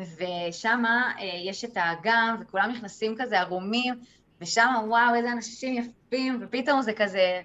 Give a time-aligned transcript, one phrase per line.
[0.00, 0.82] ושם
[1.44, 3.94] יש את האגם, וכולם נכנסים כזה ערומים,
[4.40, 7.40] ושם, וואו, איזה אנשים יפים, ופתאום זה כזה...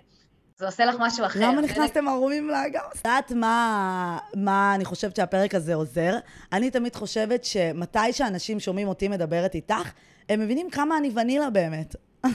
[0.57, 1.39] זה עושה לך משהו אחר.
[1.39, 2.81] למה נכנסתם ערומים לאגם?
[2.91, 6.17] את יודעת מה, מה אני חושבת שהפרק הזה עוזר?
[6.53, 9.91] אני תמיד חושבת שמתי שאנשים שומעים אותי מדברת איתך,
[10.29, 11.95] הם מבינים כמה אני ונילה באמת.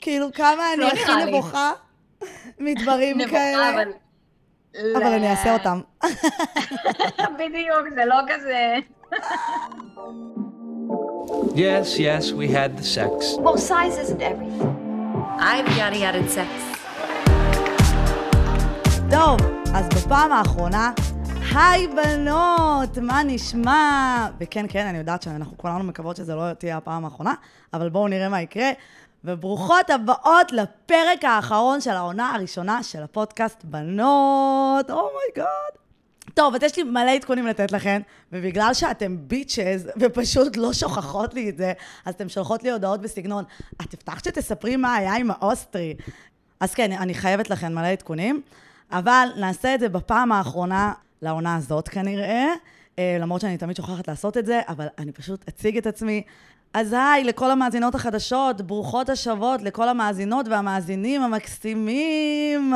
[0.00, 1.24] כאילו, כמה אני לא הכי.
[1.26, 1.72] נבוכה
[2.58, 3.84] מדברים נבוכה, כאלה.
[4.80, 4.96] אבל...
[4.96, 5.80] אבל אני אעשה אותם.
[7.38, 8.76] בדיוק, זה לא כזה...
[11.54, 13.38] Yes, yes, we had the sex.
[13.38, 14.70] Well, size isn't everything.
[15.38, 16.50] I've yada yada sex.
[19.10, 19.40] טוב,
[19.74, 20.92] אז בפעם האחרונה,
[21.54, 24.28] היי בנות, מה נשמע?
[24.40, 27.34] וכן, כן, אני יודעת שאנחנו כולנו מקוות שזה לא תהיה הפעם האחרונה,
[27.74, 28.70] אבל בואו נראה מה יקרה.
[29.24, 34.90] וברוכות הבאות לפרק האחרון של העונה הראשונה של הפודקאסט בנות.
[34.90, 35.74] Oh my God.
[36.34, 38.00] טוב, אז יש לי מלא עדכונים לתת לכם,
[38.32, 41.72] ובגלל שאתם bitches ופשוט לא שוכחות לי את זה,
[42.04, 43.44] אז אתן שולחות לי הודעות בסגנון,
[43.82, 45.94] את הבטחת שתספרי מה היה עם האוסטרי.
[46.60, 48.42] אז כן, אני חייבת לכם מלא עדכונים,
[48.90, 52.46] אבל נעשה את זה בפעם האחרונה לעונה הזאת כנראה,
[52.98, 56.22] אה, למרות שאני תמיד שוכחת לעשות את זה, אבל אני פשוט אציג את עצמי.
[56.74, 62.74] אז היי לכל המאזינות החדשות, ברוכות השבות לכל המאזינות והמאזינים המקסימים.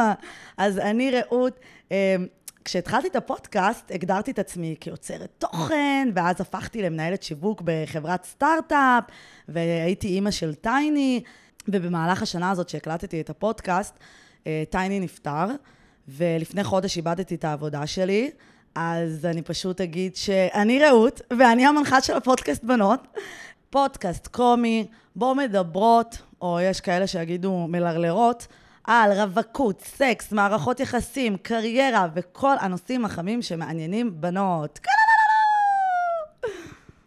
[0.57, 1.61] אז אני רעות.
[1.93, 2.17] אה,
[2.65, 9.05] כשהתחלתי את הפודקאסט, הגדרתי את עצמי כיוצרת תוכן, ואז הפכתי למנהלת שיווק בחברת סטארט-אפ,
[9.49, 11.23] והייתי אימא של טייני,
[11.69, 13.95] ובמהלך השנה הזאת שהקלטתי את הפודקאסט,
[14.47, 15.47] אה, טייני נפטר,
[16.09, 18.31] ולפני חודש איבדתי את העבודה שלי,
[18.75, 23.07] אז אני פשוט אגיד שאני רעות, ואני המנחה של הפודקאסט בנות.
[23.71, 28.47] פודקאסט קומי, בו מדברות, או יש כאלה שיגידו מלרלרות,
[28.85, 34.79] על רווקות, סקס, מערכות יחסים, קריירה וכל הנושאים החמים שמעניינים בנות.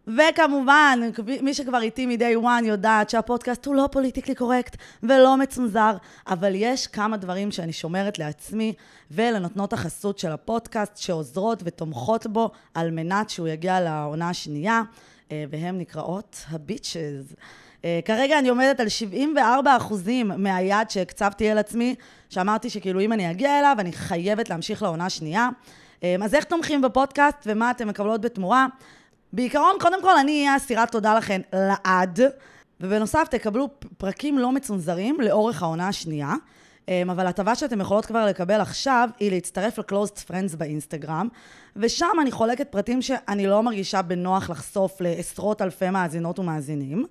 [0.07, 0.99] וכמובן,
[1.41, 5.91] מי שכבר איתי מ-day one יודעת שהפודקאסט הוא לא politically correct ולא מצונזר,
[6.27, 8.73] אבל יש כמה דברים שאני שומרת לעצמי
[9.11, 14.81] ולנותנות החסות של הפודקאסט שעוזרות ותומכות בו על מנת שהוא יגיע לעונה השנייה,
[15.49, 17.35] והן נקראות הביצ'ז.
[17.85, 21.95] אה, כרגע אני עומדת על 74 אחוזים מהיעד שהקצבתי על עצמי,
[22.29, 25.49] שאמרתי שכאילו אם אני אגיע אליו, אני חייבת להמשיך לעונה השנייה.
[26.03, 28.67] אה, אז איך תומכים בפודקאסט ומה אתם מקבלות בתמורה?
[29.33, 32.19] בעיקרון, קודם כל, אני אהיה אסירת תודה לכן לעד,
[32.81, 36.33] ובנוסף, תקבלו פרקים לא מצונזרים לאורך העונה השנייה.
[36.91, 41.27] אמ, אבל הטבה שאתם יכולות כבר לקבל עכשיו היא להצטרף ל- close friends באינסטגרם,
[41.75, 47.05] ושם אני חולקת פרטים שאני לא מרגישה בנוח לחשוף לעשרות אלפי מאזינות ומאזינים.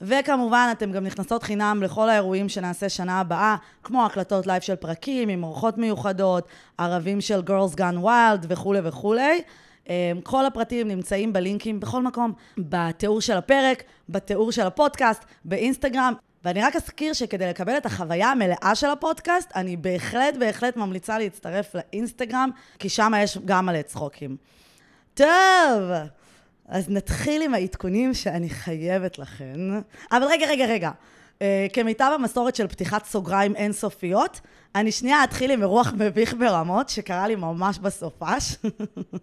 [0.00, 5.28] וכמובן, אתם גם נכנסות חינם לכל האירועים שנעשה שנה הבאה, כמו הקלטות לייב של פרקים
[5.28, 6.48] עם אורחות מיוחדות,
[6.78, 9.42] ערבים של Girls Gone Wild וכולי וכולי.
[9.88, 9.92] אמ,
[10.22, 16.14] כל הפרטים נמצאים בלינקים בכל מקום, בתיאור של הפרק, בתיאור של הפודקאסט, באינסטגרם.
[16.46, 21.74] ואני רק אזכיר שכדי לקבל את החוויה המלאה של הפודקאסט, אני בהחלט בהחלט ממליצה להצטרף
[21.74, 24.36] לאינסטגרם, כי שם יש גם מלא צחוקים.
[25.14, 25.90] טוב,
[26.68, 29.60] אז נתחיל עם העדכונים שאני חייבת לכן.
[30.12, 30.90] אבל רגע, רגע, רגע.
[31.38, 31.42] Uh,
[31.72, 34.40] כמיטב המסורת של פתיחת סוגריים אינסופיות,
[34.74, 38.56] אני שנייה אתחיל עם אירוח מביך ברמות, שקרה לי ממש בסופש,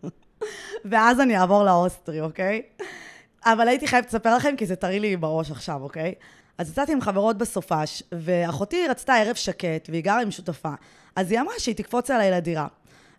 [0.91, 2.61] ואז אני אעבור לאוסטרי, אוקיי?
[3.45, 6.13] אבל הייתי חייבת לספר לכם, כי זה טרי לי בראש עכשיו, אוקיי?
[6.57, 10.73] אז יצאתי עם חברות בסופש, ואחותי רצתה ערב שקט, והיא גרה עם שותפה.
[11.15, 12.67] אז היא אמרה שהיא תקפוץ עליי לדירה.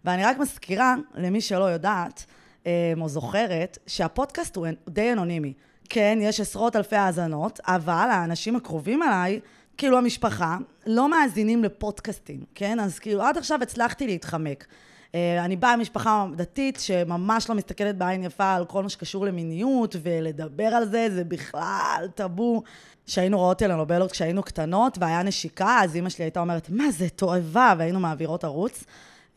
[0.04, 2.24] ואני רק מזכירה, למי שלא יודעת,
[2.66, 5.52] אה, או זוכרת, שהפודקאסט הוא די אנונימי.
[5.88, 9.40] כן, יש עשרות אלפי האזנות, אבל האנשים הקרובים אליי,
[9.76, 10.56] כאילו המשפחה,
[10.86, 12.80] לא מאזינים לפודקאסטים, כן?
[12.80, 14.66] אז כאילו, עד עכשיו הצלחתי להתחמק.
[15.14, 19.96] אה, אני באה ממשפחה דתית שממש לא מסתכלת בעין יפה על כל מה שקשור למיניות,
[20.02, 22.62] ולדבר על זה, זה בכלל טאבו.
[23.06, 27.74] שהיינו רואות טלנובלות כשהיינו קטנות, והיה נשיקה, אז אימא שלי הייתה אומרת, מה זה, תועבה,
[27.78, 28.84] והיינו מעבירות ערוץ.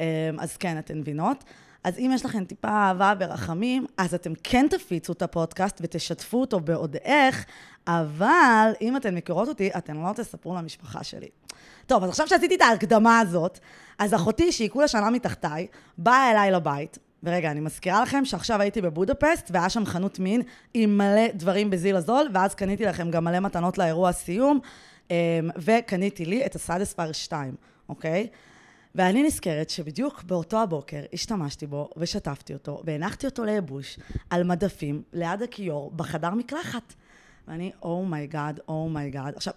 [0.01, 1.43] אה, אז כן, אתן מבינות.
[1.83, 6.59] אז אם יש לכם טיפה אהבה ורחמים, אז אתם כן תפיצו את הפודקאסט ותשתפו אותו
[6.59, 7.45] בעוד איך,
[7.87, 11.27] אבל אם אתן מכירות אותי, אתן לא תספרו למשפחה שלי.
[11.85, 13.59] טוב, אז עכשיו שעשיתי את ההקדמה הזאת,
[13.99, 15.67] אז אחותי, שהיא כולה שנה מתחתיי,
[15.97, 20.41] באה אליי לבית, ורגע, אני מזכירה לכם שעכשיו הייתי בבודפסט, והיה שם חנות מין
[20.73, 24.59] עם מלא דברים בזיל הזול, ואז קניתי לכם גם מלא מתנות לאירוע סיום,
[25.11, 25.15] אמ,
[25.57, 27.55] וקניתי לי את ה Satisfyer 2,
[27.89, 28.27] אוקיי?
[28.95, 33.99] ואני נזכרת שבדיוק באותו הבוקר השתמשתי בו ושטפתי אותו, והנחתי אותו לייבוש
[34.29, 36.93] על מדפים ליד הכיור בחדר מקלחת.
[37.47, 39.35] ואני, אומייגאד, אומייגאד.
[39.35, 39.53] עכשיו,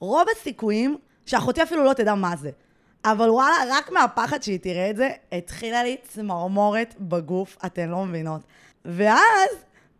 [0.00, 2.50] רוב הסיכויים שאחותי אפילו לא תדע מה זה.
[3.04, 8.40] אבל וואלה, רק מהפחד שהיא תראה את זה, התחילה לי צמרמורת בגוף, אתן לא מבינות.
[8.84, 9.50] ואז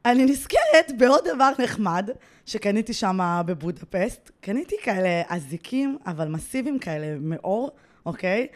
[0.04, 2.10] אני נזכרת בעוד דבר נחמד,
[2.46, 4.30] שקניתי שם בבודפסט.
[4.40, 7.70] קניתי כאלה אזיקים, אבל מסיביים כאלה, מעור,
[8.06, 8.46] אוקיי?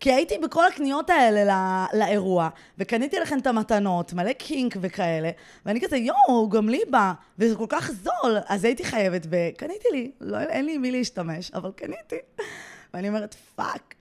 [0.00, 2.48] כי הייתי בכל הקניות האלה לא, לאירוע,
[2.78, 5.30] וקניתי לכם את המתנות, מלא kink וכאלה,
[5.66, 10.10] ואני כזה, יואו, גם לי בא, וזה כל כך זול, אז הייתי חייבת, וקניתי לי,
[10.20, 12.16] לא, אין לי מי להשתמש, אבל קניתי.
[12.94, 13.95] ואני אומרת, fuck.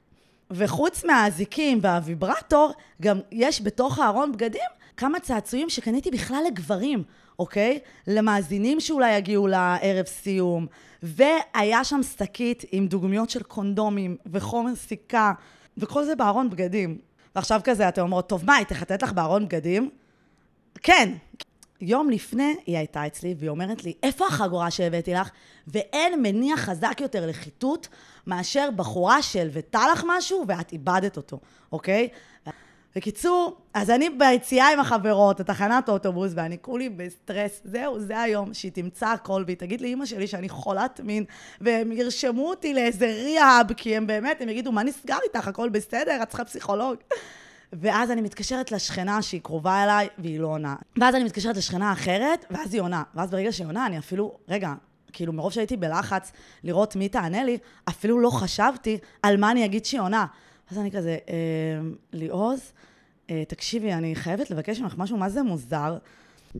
[0.51, 2.71] וחוץ מהאזיקים והוויברטור,
[3.01, 7.03] גם יש בתוך הארון בגדים כמה צעצועים שקניתי בכלל לגברים,
[7.39, 7.79] אוקיי?
[8.07, 10.67] למאזינים שאולי יגיעו לערב סיום.
[11.03, 15.33] והיה שם שקית עם דוגמיות של קונדומים וחומר סיכה,
[15.77, 16.97] וכל זה בארון בגדים.
[17.35, 19.89] ועכשיו כזה, אתם אומרות, טוב, מה, היא תחטט לך בארון בגדים?
[20.83, 21.13] כן.
[21.81, 25.29] יום לפני היא הייתה אצלי, והיא אומרת לי, איפה החגורה שהבאתי לך?
[25.67, 27.87] ואין מניע חזק יותר לחיטוט
[28.27, 31.39] מאשר בחורה שהלוותה לך משהו ואת איבדת אותו,
[31.71, 32.09] אוקיי?
[32.95, 37.61] בקיצור, אז אני ביציאה עם החברות, לתחנת אוטובוס, ואני כולי בסטרס.
[37.63, 41.23] זהו, זה היום שהיא תמצא הכל, והיא תגיד לאימא שלי שאני חולת מין,
[41.61, 45.47] והם ירשמו אותי לאיזה ריאב, כי הם באמת, הם יגידו, מה נסגר איתך?
[45.47, 46.23] הכל בסדר?
[46.23, 46.95] את צריכה פסיכולוג.
[47.73, 50.75] ואז אני מתקשרת לשכנה שהיא קרובה אליי, והיא לא עונה.
[50.99, 53.03] ואז אני מתקשרת לשכנה אחרת, ואז היא עונה.
[53.15, 54.73] ואז ברגע שהיא עונה, אני אפילו, רגע,
[55.15, 56.31] כאילו מרוב שהייתי בלחץ
[56.63, 57.57] לראות מי תענה לי,
[57.89, 60.25] אפילו לא חשבתי על מה אני אגיד שהיא עונה.
[60.71, 61.35] אז אני כזה, אה,
[62.13, 62.71] ליעוז,
[63.29, 65.97] אה, תקשיבי, אני חייבת לבקש ממך משהו, מה זה מוזר?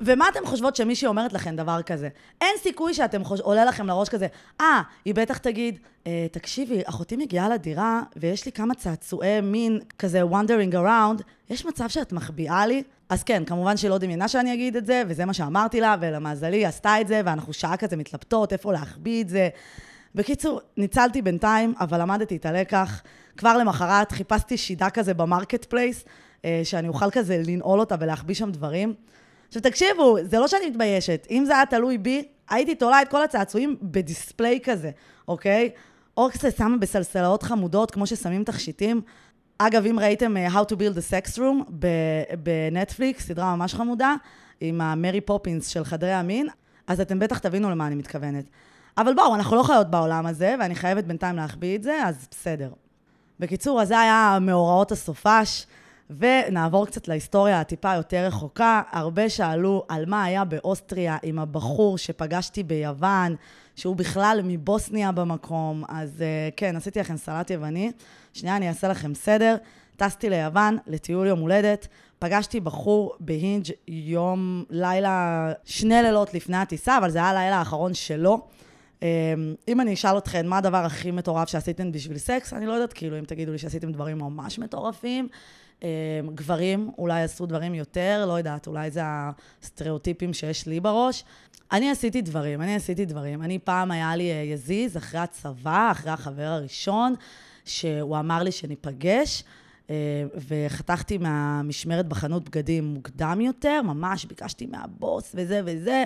[0.01, 2.09] ומה אתן חושבות שמישהי אומרת לכם דבר כזה?
[2.41, 3.39] אין סיכוי שאתם חוש...
[3.39, 4.27] עולה לכם לראש כזה,
[4.61, 9.79] אה, ah, היא בטח תגיד, אה, תקשיבי, אחותי מגיעה לדירה ויש לי כמה צעצועי מין
[9.99, 12.83] כזה wandering around, יש מצב שאת מחביאה לי?
[13.09, 16.57] אז כן, כמובן שהיא לא דמיינה שאני אגיד את זה, וזה מה שאמרתי לה, ולמזלי
[16.57, 19.49] היא עשתה את זה, ואנחנו שעה כזה מתלבטות איפה להחביא את זה.
[20.15, 23.01] בקיצור, ניצלתי בינתיים, אבל למדתי את הלקח.
[23.37, 26.05] כבר למחרת חיפשתי שידה כזה ב marketplace,
[26.45, 28.93] אה, שאני אוכל כזה לנעול אותה ולהחביא שם דברים.
[29.47, 31.27] עכשיו תקשיבו, זה לא שאני מתביישת.
[31.31, 34.91] אם זה היה תלוי בי, הייתי תולה את כל הצעצועים ב display כזה,
[35.27, 35.69] אוקיי?
[36.17, 39.01] או כזה שמה בסלסלאות חמודות, כמו ששמים תכשיטים.
[39.57, 41.71] אגב, אם ראיתם uh, How to Build a Sex Room
[42.43, 44.15] בנטפליקס, סדרה ממש חמודה,
[44.61, 46.47] עם המרי פופינס של חדרי המין,
[46.87, 48.45] אז אתם בטח תבינו למה אני מתכוונת.
[48.97, 52.69] אבל בואו, אנחנו לא חיות בעולם הזה, ואני חייבת בינתיים להחביא את זה, אז בסדר.
[53.39, 55.65] בקיצור, אז זה היה מאורעות הסופש.
[56.09, 58.81] ונעבור קצת להיסטוריה הטיפה יותר רחוקה.
[58.91, 63.35] הרבה שאלו על מה היה באוסטריה עם הבחור שפגשתי ביוון,
[63.75, 65.83] שהוא בכלל מבוסניה במקום.
[65.89, 67.91] אז uh, כן, עשיתי לכם סלט יווני.
[68.33, 69.55] שנייה, אני אעשה לכם סדר.
[69.97, 71.87] טסתי ליוון לטיול יום הולדת,
[72.19, 78.47] פגשתי בחור בהינג' יום, לילה, שני לילות לפני הטיסה, אבל זה היה הלילה האחרון שלו.
[79.01, 79.07] אמ,
[79.67, 83.19] אם אני אשאל אתכם מה הדבר הכי מטורף שעשיתם בשביל סקס, אני לא יודעת, כאילו,
[83.19, 85.27] אם תגידו לי שעשיתם דברים ממש מטורפים,
[86.35, 91.23] גברים אולי עשו דברים יותר, לא יודעת, אולי זה הסטריאוטיפים שיש לי בראש.
[91.71, 93.41] אני עשיתי דברים, אני עשיתי דברים.
[93.41, 97.13] אני פעם היה לי אה, יזיז אחרי הצבא, אחרי החבר הראשון,
[97.65, 99.43] שהוא אמר לי שניפגש.
[99.89, 99.95] אה,
[100.47, 106.05] וחתכתי מהמשמרת בחנות בגדים מוקדם יותר, ממש ביקשתי מהבוס וזה וזה,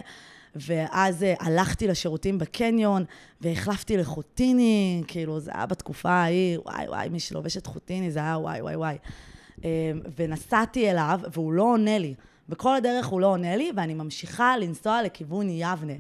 [0.56, 3.04] ואז אה, הלכתי לשירותים בקניון
[3.42, 8.62] והחלפתי לחוטיני, כאילו זה היה בתקופה ההיא, וואי וואי, מי שלובשת חוטיני זה היה וואי
[8.62, 8.98] וואי וואי.
[9.64, 12.14] אמ, ונסעתי אליו, והוא לא עונה לי.
[12.50, 15.94] בכל הדרך הוא לא עונה לי, ואני ממשיכה לנסוע לכיוון יבנה.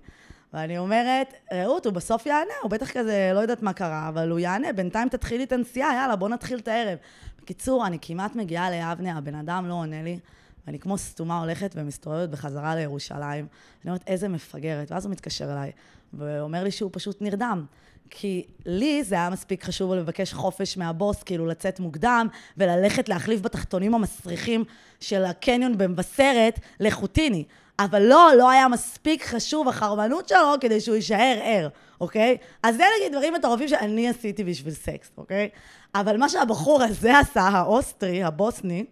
[0.53, 4.39] ואני אומרת, רעות, הוא בסוף יענה, הוא בטח כזה, לא יודעת מה קרה, אבל הוא
[4.39, 6.97] יענה, בינתיים תתחילי את הנסיעה, יאללה, בוא נתחיל את הערב.
[7.41, 10.19] בקיצור, אני כמעט מגיעה ליבנה, הבן אדם לא עונה לי,
[10.67, 13.47] ואני כמו סתומה הולכת ומסתובבת בחזרה לירושלים.
[13.83, 14.91] אני אומרת, איזה מפגרת.
[14.91, 15.71] ואז הוא מתקשר אליי,
[16.13, 17.65] ואומר לי שהוא פשוט נרדם.
[18.09, 23.95] כי לי זה היה מספיק חשוב לבקש חופש מהבוס, כאילו לצאת מוקדם, וללכת להחליף בתחתונים
[23.95, 24.63] המסריחים
[24.99, 27.43] של הקניון במבשרת לחוטיני.
[27.79, 31.67] אבל לא, לא היה מספיק חשוב החרמנות שלו כדי שהוא יישאר ער,
[32.01, 32.37] אוקיי?
[32.63, 35.49] אז זה נגיד דברים מטורפים שאני עשיתי בשביל סקס, אוקיי?
[35.95, 38.85] אבל מה שהבחור הזה עשה, האוסטרי, הבוסני,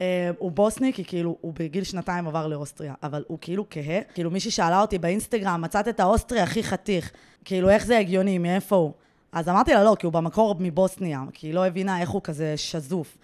[0.00, 4.00] אה, הוא בוסני כי כאילו הוא בגיל שנתיים עבר לאוסטריה, אבל הוא כאילו כהה.
[4.14, 7.12] כאילו מישהי שאלה אותי באינסטגרם, מצאת את האוסטרי הכי חתיך.
[7.44, 8.92] כאילו, איך זה הגיוני, מאיפה הוא?
[9.32, 12.56] אז אמרתי לה, לא, כי הוא במקור מבוסניה, כי היא לא הבינה איך הוא כזה
[12.56, 13.16] שזוף.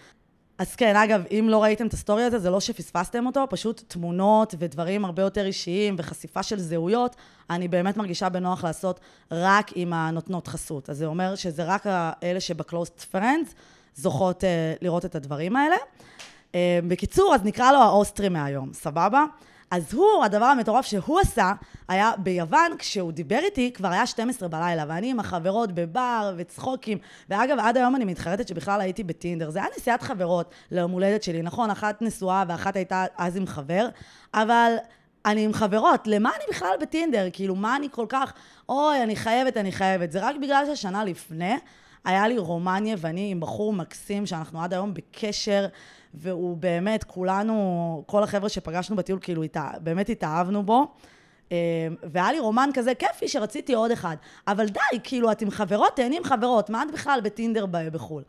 [0.59, 4.55] אז כן, אגב, אם לא ראיתם את הסטורי הזה, זה לא שפספסתם אותו, פשוט תמונות
[4.59, 7.17] ודברים הרבה יותר אישיים וחשיפה של זהויות,
[7.51, 10.91] אני באמת מרגישה בנוח לעשות רק עם הנותנות חסות.
[10.91, 11.87] אז זה אומר שזה רק
[12.23, 13.55] אלה שב close friends
[13.95, 14.47] זוכות uh,
[14.83, 15.77] לראות את הדברים האלה.
[16.53, 16.55] Uh,
[16.89, 19.25] בקיצור, אז נקרא לו האוסטרי מהיום, סבבה?
[19.71, 21.53] אז הוא, הדבר המטורף שהוא עשה,
[21.89, 26.99] היה ביוון, כשהוא דיבר איתי, כבר היה 12 בלילה, ואני עם החברות בבר וצחוקים.
[27.31, 29.51] ואגב, עד היום אני מתחרטת שבכלל הייתי בטינדר.
[29.51, 31.71] זה היה נסיעת חברות ליום הולדת שלי, נכון?
[31.71, 33.89] אחת נשואה ואחת הייתה אז עם חבר,
[34.35, 34.73] אבל
[35.27, 37.27] אני עם חברות, למה אני בכלל בטינדר?
[37.33, 38.33] כאילו, מה אני כל כך,
[38.69, 40.13] אוי, אני חייבת, אני חייבת.
[40.13, 41.57] זה רק בגלל ששנה לפני
[42.07, 45.67] היה לי רומן יווני עם בחור מקסים, שאנחנו עד היום בקשר,
[46.15, 50.87] והוא באמת, כולנו, כל החבר'ה שפגשנו בטיול, כאילו, התא, באמת התאהבנו בו.
[51.53, 51.57] אה,
[52.03, 54.17] והיה לי רומן כזה כיפי שרציתי עוד אחד.
[54.49, 58.23] אבל די, כאילו, את עם חברות, תהני עם חברות, מה את בכלל בטינדר בחו"ל?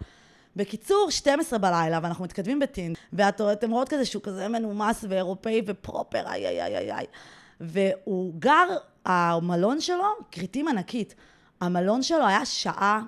[0.56, 6.48] בקיצור, 12 בלילה, ואנחנו מתכתבים בטינדר, ואתם רואות כזה שהוא כזה מנומס ואירופאי ופרופר, איי
[6.48, 7.06] איי איי איי.
[7.62, 8.68] והוא גר,
[9.06, 11.16] המלון שלו, כריתים ענקית.
[11.62, 13.02] המלון שלו היה שעה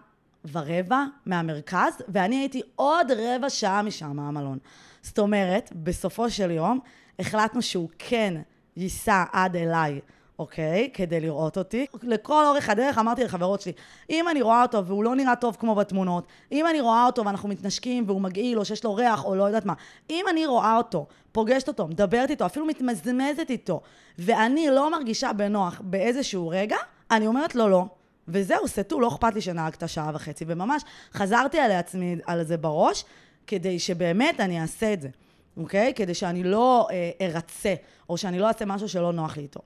[0.51, 4.58] ורבע מהמרכז, ואני הייתי עוד רבע שעה משם, מהמלון.
[5.01, 6.79] זאת אומרת, בסופו של יום,
[7.19, 8.41] החלטנו שהוא כן
[8.77, 10.00] ייסע עד אליי.
[10.39, 10.89] אוקיי?
[10.93, 11.86] כדי לראות אותי.
[12.03, 13.72] לכל אורך הדרך אמרתי לחברות שלי,
[14.10, 17.50] אם אני רואה אותו והוא לא נראה טוב כמו בתמונות, אם אני רואה אותו ואנחנו
[17.50, 19.74] מתנשקים והוא מגעיל או שיש לו ריח או לא יודעת מה,
[20.10, 23.81] אם אני רואה אותו, פוגשת אותו, מדברת איתו, אפילו מתמזמזת איתו,
[24.19, 26.77] ואני לא מרגישה בנוח באיזשהו רגע,
[27.12, 27.86] אני אומרת לו לא.
[28.30, 30.82] וזהו, סטו, לא אכפת לי שנהגת שעה וחצי, וממש
[31.14, 33.06] חזרתי על עצמי על זה בראש,
[33.48, 35.10] כדי שבאמת אני אעשה את זה,
[35.58, 35.94] אוקיי?
[35.96, 37.74] כדי שאני לא אה, ארצה,
[38.10, 39.60] או שאני לא אעשה משהו שלא נוח לי איתו.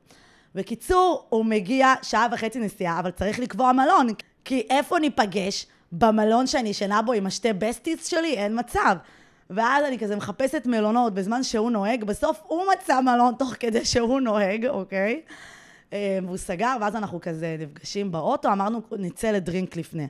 [0.55, 4.08] בקיצור, הוא מגיע שעה וחצי נסיעה, אבל צריך לקבוע מלון,
[4.46, 5.65] כי איפה ניפגש?
[5.91, 8.34] במלון שאני ישנה בו עם השתי בסטיס שלי?
[8.34, 8.96] אין מצב.
[9.50, 14.22] ואז אני כזה מחפשת מלונות בזמן שהוא נוהג, בסוף הוא מצא מלון תוך כדי שהוא
[14.22, 15.22] נוהג, אוקיי?
[15.93, 20.07] אה, והוא סגר, ואז אנחנו כזה נפגשים באוטו, אמרנו נצא לדרינק לפני.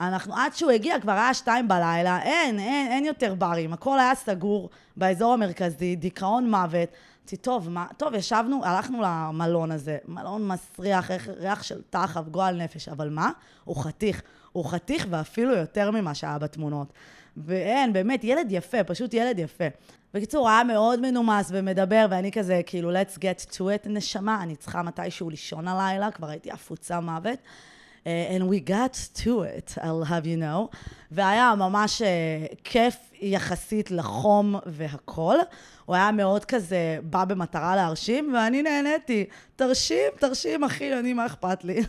[0.00, 4.14] אנחנו, עד שהוא הגיע, כבר היה שתיים בלילה, אין, אין, אין יותר ברים, הכל היה
[4.14, 6.88] סגור באזור המרכזי, דיכאון מוות.
[7.26, 12.88] אמרתי, טוב, מה, טוב, ישבנו, הלכנו למלון הזה, מלון מסריח, ריח, של תחב, גועל נפש,
[12.88, 13.30] אבל מה?
[13.64, 14.22] הוא חתיך.
[14.52, 16.92] הוא חתיך ואפילו יותר ממה שהיה בתמונות.
[17.36, 19.64] ואין, באמת, ילד יפה, פשוט ילד יפה.
[20.14, 24.82] בקיצור, היה מאוד מנומס ומדבר, ואני כזה, כאילו, let's get to it, נשמה, אני צריכה
[24.82, 27.38] מתישהו לישון הלילה, כבר הייתי עפוצה מוות.
[28.04, 28.94] Uh, and we got
[29.24, 30.76] to it, I'll have you know.
[31.10, 32.04] והיה ממש uh,
[32.64, 35.36] כיף יחסית לחום והכול.
[35.84, 39.24] הוא היה מאוד כזה, בא במטרה להרשים, ואני נהניתי.
[39.56, 41.80] תרשים, תרשים, אחי, אני, מה אכפת לי?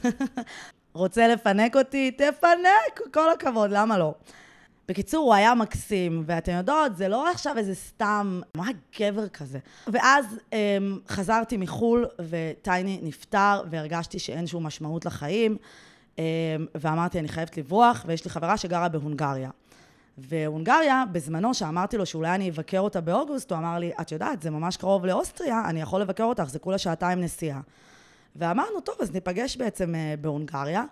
[0.94, 2.12] רוצה לפנק אותי?
[2.12, 3.02] תפנק!
[3.14, 4.14] כל הכבוד, למה לא?
[4.88, 9.60] בקיצור, הוא היה מקסים, ואתן יודעות, זה לא עכשיו איזה סתם, היה גבר כזה.
[9.88, 10.54] ואז um,
[11.10, 15.58] חזרתי מחו"ל, וטייני נפטר, והרגשתי שאין שום משמעות לחיים.
[16.18, 16.24] אמ,
[16.76, 19.50] ואמרתי, אני חייבת לברוח, ויש לי חברה שגרה בהונגריה.
[20.18, 24.50] והונגריה, בזמנו, שאמרתי לו שאולי אני אבקר אותה באוגוסט, הוא אמר לי, את יודעת, זה
[24.50, 27.62] ממש קרוב לאוסטריה, אני יכול לבקר אותך, זה כולה שעתיים נסיעה.
[28.36, 30.84] ואמרנו, טוב, אז ניפגש בעצם אה, בהונגריה,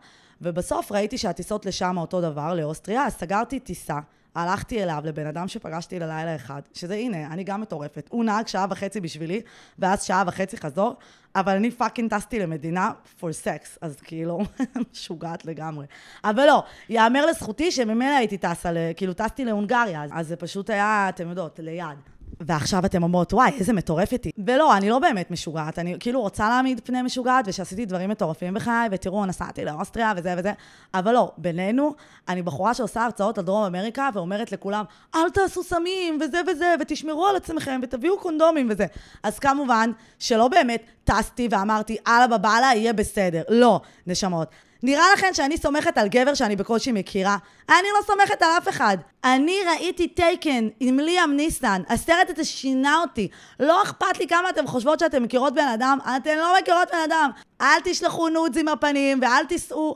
[0.42, 4.00] ובסוף ראיתי שהטיסות לשם אותו דבר, לאוסטריה, אז סגרתי טיסה.
[4.36, 8.08] הלכתי אליו, לבן אדם שפגשתי ללילה אחד, שזה הנה, אני גם מטורפת.
[8.12, 9.42] הוא נהג שעה וחצי בשבילי,
[9.80, 10.96] ואז שעה וחצי חזור,
[11.36, 14.40] אבל אני fucking טסתי למדינה for sex, אז כאילו,
[14.94, 15.86] משוגעת לגמרי.
[16.24, 21.30] אבל לא, יאמר לזכותי שממילא הייתי טסה, כאילו טסתי להונגריה, אז זה פשוט היה, אתם
[21.30, 22.15] יודעות, ליד.
[22.40, 24.34] ועכשיו אתן אומרות, וואי, איזה מטורפת היא.
[24.46, 28.88] ולא, אני לא באמת משוגעת, אני כאילו רוצה להעמיד פני משוגעת, ושעשיתי דברים מטורפים בחיי,
[28.92, 30.52] ותראו, נסעתי לאוסטריה וזה וזה,
[30.94, 31.96] אבל לא, בינינו,
[32.28, 37.28] אני בחורה שעושה הרצאות על דרום אמריקה, ואומרת לכולם, אל תעשו סמים, וזה וזה, ותשמרו
[37.28, 38.86] על עצמכם, ותביאו קונדומים וזה.
[39.24, 43.42] אז כמובן, שלא באמת טסתי ואמרתי, אללה בבאללה, יהיה בסדר.
[43.50, 44.48] לא, נשמות.
[44.84, 47.38] נראה לכם שאני סומכת על גבר שאני בקושי מכירה?
[47.70, 48.98] אני לא סומכת על אף אחד.
[49.24, 53.28] אני ראיתי טייקן עם ליאם ניסן, הסרט הזה שינה אותי.
[53.60, 57.30] לא אכפת לי כמה אתן חושבות שאתן מכירות בן אדם, אתן לא מכירות בן אדם.
[57.62, 59.96] אל תשלחו נודס עם הפנים, ואל תיסעו...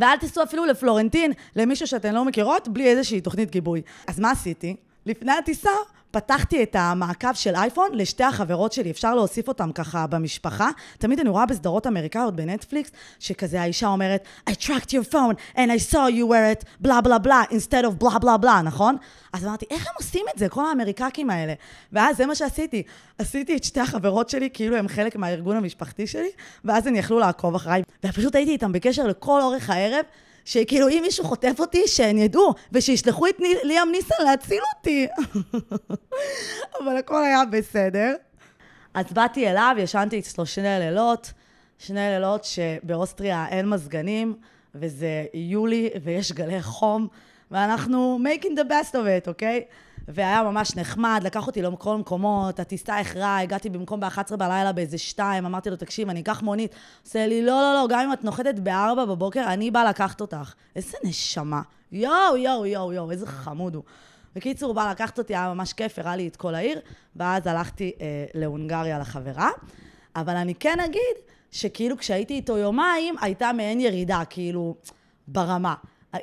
[0.00, 3.82] ואל תיסעו אפילו לפלורנטין, למישהו שאתן לא מכירות, בלי איזושהי תוכנית גיבוי.
[4.06, 4.76] אז מה עשיתי?
[5.06, 5.70] לפני הטיסה
[6.12, 10.70] פתחתי את המעקב של אייפון לשתי החברות שלי, אפשר להוסיף אותן ככה במשפחה.
[10.98, 15.92] תמיד אני רואה בסדרות אמריקאיות בנטפליקס, שכזה האישה אומרת, I tracked your phone and I
[15.92, 18.96] saw you wear it, בלה בלה בלה, instead of בלה בלה בלה, נכון?
[19.32, 21.54] אז אמרתי, איך הם עושים את זה, כל האמריקאים האלה?
[21.92, 22.82] ואז זה מה שעשיתי.
[23.18, 26.30] עשיתי את שתי החברות שלי, כאילו הם חלק מהארגון המשפחתי שלי,
[26.64, 27.82] ואז הן יכלו לעקוב אחריי.
[28.06, 30.04] ופשוט הייתי איתם בקשר לכל אורך הערב.
[30.44, 35.06] שכאילו אם מישהו חוטף אותי, שהן ידעו, ושישלחו את ליאם ניסן להציל אותי.
[36.80, 38.14] אבל הכל היה בסדר.
[38.94, 41.32] אז באתי אליו, ישנתי אצלו שני לילות,
[41.78, 44.34] שני לילות שבאוסטריה אין מזגנים,
[44.74, 47.08] וזה יולי ויש גלי חום,
[47.50, 49.64] ואנחנו making the best of it, אוקיי?
[49.68, 49.91] Okay?
[50.08, 55.46] והיה ממש נחמד, לקח אותי לכל מקומות, הטיסה איחרה, הגעתי במקום ב-11 בלילה באיזה שתיים,
[55.46, 56.74] אמרתי לו, תקשיב, אני אקח מונית.
[57.04, 60.54] עושה לי, לא, לא, לא, גם אם את נוחתת ב-4 בבוקר, אני באה לקחת אותך.
[60.76, 61.62] איזה נשמה.
[61.92, 63.82] יואו, יואו, יואו, יואו, איזה חמוד הוא.
[64.36, 66.80] בקיצור, הוא בא לקחת אותי, היה ממש כיף, הראה לי את כל העיר,
[67.16, 69.50] ואז הלכתי אה, להונגריה לחברה.
[70.16, 71.16] אבל אני כן אגיד
[71.50, 74.74] שכאילו כשהייתי איתו יומיים, הייתה מעין ירידה, כאילו,
[75.28, 75.74] ברמה.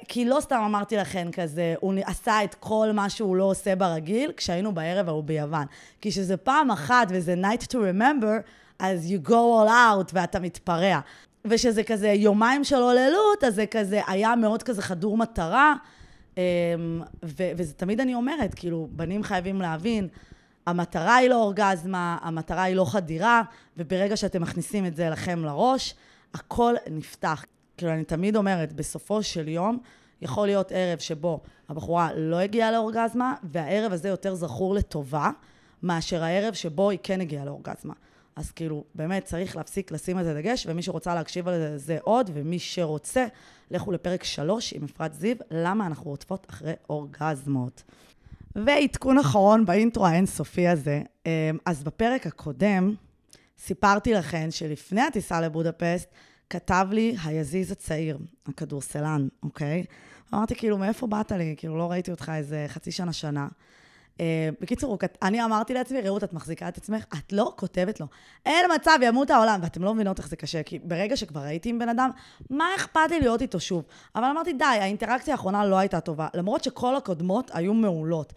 [0.07, 4.31] כי לא סתם אמרתי לכם כזה, הוא עשה את כל מה שהוא לא עושה ברגיל,
[4.37, 5.65] כשהיינו בערב ההוא ביוון.
[6.01, 10.99] כי שזה פעם אחת וזה night to remember, אז you go all out ואתה מתפרע.
[11.45, 15.73] ושזה כזה יומיים של הוללות, אז זה כזה היה מאוד כזה חדור מטרה.
[16.37, 16.41] אמ,
[17.25, 20.07] ו- וזה תמיד אני אומרת, כאילו, בנים חייבים להבין,
[20.65, 23.41] המטרה היא לא אורגזמה, המטרה היא לא חדירה,
[23.77, 25.95] וברגע שאתם מכניסים את זה לכם לראש,
[26.33, 27.45] הכל נפתח.
[27.79, 29.77] כאילו, אני תמיד אומרת, בסופו של יום,
[30.21, 35.29] יכול להיות ערב שבו הבחורה לא הגיעה לאורגזמה, והערב הזה יותר זכור לטובה,
[35.83, 37.93] מאשר הערב שבו היא כן הגיעה לאורגזמה.
[38.35, 42.29] אז כאילו, באמת צריך להפסיק לשים על זה דגש, ומי שרוצה להקשיב על זה עוד,
[42.33, 43.25] ומי שרוצה,
[43.71, 47.83] לכו לפרק 3 עם אפרת זיו, למה אנחנו רודפות אחרי אורגזמות.
[48.55, 51.01] ועדכון אחרון באינטרו האינסופי הזה.
[51.25, 51.31] אמ,
[51.65, 52.95] אז בפרק הקודם
[53.59, 56.09] סיפרתי לכם שלפני הטיסה לבודפסט,
[56.49, 59.85] כתב לי היזיז הצעיר, הכדורסלן, אוקיי?
[60.33, 61.55] אמרתי, כאילו, מאיפה באת לי?
[61.57, 63.47] כאילו, לא ראיתי אותך איזה חצי שנה, שנה.
[64.17, 64.21] Uh,
[64.61, 68.07] בקיצור, אני אמרתי לעצמי, רעות, את מחזיקה את עצמך, את לא כותבת לו.
[68.45, 69.59] אין מצב, ימות העולם.
[69.63, 72.09] ואתם לא מבינות איך זה קשה, כי ברגע שכבר הייתי עם בן אדם,
[72.49, 73.83] מה אכפת לי להיות איתו שוב?
[74.15, 78.33] אבל אמרתי, די, האינטראקציה האחרונה לא הייתה טובה, למרות שכל הקודמות היו מעולות.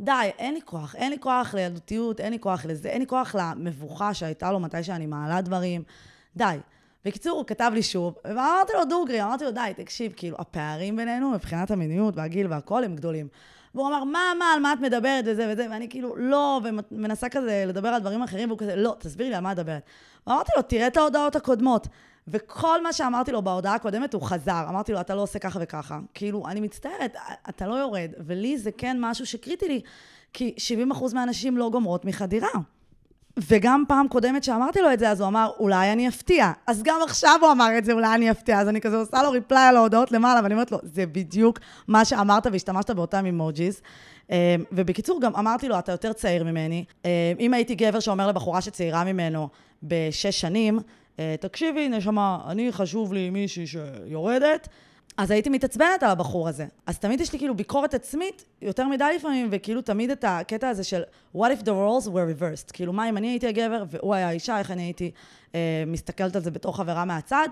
[0.00, 3.34] די, אין לי כוח, אין לי כוח לילדותיות, אין לי כוח לזה, אין לי כוח
[3.34, 5.82] למבוכה שהייתה לו מתי שאני מעלה דברים.
[6.36, 6.58] די.
[7.04, 11.30] בקיצור, הוא כתב לי שוב, ואמרתי לו, דוגרי, אמרתי לו, די, תקשיב, כאילו, הפערים בינינו
[11.30, 13.28] מבחינת המיניות והגיל והכל הם גדולים.
[13.74, 17.64] והוא אמר, מה, מה, על מה את מדברת וזה וזה, ואני כאילו, לא, ומנסה כזה
[17.66, 19.82] לדבר על דברים אחרים, והוא כזה, לא, תסבירי לי על מה את מדברת.
[20.26, 21.88] ואמרתי לו, תראה את ההודעות הקודמות.
[22.28, 24.64] וכל מה שאמרתי לו בהודעה הקודמת, הוא חזר.
[24.68, 25.98] אמרתי לו, אתה לא עושה ככה וככה.
[26.14, 27.16] כאילו, אני מצטערת,
[27.48, 28.10] אתה לא יורד.
[28.26, 29.80] ולי זה כן משהו שקריטי לי,
[30.32, 30.54] כי
[30.92, 32.48] 70% מהנשים לא גומרות מחדירה.
[33.36, 36.52] וגם פעם קודמת שאמרתי לו את זה, אז הוא אמר, אולי אני אפתיע.
[36.66, 38.60] אז גם עכשיו הוא אמר את זה, אולי אני אפתיע.
[38.60, 42.04] אז אני כזה עושה לו ריפליי על ההודעות למעלה, ואני אומרת לו, זה בדיוק מה
[42.04, 43.80] שאמרת והשתמשת באותם אימוג'יז.
[44.30, 46.84] אה, ובקיצור, גם אמרתי לו, אתה יותר צעיר ממני.
[47.04, 49.48] אה, אם הייתי גבר שאומר לבחורה שצעירה ממנו
[49.82, 50.78] בשש שנים,
[51.18, 54.68] אה, תקשיבי, נשמה, אני חשוב לי מישהי שיורדת,
[55.16, 56.66] אז הייתי מתעצבנת על הבחור הזה.
[56.86, 60.84] אז תמיד יש לי כאילו ביקורת עצמית, יותר מדי לפעמים, וכאילו תמיד את הקטע הזה
[60.84, 61.02] של
[61.36, 62.72] what if the roles were reversed?
[62.72, 65.10] כאילו, מה אם אני הייתי הגבר והוא היה האישה, איך אני הייתי
[65.54, 67.48] אה, מסתכלת על זה בתור חברה מהצד?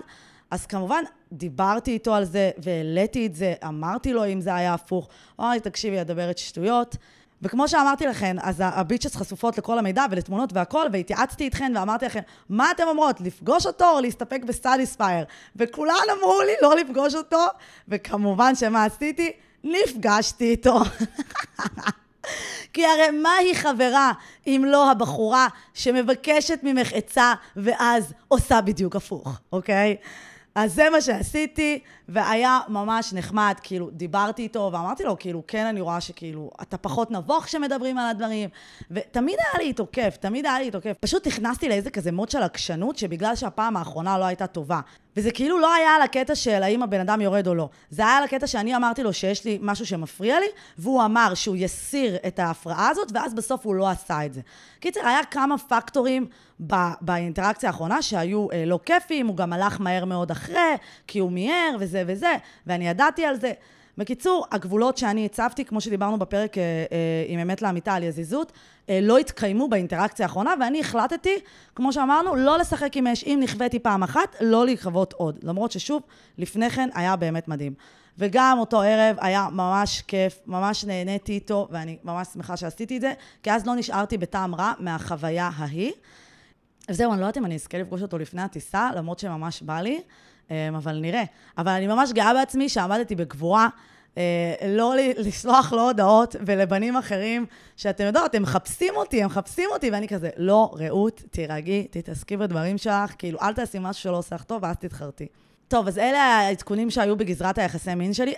[0.51, 5.09] אז כמובן, דיברתי איתו על זה, והעליתי את זה, אמרתי לו אם זה היה הפוך.
[5.35, 6.97] הוא אמר לי, תקשיבי, את מדברת שטויות.
[7.43, 12.19] וכמו שאמרתי לכן, אז ה bitches חשופות לכל המידע ולתמונות והכל, והתייעצתי איתכן ואמרתי לכם,
[12.49, 15.25] מה אתן אומרות, לפגוש אותו או להסתפק בסטדיספייר?
[15.55, 17.45] וכולן אמרו לי לא לפגוש אותו,
[17.87, 19.31] וכמובן שמה עשיתי?
[19.63, 20.79] נפגשתי איתו.
[22.73, 24.11] כי הרי מהי חברה
[24.47, 29.95] אם לא הבחורה שמבקשת ממך עצה ואז עושה בדיוק הפוך, אוקיי?
[30.55, 31.79] אז זה מה שעשיתי,
[32.09, 37.11] והיה ממש נחמד, כאילו, דיברתי איתו ואמרתי לו, כאילו, כן, אני רואה שכאילו, אתה פחות
[37.11, 38.49] נבוך כשמדברים על הדברים,
[38.91, 40.97] ותמיד היה לי איתו כיף, תמיד היה לי איתו כיף.
[40.99, 44.79] פשוט נכנסתי לאיזה כזה מוד של עקשנות, שבגלל שהפעם האחרונה לא הייתה טובה.
[45.17, 47.69] וזה כאילו לא היה על הקטע של האם הבן אדם יורד או לא.
[47.89, 50.45] זה היה על הקטע שאני אמרתי לו שיש לי משהו שמפריע לי,
[50.77, 54.41] והוא אמר שהוא יסיר את ההפרעה הזאת, ואז בסוף הוא לא עשה את זה.
[54.79, 56.27] קיצר, היה כמה פקטורים
[57.01, 60.75] באינטראקציה האחרונה שהיו אה, לא כיפים, הוא גם הלך מהר מאוד אחרי,
[61.07, 62.35] כי הוא מיהר וזה וזה,
[62.67, 63.51] ואני ידעתי על זה.
[63.97, 68.51] בקיצור, הגבולות שאני הצבתי, כמו שדיברנו בפרק אה, אה, עם אמת לאמיתה על יזיזות,
[68.89, 71.35] אה, לא התקיימו באינטראקציה האחרונה, ואני החלטתי,
[71.75, 73.23] כמו שאמרנו, לא לשחק עם אש.
[73.23, 75.39] אם נכוויתי פעם אחת, לא להיכבות עוד.
[75.43, 76.01] למרות ששוב,
[76.37, 77.73] לפני כן היה באמת מדהים.
[78.17, 83.13] וגם אותו ערב היה ממש כיף, ממש נהניתי איתו, ואני ממש שמחה שעשיתי את זה,
[83.43, 85.91] כי אז לא נשארתי בטעם רע מהחוויה ההיא.
[86.89, 90.01] וזהו, אני לא יודעת אם אני אזכה לפגוש אותו לפני הטיסה, למרות שממש בא לי,
[90.77, 91.23] אבל נראה.
[91.57, 93.67] אבל אני ממש גאה בעצמי שעמדתי בגבורה.
[94.17, 97.45] אה, לא לסלוח להודעות ולבנים אחרים,
[97.77, 102.77] שאתם יודעות, הם מחפשים אותי, הם מחפשים אותי, ואני כזה, לא, רעות, תירגעי, תתעסקי בדברים
[102.77, 105.27] שלך, כאילו, אל תעשי משהו שלא עושה לך טוב, ואז תתחרטי.
[105.67, 108.33] טוב, אז אלה העדכונים שהיו בגזרת היחסי מין שלי,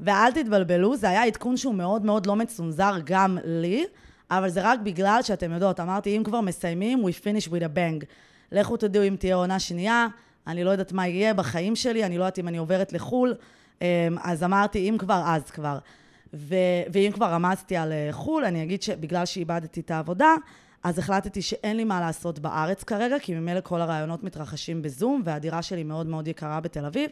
[0.00, 3.84] ואל תתבלבלו, זה היה עדכון שהוא מאוד מאוד לא מצונזר גם לי,
[4.30, 8.06] אבל זה רק בגלל שאתם יודעות, אמרתי, אם כבר מסיימים, we finish with a bang.
[8.52, 10.06] לכו תדעו אם תהיה עונה שנייה,
[10.46, 13.34] אני לא יודעת מה יהיה בחיים שלי, אני לא יודעת אם אני עוברת לחו"ל.
[13.82, 13.86] אמ,
[14.22, 15.78] אז אמרתי, אם כבר, אז כבר.
[16.34, 20.34] ו- ואם כבר רמזתי על אה, חו"ל, אני אגיד שבגלל שאיבדתי את העבודה,
[20.82, 25.62] אז החלטתי שאין לי מה לעשות בארץ כרגע, כי ממילא כל הרעיונות מתרחשים בזום, והדירה
[25.62, 27.10] שלי מאוד מאוד יקרה בתל אביב,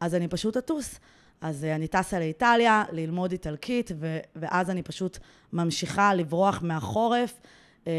[0.00, 1.00] אז אני פשוט אטוס.
[1.40, 5.18] אז אה, אני טסה לאיטליה ללמוד איטלקית, ו- ואז אני פשוט
[5.52, 7.40] ממשיכה לברוח מהחורף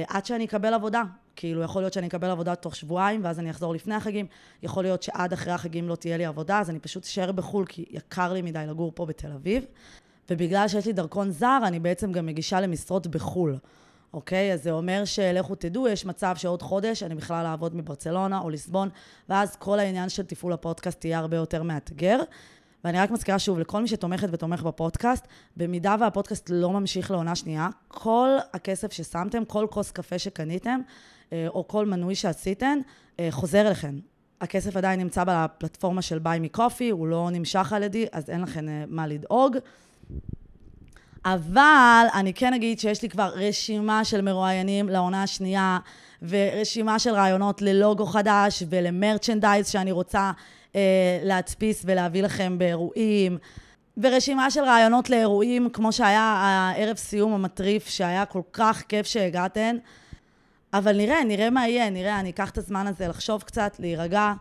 [0.07, 1.03] עד שאני אקבל עבודה.
[1.35, 4.25] כאילו, יכול להיות שאני אקבל עבודה תוך שבועיים, ואז אני אחזור לפני החגים.
[4.63, 7.85] יכול להיות שעד אחרי החגים לא תהיה לי עבודה, אז אני פשוט אשאר בחו"ל, כי
[7.89, 9.65] יקר לי מדי לגור פה בתל אביב.
[10.29, 13.57] ובגלל שיש לי דרכון זר, אני בעצם גם מגישה למשרות בחו"ל.
[14.13, 14.53] אוקיי?
[14.53, 18.89] אז זה אומר שלכו תדעו, יש מצב שעוד חודש אני בכלל אעבוד מברצלונה או ליסבון,
[19.29, 22.19] ואז כל העניין של תפעול הפודקאסט יהיה הרבה יותר מאתגר.
[22.85, 27.69] ואני רק מזכירה שוב, לכל מי שתומכת ותומך בפודקאסט, במידה והפודקאסט לא ממשיך לעונה שנייה,
[27.87, 30.79] כל הכסף ששמתם, כל כוס קפה שקניתם,
[31.33, 32.77] אה, או כל מנוי שעשיתם,
[33.19, 33.99] אה, חוזר אליכם.
[34.41, 38.41] הכסף עדיין נמצא בפלטפורמה של ביי מי קופי, הוא לא נמשך על ידי, אז אין
[38.41, 39.57] לכם אה, מה לדאוג.
[41.25, 45.79] אבל אני כן אגיד שיש לי כבר רשימה של מרואיינים לעונה השנייה,
[46.21, 50.31] ורשימה של רעיונות ללוגו חדש ולמרצ'נדייז שאני רוצה
[51.23, 53.37] להדפיס ולהביא לכם באירועים,
[53.97, 59.77] ורשימה של רעיונות לאירועים, כמו שהיה הערב סיום המטריף, שהיה כל כך כיף שהגעתן.
[60.73, 64.33] אבל נראה, נראה מה יהיה, נראה, אני אקח את הזמן הזה לחשוב קצת, להירגע,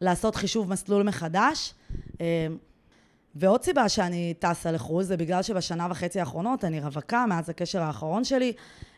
[0.00, 1.74] לעשות חישוב מסלול מחדש.
[2.20, 2.46] אה,
[3.34, 8.24] ועוד סיבה שאני טסה לחו"ל זה בגלל שבשנה וחצי האחרונות אני רווקה מאז הקשר האחרון
[8.24, 8.52] שלי,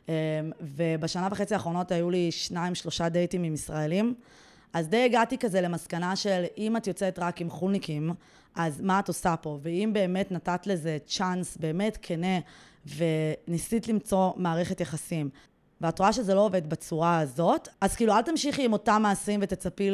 [0.09, 0.15] אה,
[0.61, 4.15] ובשנה וחצי האחרונות היו לי שניים, שלושה דייטים עם ישראלים.
[4.73, 8.11] אז די הגעתי כזה למסקנה של אם את יוצאת רק עם חולניקים,
[8.55, 9.59] אז מה את עושה פה?
[9.63, 12.39] ואם באמת נתת לזה צ'אנס באמת כנה
[12.97, 15.31] וניסית למצוא מערכת יחסים,
[15.81, 19.91] ואת רואה שזה לא עובד בצורה הזאת, אז כאילו אל תמשיכי עם אותם מעשים ותצפי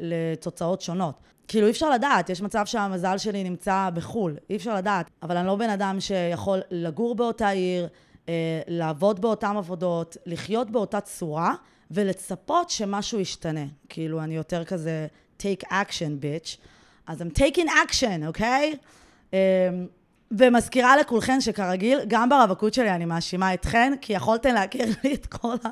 [0.00, 1.14] לתוצאות שונות.
[1.48, 5.46] כאילו אי אפשר לדעת, יש מצב שהמזל שלי נמצא בחו"ל, אי אפשר לדעת, אבל אני
[5.46, 7.88] לא בן אדם שיכול לגור באותה עיר,
[8.28, 11.54] אה, לעבוד באותן עבודות, לחיות באותה צורה,
[11.90, 13.64] ולצפות שמשהו ישתנה.
[13.88, 15.06] כאילו, אני יותר כזה
[15.42, 16.58] take action, bitch.
[17.06, 18.74] אז I'm taking action, אוקיי?
[18.74, 19.30] Okay?
[19.30, 19.34] Um,
[20.30, 25.54] ומזכירה לכולכן שכרגיל, גם ברווקות שלי אני מאשימה אתכן, כי יכולתן להכיר לי את כל,
[25.64, 25.68] ה...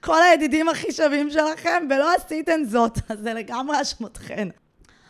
[0.00, 4.48] כל הידידים הכי שווים שלכם, ולא עשיתן זאת, אז זה לגמרי אשמתכן.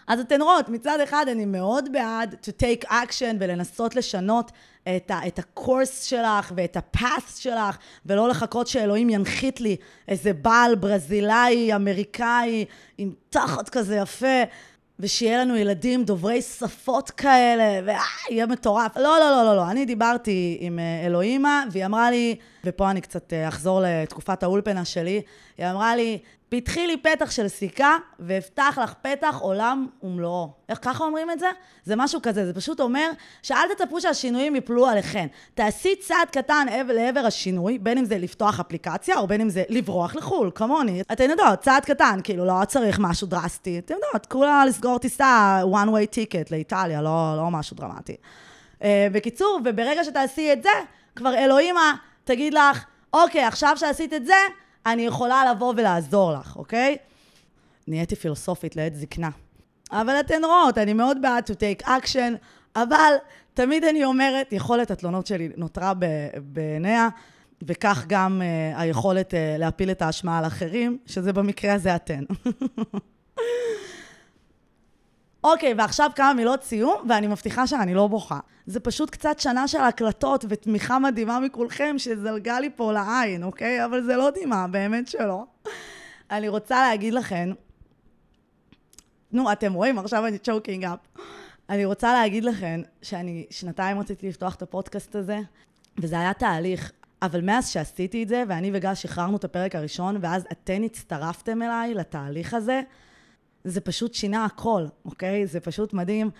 [0.06, 4.52] אז אתן רואות, מצד אחד אני מאוד בעד to take action ולנסות לשנות
[4.96, 9.76] את, ה, את הקורס שלך ואת הפאס שלך, ולא לחכות שאלוהים ינחית לי
[10.08, 12.64] איזה בעל ברזילאי, אמריקאי,
[12.98, 14.42] עם תחת כזה יפה.
[14.98, 17.94] ושיהיה לנו ילדים דוברי שפות כאלה,
[18.30, 18.96] ויהיה מטורף.
[18.96, 19.70] לא, לא, לא, לא, לא.
[19.70, 24.84] אני דיברתי עם אה, אלוהימה, והיא אמרה לי, ופה אני קצת אה, אחזור לתקופת האולפנה
[24.84, 25.22] שלי,
[25.58, 30.50] היא אמרה לי, פתחי לי פתח של סיכה, ואפתח לך פתח עולם ומלואו.
[30.68, 31.46] איך ככה אומרים את זה?
[31.84, 33.10] זה משהו כזה, זה פשוט אומר
[33.42, 35.26] שאל תצפו שהשינויים יפלו עליכן.
[35.54, 40.14] תעשי צעד קטן לעבר השינוי, בין אם זה לפתוח אפליקציה, או בין אם זה לברוח
[40.14, 41.02] לחו"ל, כמוני.
[41.12, 43.78] אתן יודעות, צעד קטן, כאילו, לא צריך משהו דרסטי.
[43.78, 48.16] אתן יודעות, כולה לסגור טיסה, one way ticket לאיטליה, לא, לא משהו דרמטי.
[48.78, 50.70] Uh, בקיצור, וברגע שתעשי את זה,
[51.16, 54.34] כבר אלוהימה תגיד לך, אוקיי, עכשיו שעשית את זה,
[54.86, 56.96] אני יכולה לבוא ולעזור לך, אוקיי?
[57.88, 59.30] נהייתי פילוסופית לעת זקנה.
[59.92, 62.36] אבל אתן רואות, אני מאוד בעד to take action,
[62.76, 63.14] אבל
[63.54, 65.92] תמיד אני אומרת, יכולת התלונות שלי נותרה
[66.42, 67.08] בעיניה,
[67.62, 72.24] וכך גם uh, היכולת uh, להפיל את האשמה על אחרים, שזה במקרה הזה אתן.
[75.44, 78.38] אוקיי, ועכשיו כמה מילות סיום, ואני מבטיחה שאני לא בוכה.
[78.66, 83.84] זה פשוט קצת שנה של הקלטות ותמיכה מדהימה מכולכם שזלגה לי פה לעין, אוקיי?
[83.84, 85.44] אבל זה לא דמעה, באמת שלא.
[86.30, 87.52] אני רוצה להגיד לכם,
[89.32, 90.98] נו, אתם רואים, עכשיו אני choking up.
[91.70, 95.40] אני רוצה להגיד לכם שאני שנתיים רציתי לפתוח את הפודקאסט הזה,
[95.98, 96.92] וזה היה תהליך.
[97.22, 101.94] אבל מאז שעשיתי את זה, ואני וגל שחררנו את הפרק הראשון, ואז אתן הצטרפתם אליי
[101.94, 102.82] לתהליך הזה,
[103.64, 105.46] זה פשוט שינה הכל, אוקיי?
[105.46, 106.30] זה פשוט מדהים.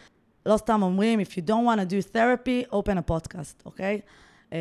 [0.47, 4.01] לא סתם אומרים, If you don't want to do therapy, open a podcast, אוקיי?
[4.51, 4.55] Um,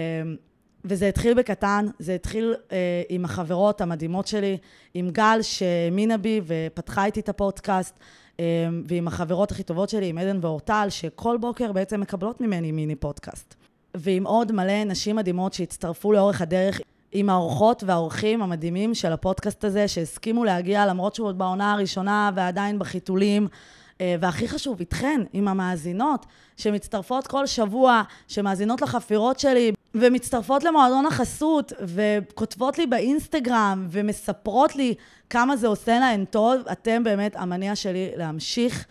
[0.86, 2.71] וזה התחיל בקטן, זה התחיל uh,
[3.10, 4.58] עם החברות המדהימות שלי,
[4.93, 8.00] עם גל שהאמינה בי ופתחה איתי את הפודקאסט,
[8.38, 8.39] um,
[8.88, 13.56] ועם החברות הכי טובות שלי, עם עדן ואורטל, שכל בוקר בעצם מקבלות ממני מיני פודקאסט.
[13.97, 19.88] ועם עוד מלא נשים מדהימות שהצטרפו לאורך הדרך עם האורחות והאורחים המדהימים של הפודקאסט הזה,
[19.88, 23.47] שהסכימו להגיע למרות שהוא עוד בעונה הראשונה ועדיין בחיתולים.
[24.02, 26.26] אה, והכי חשוב, איתכן, עם המאזינות,
[26.58, 34.93] שמצטרפות כל שבוע, שמאזינות לחפירות שלי, ומצטרפות למועדון החסות, וכותבות לי באינסטגרם, ומספרות לי
[35.30, 36.62] כמה זה עושה להן טוב.
[36.71, 38.86] אתם באמת המניע שלי להמשיך,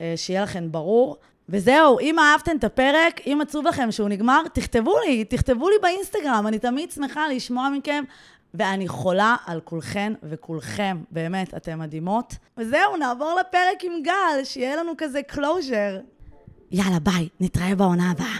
[0.00, 1.16] אה, שיהיה לכן ברור.
[1.52, 6.44] וזהו, אם אהבתם את הפרק, אם עצוב לכם שהוא נגמר, תכתבו לי, תכתבו לי באינסטגרם,
[6.46, 8.04] אני תמיד שמחה לשמוע מכם,
[8.54, 12.34] ואני חולה על כולכן וכולכם, באמת, אתן מדהימות.
[12.58, 15.98] וזהו, נעבור לפרק עם גל, שיהיה לנו כזה closure.
[16.70, 18.36] יאללה, ביי, נתראה בעונה הבאה.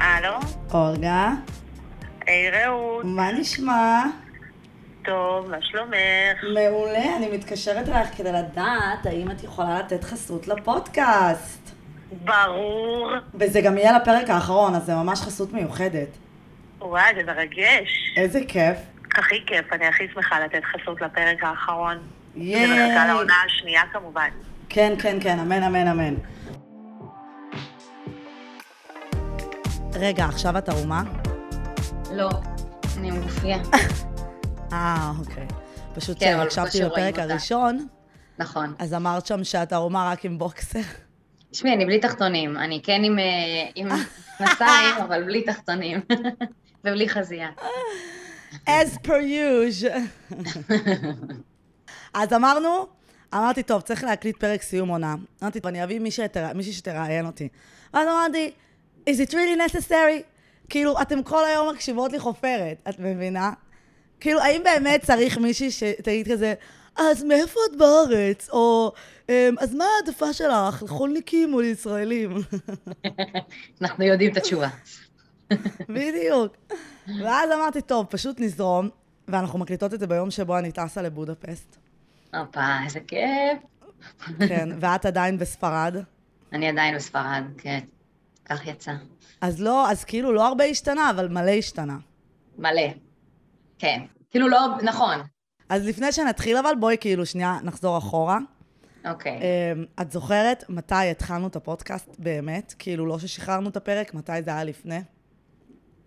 [0.00, 0.38] הלו?
[0.74, 1.34] אורגה,
[2.26, 4.04] היי רעות, מה נשמע?
[5.08, 6.44] טוב, מה שלומך?
[6.54, 11.70] מעולה, אני מתקשרת אלייך כדי לדעת האם את יכולה לתת חסות לפודקאסט.
[12.24, 13.10] ברור.
[13.34, 16.08] וזה גם יהיה לפרק האחרון, אז זה ממש חסות מיוחדת.
[16.80, 18.14] וואי, זה מרגש.
[18.16, 18.76] איזה כיף.
[19.14, 21.98] הכי כיף, אני הכי שמחה לתת חסות לפרק האחרון.
[22.36, 22.66] ייי.
[22.66, 24.28] זה מחכה לעונה השנייה כמובן.
[24.68, 26.14] כן, כן, כן, אמן, אמן, אמן.
[29.94, 31.02] רגע, עכשיו את ערומה?
[32.12, 32.28] לא,
[32.98, 33.58] אני עם גופייה.
[34.72, 35.46] אה, אוקיי.
[35.94, 36.46] פשוט כן, רואים
[36.86, 37.22] לפרק אותה.
[37.22, 37.86] הראשון,
[38.38, 38.74] נכון.
[38.78, 40.80] אז אמרת שם שאת ערומה רק עם בוקסר.
[41.50, 42.56] תשמעי, אני בלי תחתונים.
[42.56, 43.24] אני כן עם, אה,
[43.74, 43.88] עם
[44.40, 46.00] מכנסיים, אבל בלי תחתונים.
[46.84, 47.48] ובלי חזייה.
[48.66, 50.32] as per usual.
[52.14, 52.86] אז אמרנו,
[53.34, 55.14] אמרתי, טוב, צריך להקליט פרק סיום עונה.
[55.42, 57.48] אמרתי, טוב, אני אביא מישהי שתרא- מישהי שתראיין אותי.
[57.94, 58.50] ואז אמרתי,
[59.10, 60.22] is it really necessary?
[60.68, 63.50] כאילו, אתם כל היום מקשיבות לי חופרת, את מבינה?
[64.20, 66.54] כאילו, האם באמת צריך מישהי שתגיד כזה,
[66.96, 68.48] אז מאיפה את בארץ?
[68.50, 68.92] או,
[69.28, 72.30] "אמ, אז מה העדפה שלך, לחולניקים או לישראלים?
[73.82, 74.68] אנחנו יודעים את התשובה.
[75.88, 76.56] בדיוק.
[77.24, 78.88] ואז אמרתי, טוב, פשוט נזרום,
[79.28, 81.76] ואנחנו מקליטות את זה ביום שבו אני טסה לבודפסט.
[82.34, 83.58] הופה, איזה כיף.
[84.48, 85.96] כן, ואת עדיין בספרד.
[86.52, 87.80] אני עדיין בספרד, כן.
[88.44, 88.92] כך יצא.
[89.40, 91.96] אז לא, אז כאילו לא הרבה השתנה, אבל מלא השתנה.
[92.58, 92.82] מלא.
[93.78, 94.02] כן.
[94.30, 95.20] כאילו לא, נכון.
[95.68, 98.38] אז לפני שנתחיל אבל, בואי כאילו שנייה נחזור אחורה.
[99.10, 99.32] אוקיי.
[99.32, 102.74] אמ, את זוכרת מתי התחלנו את הפודקאסט באמת?
[102.78, 105.00] כאילו לא ששחררנו את הפרק, מתי זה היה לפני?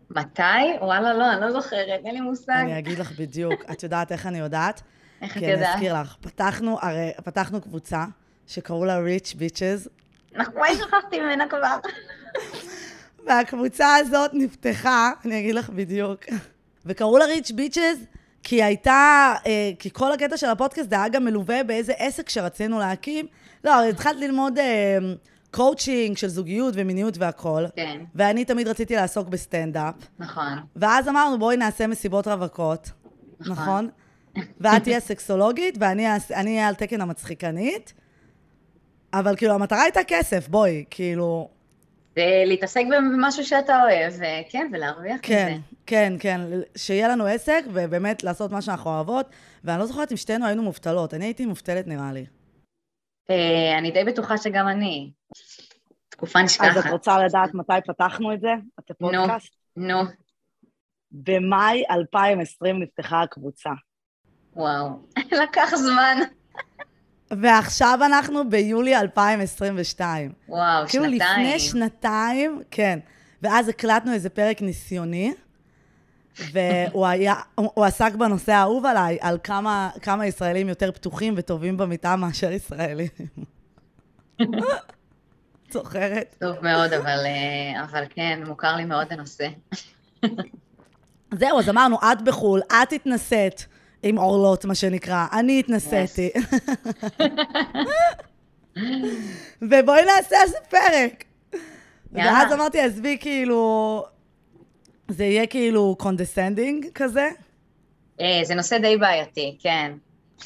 [0.10, 0.42] מתי?
[0.82, 2.54] וואלה, לא, אני לא זוכרת, אין לי מושג.
[2.54, 3.54] אני אגיד לך בדיוק.
[3.72, 4.82] את יודעת איך אני יודעת?
[5.22, 5.76] איך את כי אני יודעת?
[5.76, 6.16] אזכיר לך.
[6.22, 8.06] פתחנו, הרי פתחנו קבוצה
[8.48, 9.90] שקראו לה Rich Bitches,
[10.54, 11.78] וואי, שכחתי ממנה כבר.
[13.28, 16.20] והקבוצה הזאת נפתחה, אני אגיד לך בדיוק,
[16.86, 18.06] וקראו לה rich bitches,
[18.44, 22.80] כי הייתה, אה, כי כל הקטע של הפודקאסט זה היה גם מלווה באיזה עסק שרצינו
[22.80, 23.26] להקים.
[23.64, 24.98] לא, התחלת ללמוד אה,
[25.52, 30.60] קואוצ'ינג של זוגיות ומיניות והכול, כן, ואני תמיד רציתי לעסוק בסטנדאפ, נכון.
[30.76, 32.92] ואז אמרנו, בואי נעשה מסיבות רווקות,
[33.40, 33.90] נכון?
[34.62, 37.94] ואת תהיה סקסולוגית, ואני אהיה על תקן המצחיקנית,
[39.14, 41.50] אבל כאילו, המטרה הייתה כסף, בואי, כאילו...
[42.18, 45.62] ולהתעסק במשהו שאתה אוהב, ו- כן, ולהרוויח כן, מזה.
[45.86, 46.42] כן, כן,
[46.78, 49.26] שיהיה לנו עסק, ובאמת לעשות מה שאנחנו אוהבות.
[49.64, 52.26] ואני לא זוכרת אם שתינו היינו מובטלות, אני הייתי מובטלת נראה לי.
[53.30, 55.12] אה, אני די בטוחה שגם אני.
[56.10, 56.92] תקופה נשכחת.
[56.92, 58.54] רוצה לדעת מתי פתחנו את זה?
[58.80, 59.56] את הפודקאסט?
[59.76, 60.02] נו,
[61.12, 63.70] במאי 2020 נפתחה הקבוצה.
[64.56, 64.90] וואו.
[65.44, 66.18] לקח זמן.
[67.32, 70.32] ועכשיו אנחנו ביולי 2022.
[70.50, 71.40] וואו, כאילו שנתיים.
[71.40, 73.00] לפני שנתיים, כן.
[73.42, 75.34] ואז הקלטנו איזה פרק ניסיוני,
[76.52, 81.78] והוא היה, הוא הוא עסק בנושא האהוב עליי, על כמה, כמה ישראלים יותר פתוחים וטובים
[81.78, 83.08] במיטה מאשר ישראלים.
[85.72, 86.36] זוכרת?
[86.40, 89.48] טוב מאוד, אבל, אה, אבל כן, מוכר לי מאוד הנושא.
[91.34, 93.68] זהו, אז אמרנו, את בחו"ל, את התנסית
[94.04, 96.30] עם עורלות, מה שנקרא, אני התנסיתי.
[99.62, 101.24] ובואי נעשה על זה פרק.
[102.14, 102.32] יאללה.
[102.34, 104.04] ואז אמרתי, עזבי, כאילו,
[105.08, 107.30] זה יהיה כאילו condescending כזה.
[108.22, 109.92] אה, זה נושא די בעייתי, כן.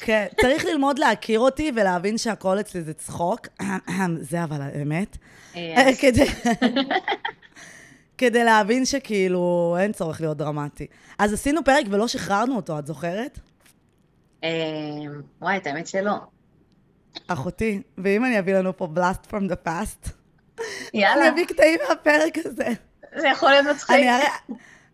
[0.00, 3.46] כן, צריך ללמוד להכיר אותי ולהבין שהכל אצלי זה צחוק.
[4.20, 5.16] זה אבל האמת.
[5.56, 6.24] אה, אז- כדי...
[8.18, 10.86] כדי להבין שכאילו אין צורך להיות דרמטי.
[11.18, 13.38] אז עשינו פרק ולא שחררנו אותו, את זוכרת?
[14.44, 14.50] אה,
[15.40, 16.14] וואי, את האמת שלא.
[17.28, 20.10] אחותי, ואם אני אביא לנו פה blast from the past,
[20.60, 22.68] אני יאללה, אביא קטעים מהפרק הזה.
[23.16, 23.96] זה יכול להיות מצחיק.
[23.96, 24.28] אני אראה,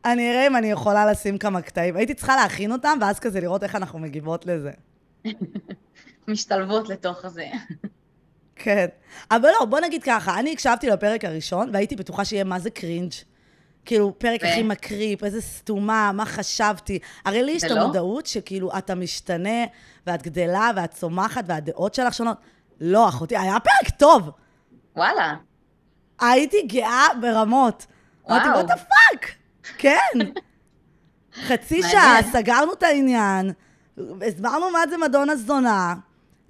[0.05, 1.97] אני אראה אם אני יכולה לשים כמה קטעים.
[1.97, 4.71] הייתי צריכה להכין אותם, ואז כזה לראות איך אנחנו מגיבות לזה.
[6.29, 7.47] משתלבות לתוך זה.
[8.57, 8.87] כן.
[9.31, 13.13] אבל לא, בוא נגיד ככה, אני הקשבתי לפרק הראשון, והייתי בטוחה שיהיה מה זה קרינג'.
[13.85, 16.99] כאילו, פרק ו- הכי מקריפ, איזה סתומה, מה חשבתי.
[17.25, 17.71] הרי לי יש את?
[17.71, 19.65] המודעות שכאילו, אתה משתנה,
[20.07, 22.37] ואת גדלה, ואת צומחת, והדעות שלך שונות.
[22.81, 24.31] לא, אחותי, היה פרק טוב.
[24.97, 25.35] וואלה,
[26.21, 27.87] הייתי גאה ברמות.
[28.31, 28.61] אמרתי, וואו.
[28.61, 29.27] what the fuck?
[29.79, 30.19] כן.
[31.47, 31.83] חצי.
[31.83, 33.53] שעה, סגרנו את העניין,
[34.27, 35.95] הסברנו מה זה מדונה זונה,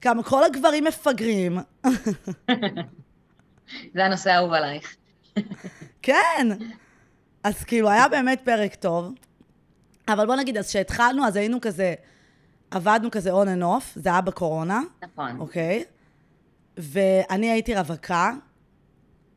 [0.02, 1.58] כמה כל הגברים מפגרים.
[3.94, 4.96] זה הנושא האהוב עלייך.
[6.02, 6.48] כן.
[7.44, 9.14] אז כאילו, היה באמת פרק טוב.
[10.08, 11.94] אבל בוא נגיד, אז כשהתחלנו, אז היינו כזה,
[12.70, 15.40] עבדנו כזה on and off, זה היה בקורונה, נכון.
[15.40, 15.84] אוקיי?
[16.76, 18.32] ואני הייתי רווקה,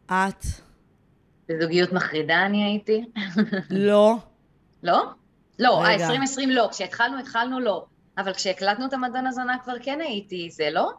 [0.06, 0.46] את
[1.50, 3.06] בזוגיות מחרידה אני הייתי.
[3.70, 4.16] לא.
[4.84, 5.04] לא?
[5.60, 6.06] לא, אה, רגע.
[6.06, 6.68] 2020 לא.
[6.72, 7.86] כשהתחלנו, התחלנו לא.
[8.18, 10.92] אבל כשהקלטנו את המדון הזונה כבר כן הייתי, זה לא?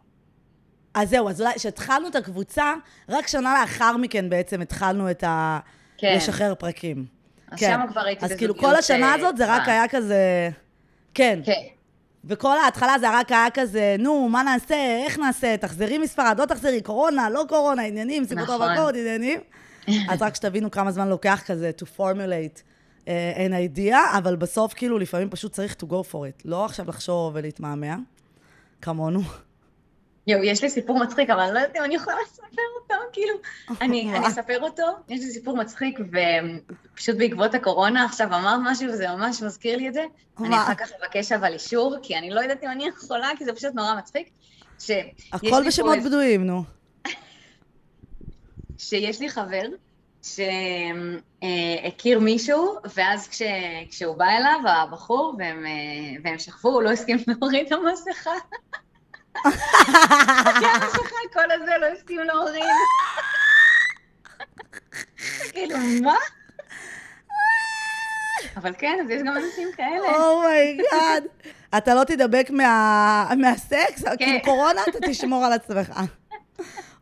[0.95, 2.75] אז זהו, אז אולי כשהתחלנו את הקבוצה,
[3.09, 5.59] רק שנה לאחר מכן בעצם התחלנו את ה...
[5.99, 6.17] כן.
[6.17, 7.05] לשחרר פרקים.
[7.51, 7.73] אז כן.
[7.75, 9.73] שמה כבר הייתי אז כאילו בזוגיות, כל השנה אה, הזאת זה רק אה.
[9.73, 10.51] היה כזה...
[11.15, 11.41] כן.
[11.45, 11.53] כן.
[12.25, 16.81] וכל ההתחלה זה רק היה כזה, נו, מה נעשה, איך נעשה, תחזרי מספרד, לא תחזרי,
[16.81, 18.95] קורונה, לא קורונה, עניינים, סיפור טוב נכון.
[18.97, 19.41] עניינים.
[20.11, 22.63] אז רק שתבינו כמה זמן לוקח כזה to formulate
[23.07, 26.43] an idea, אבל בסוף כאילו לפעמים פשוט צריך to go for it.
[26.45, 27.97] לא עכשיו לחשוב ולהתמהמה,
[28.83, 29.21] כמונו.
[30.27, 33.35] יואו, יש לי סיפור מצחיק, אבל אני לא יודעת אם אני יכולה לספר אותו, כאילו,
[33.81, 34.11] אני?
[34.17, 35.99] אני אספר אותו, יש לי סיפור מצחיק,
[36.93, 40.05] ופשוט בעקבות הקורונה עכשיו אמרת משהו, וזה ממש מזכיר לי את זה.
[40.39, 40.57] אני?
[40.57, 43.75] אחר כך אבקש אבל אישור, כי אני לא יודעת אם אני יכולה, כי זה פשוט
[43.75, 44.31] נורא מצחיק.
[45.33, 46.65] הכל בשמות בדויים, נו.
[48.79, 49.63] שיש לי חבר
[50.35, 53.43] שהכיר מישהו, ואז כש,
[53.91, 55.71] כשהוא בא אליו, הבחור, והם, אה,
[56.25, 58.31] והם שכבו, הוא לא הסכים להוריד את המסכה.
[59.45, 61.01] המסכה,
[61.33, 62.63] כל הזה לא הסכים להוריד.
[65.53, 66.15] כאילו, מה?
[68.57, 70.17] אבל כן, אז יש גם אנשים כאלה.
[70.19, 71.25] Oh my god.
[71.77, 74.05] אתה לא תדבק מה- מהסקס?
[74.05, 74.17] כן.
[74.17, 76.01] כאילו קורונה, אתה תשמור על עצמך.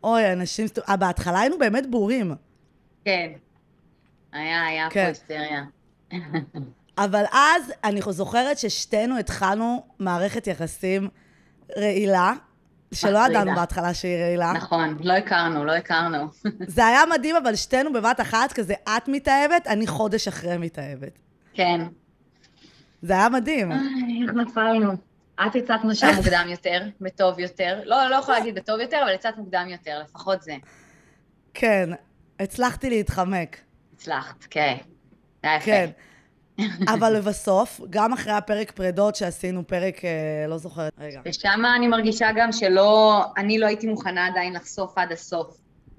[0.04, 0.66] אוי, אנשים...
[0.88, 2.34] אה, בהתחלה היינו באמת בורים.
[3.04, 3.32] כן.
[4.32, 5.06] היה, היה פה כן.
[5.06, 5.64] היסטריה.
[6.98, 11.08] אבל אז אני זוכרת ששתינו התחלנו מערכת יחסים
[11.78, 12.32] רעילה,
[12.94, 13.18] שלא.
[13.30, 14.52] ידענו בהתחלה שהיא רעילה.
[14.52, 16.26] נכון, לא הכרנו, לא הכרנו.
[16.66, 21.18] זה היה מדהים, אבל שתינו בבת אחת, כזה את מתאהבת, אני חודש אחרי מתאהבת.
[21.54, 21.80] כן.
[23.02, 23.72] זה היה מדהים.
[23.72, 24.92] איך נפלנו.
[25.46, 27.80] את יצאת משם מוקדם יותר, בטוב יותר.
[27.84, 30.56] לא, לא יכולה להגיד בטוב יותר, אבל יצאת מוקדם יותר, לפחות זה.
[31.54, 31.90] כן,
[32.40, 33.56] הצלחתי להתחמק.
[33.94, 34.76] הצלחת, כן.
[35.42, 35.90] כן.
[36.94, 41.20] אבל לבסוף, גם אחרי הפרק פרדות שעשינו, פרק, אה, לא זוכרת, רגע.
[41.24, 45.56] ושם אני מרגישה גם שלא, אני לא הייתי מוכנה עדיין לחשוף עד הסוף.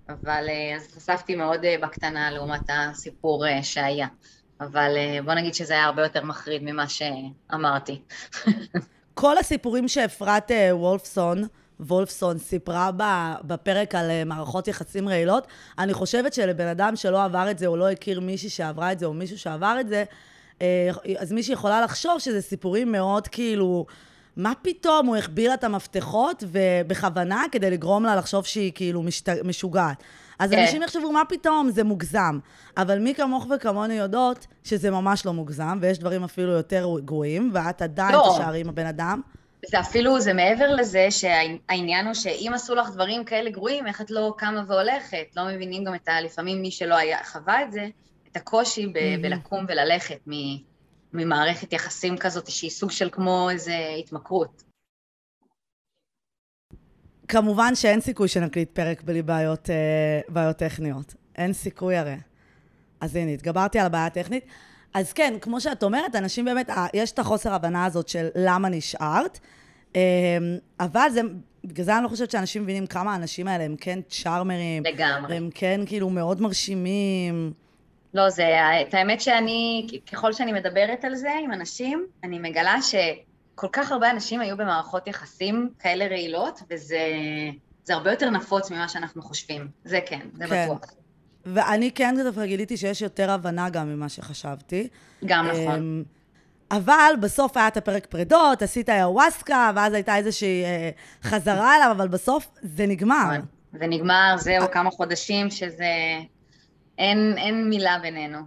[0.09, 4.07] אבל אה, אז חשפתי מאוד אה, בקטנה לעומת הסיפור שהיה.
[4.61, 8.01] אבל בוא נגיד שזה היה הרבה יותר מחריד ממה שאמרתי.
[9.13, 11.43] כל הסיפורים שאפרת וולפסון,
[11.79, 12.91] וולפסון סיפרה
[13.43, 15.47] בפרק על אה, מערכות יחסים רעילות,
[15.79, 19.05] אני חושבת שלבן אדם שלא עבר את זה, או לא הכיר מישהי שעברה את זה,
[19.05, 20.03] או מישהו שעבר את זה,
[20.61, 23.85] אה, אז מישהי יכולה לחשוב שזה סיפורים מאוד כאילו...
[24.37, 29.29] מה פתאום, הוא החביא לה את המפתחות, ובכוונה, כדי לגרום לה לחשוב שהיא כאילו משת...
[29.29, 30.03] משוגעת.
[30.39, 30.59] אז כן.
[30.59, 32.39] אנשים יחשבו, מה פתאום, זה מוגזם.
[32.77, 37.81] אבל מי כמוך וכמוני יודעות שזה ממש לא מוגזם, ויש דברים אפילו יותר גרועים, ואת
[37.81, 38.35] עדיין לא.
[38.37, 39.21] תישארי עם הבן אדם.
[39.67, 44.11] זה אפילו, זה מעבר לזה שהעניין הוא שאם עשו לך דברים כאלה גרועים, איך את
[44.11, 45.25] לא קמה והולכת?
[45.35, 46.21] לא מבינים גם את ה...
[46.21, 47.87] לפעמים מי שלא היה, חווה את זה,
[48.31, 49.21] את הקושי ב- מהמם.
[49.21, 50.57] בלקום וללכת מ-
[51.13, 54.63] ממערכת יחסים כזאת, שהיא סוג של כמו איזה התמכרות.
[57.27, 61.13] כמובן שאין סיכוי שנקליט פרק בלי בעיות, אה, בעיות טכניות.
[61.35, 62.15] אין סיכוי הרי.
[63.01, 64.45] אז הנה, התגברתי על הבעיה הטכנית.
[64.95, 68.69] אז כן, כמו שאת אומרת, אנשים באמת, אה, יש את החוסר הבנה הזאת של למה
[68.69, 69.39] נשארת,
[69.95, 70.01] אה,
[70.79, 71.21] אבל זה,
[71.65, 75.37] בגלל זה אני לא חושבת שאנשים מבינים כמה האנשים האלה הם כן צ'ארמרים, לגמרי.
[75.37, 77.53] הם כן כאילו מאוד מרשימים.
[78.13, 78.47] לא, זה,
[78.81, 84.11] את האמת שאני, ככל שאני מדברת על זה עם אנשים, אני מגלה שכל כך הרבה
[84.11, 86.99] אנשים היו במערכות יחסים כאלה רעילות, וזה
[87.83, 89.67] זה הרבה יותר נפוץ ממה שאנחנו חושבים.
[89.83, 90.69] זה כן, זה כן.
[90.69, 91.04] בטוח.
[91.45, 94.87] ואני כן דווקא גיליתי שיש יותר הבנה גם ממה שחשבתי.
[95.25, 95.75] גם נכון.
[95.75, 96.03] אמ,
[96.71, 100.89] אבל בסוף היה את הפרק פרדות, עשית איוואסקה, ואז הייתה איזושהי אה,
[101.23, 103.25] חזרה אליו, אבל בסוף זה נגמר.
[103.25, 103.45] נכון.
[103.79, 104.35] זה נגמר.
[104.37, 105.85] זהו, כמה חודשים שזה...
[106.97, 108.39] אין, אין מילה בינינו.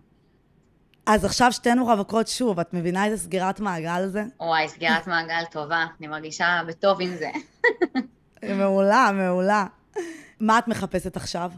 [1.07, 4.25] אז עכשיו שתינו רווקות שוב, את מבינה איזה סגירת מעגל זה?
[4.41, 7.31] וואי, סגירת מעגל טובה, אני מרגישה בטוב עם זה.
[8.59, 9.67] מעולה, מעולה.
[10.41, 11.51] מה את מחפשת עכשיו?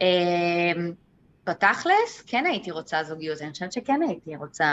[0.00, 0.92] אמ,
[1.46, 4.64] בתכלס, כן הייתי רוצה זוגיות, אני חושבת שכן הייתי רוצה...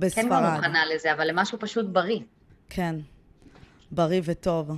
[0.00, 0.54] כן כבר בספרד.
[0.56, 2.20] מוכנה לזה, אבל למשהו פשוט בריא.
[2.68, 2.96] כן.
[3.90, 4.70] בריא וטוב.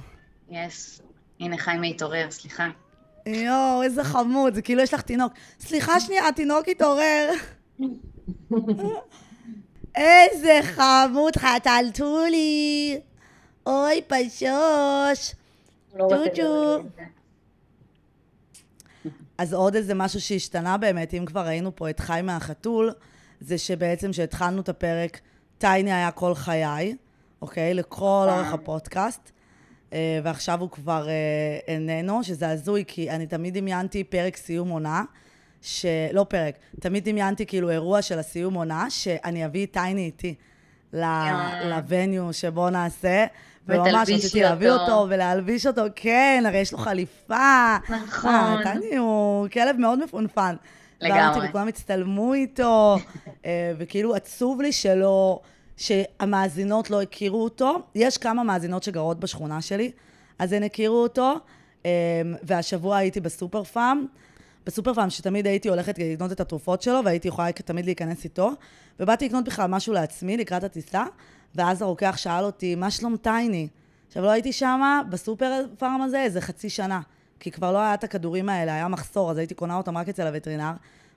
[0.50, 1.02] יס.
[1.40, 2.68] הנה חיים התעורר, סליחה.
[3.26, 5.32] יואו, איזה חמוד, זה כאילו יש לך תינוק.
[5.60, 7.30] סליחה שנייה, התינוק התעורר.
[9.94, 13.00] איזה חמוד חתלתולי.
[13.66, 15.34] אוי, פשוש.
[15.94, 16.42] לא רוצה צ'וצ'ו.
[16.42, 17.02] לדבר על זה.
[19.38, 22.92] אז עוד איזה משהו שהשתנה באמת, אם כבר ראינו פה את חי מהחתול,
[23.40, 25.20] זה שבעצם כשהתחלנו את הפרק,
[25.58, 26.96] טייני היה כל חיי,
[27.42, 27.74] אוקיי?
[27.74, 29.30] לכל אורך הפודקאסט.
[29.92, 35.02] אה, ועכשיו הוא כבר אה, איננו, שזה הזוי, כי אני תמיד דמיינתי פרק סיום עונה,
[35.62, 35.86] ש...
[36.12, 40.34] לא פרק, תמיד דמיינתי כאילו אירוע של הסיום עונה, שאני אביא את טייני איתי
[40.92, 41.04] ל...
[41.64, 43.26] לווניו שבו נעשה.
[43.68, 45.06] וממש ותלבישי רציתי להביא אותו.
[45.08, 47.76] ולהלביש אותו, כן, הרי יש לו חליפה.
[47.90, 48.30] נכון.
[48.30, 50.56] אה, טני הוא כלב מאוד מפונפן.
[51.00, 51.48] לגמרי.
[51.48, 52.96] וכולם הצטלמו איתו,
[53.44, 55.40] אה, וכאילו עצוב לי שלא,
[55.76, 57.78] שהמאזינות לא הכירו אותו.
[57.94, 59.90] יש כמה מאזינות שגרות בשכונה שלי,
[60.38, 61.34] אז הן הכירו אותו,
[61.86, 61.90] אה,
[62.42, 64.06] והשבוע הייתי בסופר פארם.
[64.66, 68.50] בסופר פארם שתמיד הייתי הולכת לקנות את התרופות שלו, והייתי יכולה תמיד להיכנס איתו,
[69.00, 71.04] ובאתי לקנות בכלל משהו לעצמי לקראת הטיסה,
[71.54, 73.68] ואז הרוקח שאל אותי, מה שלום טייני?
[74.06, 77.00] עכשיו, לא הייתי שמה בסופר פארם הזה איזה חצי שנה,
[77.40, 80.26] כי כבר לא היה את הכדורים האלה, היה מחסור, אז הייתי קונה אותם רק אצל
[80.26, 80.72] הווטרינר,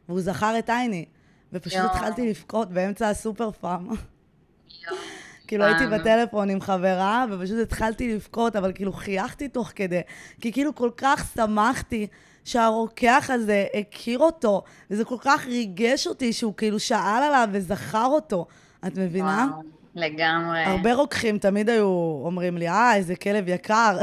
[0.10, 1.06] והוא זכר את טייני,
[1.54, 1.86] ופשוט יואו.
[1.86, 3.88] התחלתי לבכות באמצע הסופר פארם.
[5.48, 5.66] כאילו.
[5.66, 10.02] הייתי בטלפון עם חברה, ופשוט התחלתי לבכות, אבל כאילו חייכתי תוך כדי,
[10.42, 12.08] כי כאילו כל כך שמחתי
[12.48, 18.46] שהרוקח הזה הכיר אותו, וזה כל כך ריגש אותי שהוא כאילו שאל עליו וזכר אותו.
[18.88, 19.48] את מבינה?
[19.52, 19.62] וואו,
[19.96, 20.64] לגמרי.
[20.64, 23.98] הרבה רוקחים תמיד היו אומרים לי, אה, איזה כלב יקר.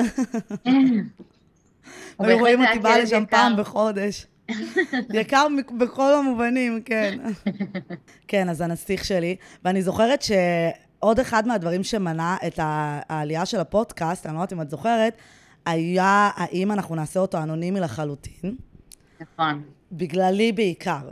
[2.19, 3.25] היו רואים אותי באה לשם.
[3.31, 4.27] פעם בחודש.
[5.21, 5.47] יקר
[5.79, 7.19] בכל המובנים, כן.
[8.29, 9.37] כן, אז הנסיך שלי.
[9.65, 14.71] ואני זוכרת שעוד אחד מהדברים שמנע את העלייה של הפודקאסט, אני לא יודעת אם את
[14.71, 15.17] זוכרת,
[15.67, 18.57] היה האם אנחנו נעשה אותו אנונימי לחלוטין.
[19.21, 19.63] נכון.
[19.93, 21.11] בגללי בעיקר.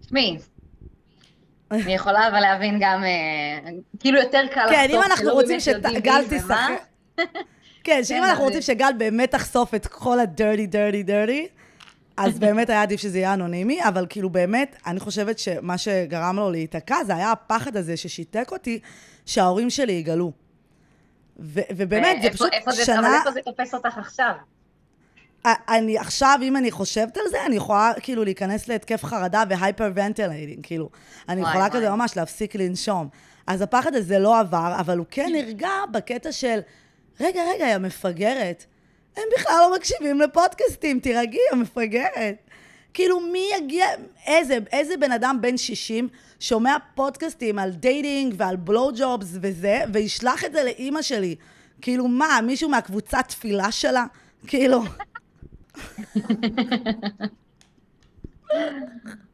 [0.00, 0.38] תשמעי,
[1.70, 3.70] אני יכולה אבל להבין גם, אה,
[4.00, 6.24] כאילו יותר קל כן, לחשוף, אם אנחנו רוצים שגל.
[6.30, 6.56] תשחק...
[7.84, 11.48] כן, שאם כן, אנחנו רוצים שגל באמת תחשוף את כל ה-dirty, dirty, dirty,
[12.16, 16.50] אז באמת היה עדיף שזה יהיה אנונימי, אבל כאילו באמת, אני חושבת שמה שגרם לו
[16.50, 18.80] להיתקע, זה היה הפחד הזה ששיתק אותי,
[19.26, 20.32] שההורים שלי יגלו.
[21.38, 22.98] ובאמת, זה פשוט איפה שנה...
[23.00, 24.32] אבל איפה זה תופס אותך עכשיו?
[25.46, 30.66] אני עכשיו, אם אני חושבת על זה, אני יכולה כאילו להיכנס להתקף חרדה ו hyperventilating,
[30.66, 30.88] כאילו.
[31.28, 31.76] אני וואי, יכולה וואי.
[31.76, 33.08] כזה ממש להפסיק לנשום.
[33.46, 36.60] אז הפחד הזה לא עבר, אבל הוא כן נרגע בקטע של,
[37.20, 38.64] רגע, רגע, היא המפגרת.
[39.16, 42.45] הם בכלל לא מקשיבים לפודקאסטים, תירגעי, המפגרת.
[42.96, 43.86] כאילו, מי יגיע,
[44.26, 46.08] איזה, איזה בן אדם בן 60
[46.40, 51.34] שומע פודקאסטים על דייטינג ועל blow jobs וזה, וישלח את זה לאימא שלי?
[51.80, 54.04] כאילו, מה, מישהו מהקבוצת תפילה שלה?
[54.46, 54.82] כאילו...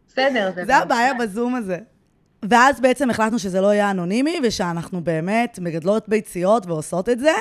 [0.09, 0.65] בסדר, זה...
[0.65, 1.79] זה הבעיה בזום הזה.
[2.43, 7.35] ואז בעצם החלטנו שזה לא יהיה אנונימי, ושאנחנו באמת מגדלות ביציות ועושות את זה.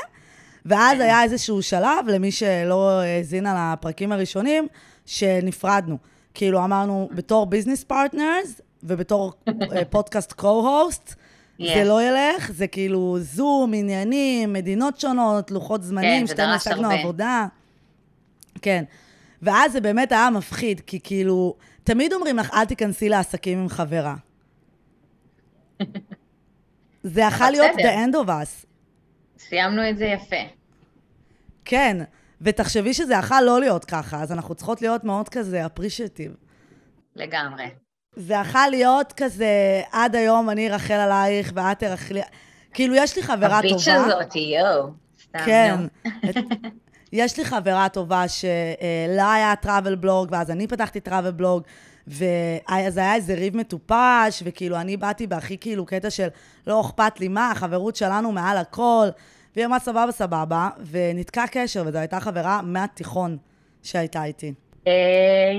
[0.65, 4.67] ואז היה איזשהו שלב, למי שלא האזין על הפרקים הראשונים,
[5.05, 5.97] שנפרדנו.
[6.33, 11.15] כאילו אמרנו, בתור business partners, ובתור אה, podcast co-host,
[11.59, 11.85] זה Yes.
[11.85, 16.99] לא ילך, זה כאילו זום, עניינים, מדינות שונות, לוחות זמנים, כן, זה שתינו הרבה.
[16.99, 17.47] עבודה.
[18.61, 18.83] כן.
[19.41, 24.15] ואז זה באמת היה מפחיד, כי כאילו, תמיד אומרים לך, אל תיכנסי לעסקים עם חברה.
[27.03, 28.65] זה יכול להיות the end of us.
[29.39, 30.35] סיימנו את זה יפה.
[31.65, 31.97] כן,
[32.41, 36.35] ותחשבי שזה יכול לא להיות ככה, אז אנחנו צריכות להיות מאוד כזה appreciative.
[37.15, 37.65] לגמרי.
[38.15, 42.21] זה יכול להיות כזה, עד היום אני ארחל עלייך ואת תרחלי...
[42.73, 43.73] כאילו, יש לי חברה טובה.
[43.73, 44.87] הביץ' הזאת, יואו.
[45.45, 45.75] כן.
[46.29, 46.35] את-
[47.13, 51.63] יש לי חברה טובה שלה היה טראבל בלוג, ואז אני פתחתי טראבל בלוג,
[52.07, 56.27] ואז היה איזה ריב מטופש, וכאילו אני באתי בהכי כאילו קטע של
[56.67, 59.07] לא אכפת לי מה, החברות שלנו מעל הכל,
[59.55, 63.37] והיא אמרה סבבה סבבה, ונתקע קשר, וזו הייתה חברה מהתיכון
[63.83, 64.53] שהייתה איתי.
[64.87, 64.91] אה,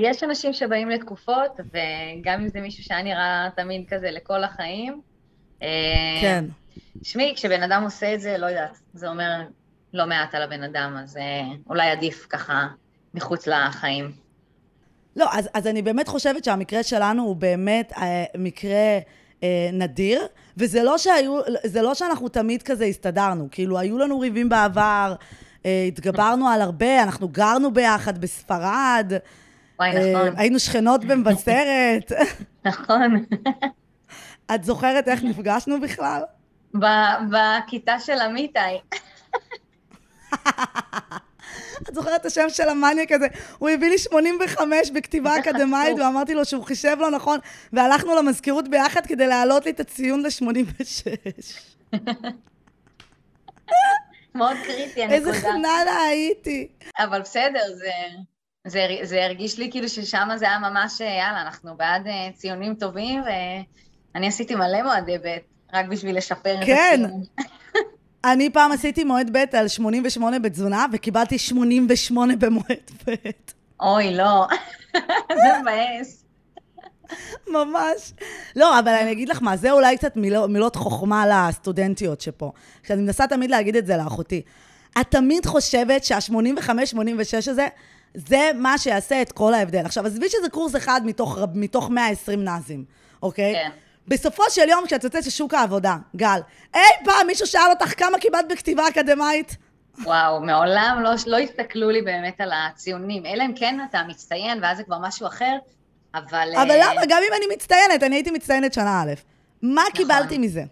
[0.03, 5.01] יש אנשים שבאים לתקופות, וגם אם זה מישהו שהיה נראה תמיד כזה לכל החיים.
[5.61, 5.67] אה,
[6.21, 6.45] כן.
[7.01, 9.41] תשמעי, כשבן אדם עושה את זה, לא יודעת, זה אומר
[9.93, 12.67] לא מעט על הבן אדם, אז אה, אולי עדיף ככה
[13.13, 14.11] מחוץ לחיים.
[15.15, 18.99] לא, אז, אז אני באמת חושבת שהמקרה שלנו הוא באמת אה, מקרה
[19.43, 20.21] אה, נדיר,
[20.57, 25.15] וזה לא, שהיו, זה לא שאנחנו תמיד כזה הסתדרנו, כאילו, היו לנו ריבים בעבר,
[25.65, 29.13] אה, התגברנו על הרבה, אנחנו גרנו ביחד בספרד,
[29.79, 32.11] וואי, אה, נכון, היינו שכנות במבשרת.
[32.65, 33.25] נכון.
[34.55, 36.21] את זוכרת איך נפגשנו בכלל?
[37.29, 38.59] בכיתה של אמיתי.
[41.81, 43.27] את זוכרת את השם של המניאק הזה?
[43.57, 47.39] הוא הביא לי 85 בכתיבה אקדמית, ואמרתי לו שהוא חישב לא נכון,
[47.73, 51.07] והלכנו למזכירות ביחד כדי להעלות לי את הציון ל-86.
[54.35, 55.29] מאוד קריטי הנקודה.
[55.29, 56.67] איזה חננה הייתי.
[56.99, 57.91] אבל בסדר, זה,
[58.67, 63.21] זה, זה הרגיש לי כאילו ששם זה היה ממש, יאללה, אנחנו בעד אה, ציונים טובים,
[64.15, 65.37] ואני עשיתי מלא מועדי ב',
[65.73, 67.01] רק בשביל לשפר את כן.
[68.25, 73.13] אני פעם עשיתי מועד ב' על 88 בתזונה, וקיבלתי 88 במועד ב'.
[73.79, 74.47] אוי, לא.
[75.43, 76.23] זה מבאס.
[77.47, 78.13] ממש.
[78.55, 82.51] לא, אבל אני אגיד לך מה, זה אולי קצת מילות, מילות חוכמה לסטודנטיות שפה.
[82.83, 84.41] כשאני מנסה תמיד להגיד את זה לאחותי.
[85.01, 87.67] את תמיד חושבת שה-85-86 הזה,
[88.13, 89.85] זה מה שיעשה את כל ההבדל.
[89.85, 92.85] עכשיו, עזבי שזה קורס אחד מתוך, מתוך 120 נאזים,
[93.23, 93.53] אוקיי?
[93.53, 93.69] כן.
[94.07, 96.39] בסופו של יום, כשאת יוצאת לשוק העבודה, גל,
[96.75, 99.57] אי פעם מישהו שאל אותך כמה קיבלת בכתיבה אקדמית?
[100.03, 104.77] וואו, מעולם לא, לא הסתכלו לי באמת על הציונים, אלא אם כן אתה מצטיין, ואז
[104.77, 105.55] זה כבר משהו אחר,
[106.15, 106.49] אבל...
[106.55, 107.01] אבל אה, למה?
[107.09, 109.13] גם אם אני מצטיינת, אני הייתי מצטיינת שנה א'.
[109.61, 110.63] מה קיבלתי מזה?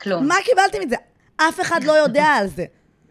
[0.00, 0.28] כלום.
[0.28, 0.96] מה קיבלתי מזה?
[1.36, 2.64] אף אחד לא יודע על זה.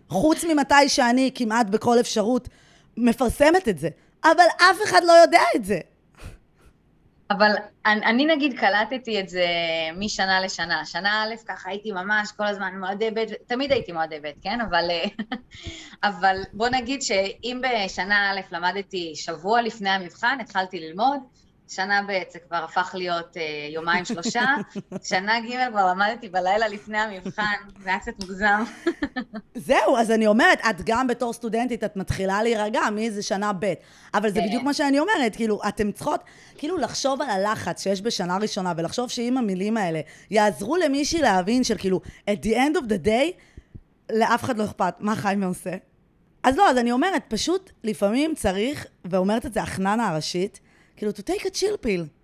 [0.10, 2.50] חוץ ממתי שאני כמעט בכל אפשרות
[2.98, 3.90] מפרסמת את זה.
[4.24, 5.80] אבל אף אחד לא יודע את זה.
[7.32, 7.52] אבל
[7.86, 9.46] אני, אני נגיד קלטתי את זה
[9.98, 10.86] משנה לשנה.
[10.86, 14.62] שנה א', ככה הייתי ממש כל הזמן מועדבת, תמיד הייתי מועדבת, כן?
[14.62, 14.90] אבל,
[16.10, 21.20] אבל בוא נגיד שאם בשנה א' למדתי שבוע לפני המבחן, התחלתי ללמוד,
[21.70, 24.46] שנה ב' זה כבר הפך להיות אה, יומיים שלושה,
[25.10, 28.64] שנה ג' כבר למדתי בלילה לפני המבחן, זה היה קצת מוגזם.
[29.56, 33.74] זהו, אז אני אומרת, את גם בתור סטודנטית, את מתחילה להירגע מאיזה שנה ב',
[34.14, 34.46] אבל זה כן.
[34.48, 36.24] בדיוק מה שאני אומרת, כאילו, אתן צריכות
[36.58, 40.02] כאילו לחשוב על הלחץ שיש בשנה ראשונה, ולחשוב שאם המילים האלה
[40.32, 43.32] יעזרו למישהי להבין של כאילו, at the end of the day,
[44.14, 45.72] לאף אחד לא אכפת מה חיים עושה.
[46.44, 50.60] אז לא, אז אני אומרת, פשוט לפעמים צריך, ואומרת את זה החננה הראשית,
[50.98, 52.18] כאילו, to take a chill pill.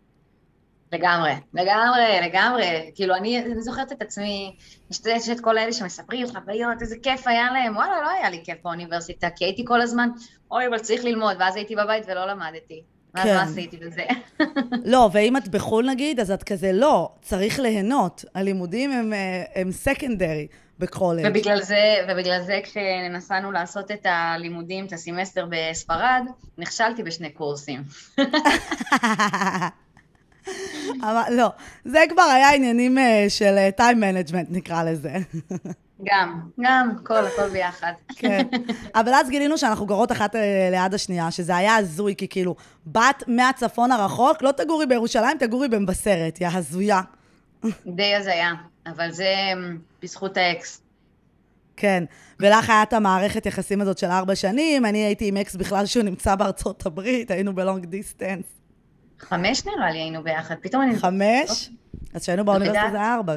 [0.93, 2.91] לגמרי, לגמרי, לגמרי.
[2.95, 4.55] כאילו, אני, אני זוכרת את עצמי,
[4.91, 7.75] יש, את כל אלה שמספרים חוויות, איזה כיף היה להם.
[7.75, 10.09] וואלה, לא היה לי כיף באוניברסיטה, כי הייתי כל הזמן,
[10.51, 12.81] אוי, אבל צריך ללמוד, ואז הייתי בבית ולא למדתי.
[13.15, 13.35] ואז כן.
[13.35, 14.03] מה עשיתי בזה?
[14.93, 18.25] לא, ואם את בחו"ל נגיד, אז את כזה, לא, צריך ליהנות.
[18.35, 20.47] הלימודים הם, אה, הם סקנדרי
[20.79, 21.25] בקולג'.
[21.25, 26.23] ובגלל זה, ובגלל זה כשנסענו לעשות את הלימודים, את הסמסטר בספרד,
[26.57, 27.83] נכשלתי בשני קורסים.
[31.01, 31.49] אבל לא,
[31.85, 35.13] זה כבר היה עניינים אה, של time management, נקרא לזה.
[36.09, 37.91] גם, גם, הכל, הכל ביחד.
[38.15, 38.47] כן.
[38.95, 42.55] אבל אז גילינו שאנחנו גרות אחת אה, ליד השנייה, שזה היה הזוי, כי כאילו,
[42.85, 47.01] בת מהצפון הרחוק, לא תגורי בירושלים, תגורי במבשרת, יא הזויה.
[47.87, 48.53] די הזויה,
[48.87, 50.81] אבל זה אמ, בזכות האקס.
[51.75, 52.03] כן.
[52.39, 56.03] ולך היה את המערכת יחסים הזאת של ארבע שנים, אני הייתי עם אקס בכלל שהוא
[56.03, 58.45] נמצא בארצות הברית, היינו ב long distance.
[59.19, 60.95] חמש נראה לי היינו ביחד, פתאום אני...
[60.95, 61.69] חמש?
[62.13, 62.89] אז כשהיינו באוניברסיטה.
[62.91, 63.35] זה ארבע.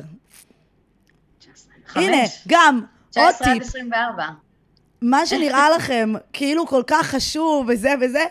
[1.94, 2.16] הנה,
[2.48, 2.80] גם,
[3.16, 3.62] עוד 19 עד טיפ.
[3.62, 4.24] 24.
[5.06, 8.24] מה שנראה לכם כאילו כל כך חשוב וזה וזה,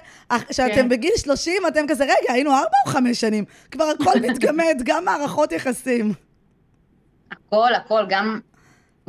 [0.50, 0.90] כשאתם כן.
[0.90, 3.46] בגיל 30, אתם כזה, רגע, היינו ארבע או חמש שנים?
[3.72, 6.14] כבר הכל מתגמד, גם מערכות יחסים.
[7.32, 8.40] הכל, הכל, גם,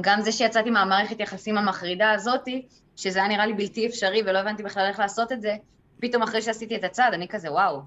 [0.01, 4.63] גם זה שיצאתי מהמערכת יחסים המחרידה הזאתי, שזה היה נראה לי בלתי אפשרי ולא הבנתי
[4.63, 5.57] בכלל איך לעשות את זה,
[6.01, 7.81] פתאום אחרי שעשיתי את הצעד, אני כזה, וואו,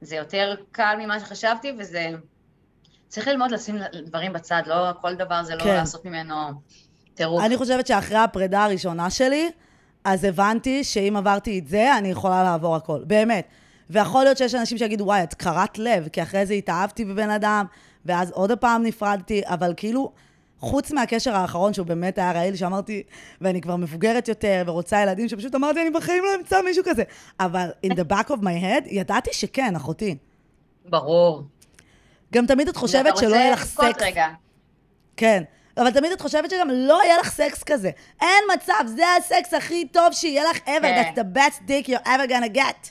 [0.00, 2.10] זה יותר קל ממה שחשבתי, וזה...
[3.08, 5.74] צריך ללמוד לשים דברים בצד, לא כל דבר זה לא כן.
[5.74, 6.34] לעשות ממנו
[7.16, 7.44] טירוף.
[7.44, 9.50] אני חושבת שאחרי הפרידה הראשונה שלי,
[10.04, 13.04] אז הבנתי שאם עברתי את זה, אני יכולה לעבור הכל.
[13.06, 13.48] באמת.
[13.90, 17.64] ויכול להיות שיש אנשים שיגידו, וואי, את קרת לב, כי אחרי זה התאהבתי בבן אדם,
[18.06, 20.12] ואז עוד פעם נפרדתי, אבל כאילו,
[20.60, 23.02] חוץ מהקשר האחרון, שהוא באמת היה רעיל, שאמרתי,
[23.40, 27.02] ואני כבר מבוגרת יותר, ורוצה ילדים, שפשוט אמרתי, אני בחיים לא אמצא מישהו כזה.
[27.40, 30.16] אבל in the back of my head, ידעתי שכן, אחותי.
[30.88, 31.42] ברור.
[32.32, 34.02] גם תמיד את חושבת שלא יהיה לך סקס.
[34.02, 34.26] רגע.
[35.16, 35.42] כן.
[35.76, 37.90] אבל תמיד את חושבת שגם לא יהיה לך סקס כזה.
[38.20, 40.80] אין מצב, זה הסקס הכי טוב שיהיה לך ever.
[40.82, 41.12] כן.
[41.14, 42.90] That's the best dick you're ever gonna get.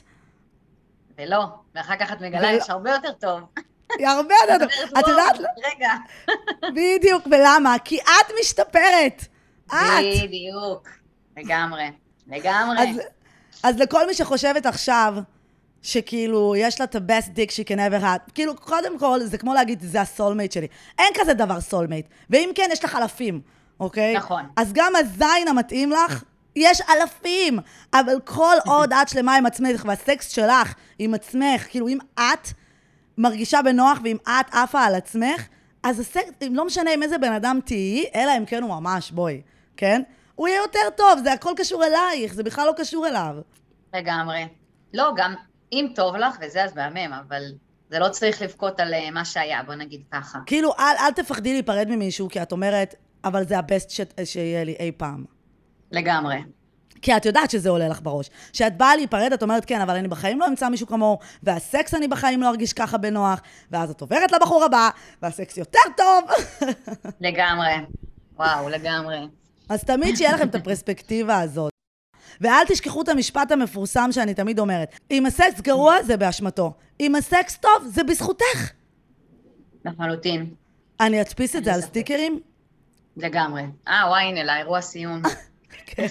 [1.18, 2.52] ולא, ואחר כך את מגלה.
[2.52, 3.40] יש הרבה יותר טוב.
[3.98, 4.68] היא הרבה יותר טוב.
[4.98, 5.36] את "וואו, יודעת?
[5.74, 5.90] רגע.
[6.76, 7.76] בדיוק, ולמה?
[7.84, 9.24] כי את משתפרת.
[9.66, 9.74] את.
[10.22, 10.88] בדיוק.
[11.36, 11.90] לגמרי.
[12.26, 12.78] לגמרי.
[13.62, 15.14] אז לכל מי שחושבת עכשיו,
[15.86, 19.54] שכאילו, יש לה את ה-best dick she can ever have, כאילו, קודם כל, זה כמו
[19.54, 20.66] להגיד, זה ה soulmate שלי.
[20.98, 22.06] אין כזה דבר soulmate.
[22.30, 23.40] ואם כן, יש לך אלפים,
[23.80, 24.16] אוקיי?
[24.16, 24.42] נכון.
[24.56, 26.24] אז גם הזין המתאים לך,
[26.56, 27.58] יש אלפים.
[27.94, 32.48] אבל כל עוד את שלמה עם עצמך, והסקס שלך עם עצמך, כאילו, אם את
[33.18, 35.46] מרגישה בנוח ואם את עפה על עצמך,
[35.82, 39.40] אז הסקס, לא משנה עם איזה בן אדם תהיי, אלא אם כן הוא ממש, בואי,
[39.76, 40.02] כן?
[40.34, 43.34] הוא יהיה יותר טוב, זה הכל קשור אלייך, זה בכלל לא קשור אליו.
[43.94, 44.46] לגמרי.
[44.94, 45.34] לא, גם
[45.72, 47.42] אם טוב לך וזה, אז מהמם, אבל
[47.90, 50.38] זה לא צריך לבכות על אה, מה שהיה, בוא נגיד ככה.
[50.46, 52.94] כאילו, אל, אל תפחדי להיפרד ממישהו, כי את אומרת,
[53.24, 54.00] אבל זה הבסט ש...
[54.24, 55.24] שיהיה לי אי פעם.
[55.92, 56.36] לגמרי.
[57.02, 58.30] כי את יודעת שזה עולה לך בראש.
[58.52, 62.08] כשאת באה להיפרד, את אומרת, כן, אבל אני בחיים לא אמצא מישהו כמוהו, והסקס אני
[62.08, 63.40] בחיים לא ארגיש ככה בנוח,
[63.70, 64.88] ואז את עוברת לבחור הבא,
[65.22, 66.24] והסקס יותר טוב.
[67.20, 67.72] לגמרי.
[68.36, 69.28] וואו, לגמרי.
[69.68, 71.75] אז תמיד שיהיה לכם את הפרספקטיבה הזאת.
[72.40, 76.72] ואל תשכחו את המשפט המפורסם שאני תמיד אומרת, אם הסקס גרוע, זה באשמתו.
[77.00, 78.70] אם הסקס טוב, זה בזכותך.
[79.84, 80.54] לחלוטין.
[81.00, 81.80] אני אדפיס את זה על.
[81.80, 82.40] סטיקרים?
[83.16, 83.62] לגמרי.
[83.88, 85.22] אה, וואי, הנה, לאירוע סיום.
[85.86, 86.06] כן.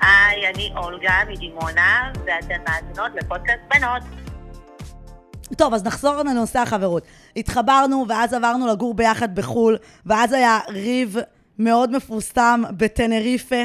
[0.00, 4.23] היי, אני אולגה מדימונה, ואתן מאזינות לפודקאסט בנות.
[5.54, 7.02] טוב, אז נחזור לנושא החברות.
[7.36, 9.76] התחברנו, ואז עברנו לגור ביחד בחו"ל,
[10.06, 11.16] ואז היה ריב
[11.58, 13.62] מאוד מפורסם בטנריפה.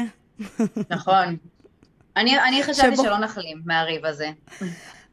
[0.90, 1.36] נכון.
[2.16, 4.30] אני, אני חשבתי שבו- שלא נחלים מהריב הזה.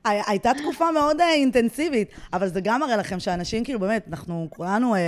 [0.06, 4.48] הי- הייתה תקופה מאוד אה, אינטנסיבית, אבל זה גם מראה לכם שאנשים, כאילו, באמת, אנחנו
[4.50, 5.00] כולנו אה,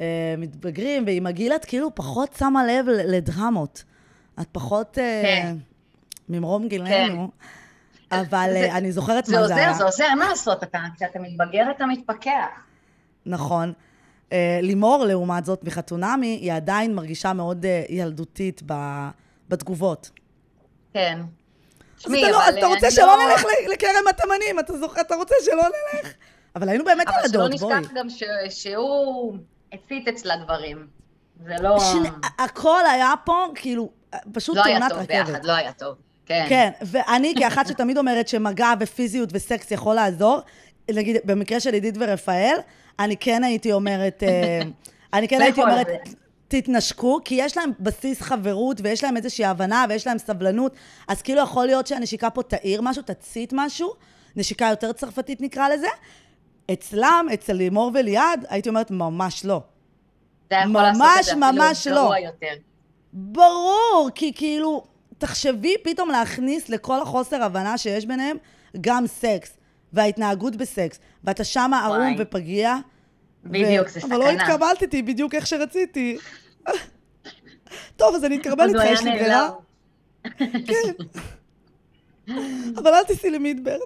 [0.00, 3.84] אה, מתבגרים, ועם הגיל את כאילו פחות שמה לב לדרמות.
[4.40, 5.56] את פחות אה, כן.
[6.28, 7.30] ממרום גילנו.
[8.20, 9.72] אבל זה- אה, אני זוכרת זה מה זה עוזר, היה.
[9.74, 12.46] זה עוזר, אין מה לעשות, אתה, כשאתה מתבגר אתה מתפכח.
[13.26, 13.72] נכון.
[14.32, 18.62] אה, לימור, לעומת זאת, מחתונמי, היא עדיין מרגישה מאוד אה, ילדותית
[19.48, 20.10] בתגובות.
[20.94, 21.18] כן.
[21.96, 25.34] תשמעי, אתה, לא, אבל אתה רוצה שלא לא- נלך לכרם התימנים, אתה זוכר, אתה רוצה
[25.44, 26.12] שלא נלך?
[26.56, 27.80] אבל היינו באמת אבל שלא ילדות, בואי.
[27.80, 28.22] נשכח גם ש...
[28.50, 29.36] שהוא
[29.72, 30.86] הצית אצלה דברים.
[31.46, 31.78] זה לא...
[31.92, 32.08] שני-
[32.38, 33.90] הכל היה פה, כאילו,
[34.32, 35.26] פשוט לא היה תאונת טוב רכבת.
[35.26, 35.94] ביחד, לא היה טוב.
[36.26, 36.46] כן.
[36.48, 40.40] כן, ואני כאחת שתמיד אומרת שמגע ופיזיות וסקס יכול לעזור,
[40.90, 42.56] נגיד, במקרה של עידית ורפאל,
[42.98, 44.60] אני כן הייתי אומרת, אה,
[45.14, 45.88] אני כן לא הייתי אומרת.
[46.48, 50.74] תתנשקו, כי יש להם בסיס חברות, ויש להם איזושהי הבנה, ויש להם סבלנות,
[51.08, 53.92] אז כאילו יכול להיות שהנשיקה פה תאיר משהו, תצית משהו,
[54.36, 55.88] נשיקה יותר צרפתית נקרא לזה.
[56.72, 59.60] אצלם, אצל לימור וליעד, הייתי אומרת, ממש לא.
[60.48, 62.14] אתה יכול ממש, לעשות את זה ממש לא.
[62.24, 62.54] יותר.
[63.12, 64.84] ברור, כי כאילו,
[65.18, 68.36] תחשבי פתאום להכניס לכל החוסר הבנה שיש ביניהם
[68.80, 69.56] גם סקס,
[69.92, 72.16] וההתנהגות בסקס, ואתה שמה ערום.
[72.18, 72.76] ופגיע.
[73.44, 74.42] בדיוק, זה אבל לא סכנה.
[74.46, 76.16] התקבלתי בדיוק איך שרציתי.
[77.96, 79.50] טוב, אז אני אתקבל איתך, יש לי ברירה.
[80.24, 80.62] נעלם.
[80.68, 80.92] כן.
[82.76, 83.78] אבל אל תיסעי למידברן.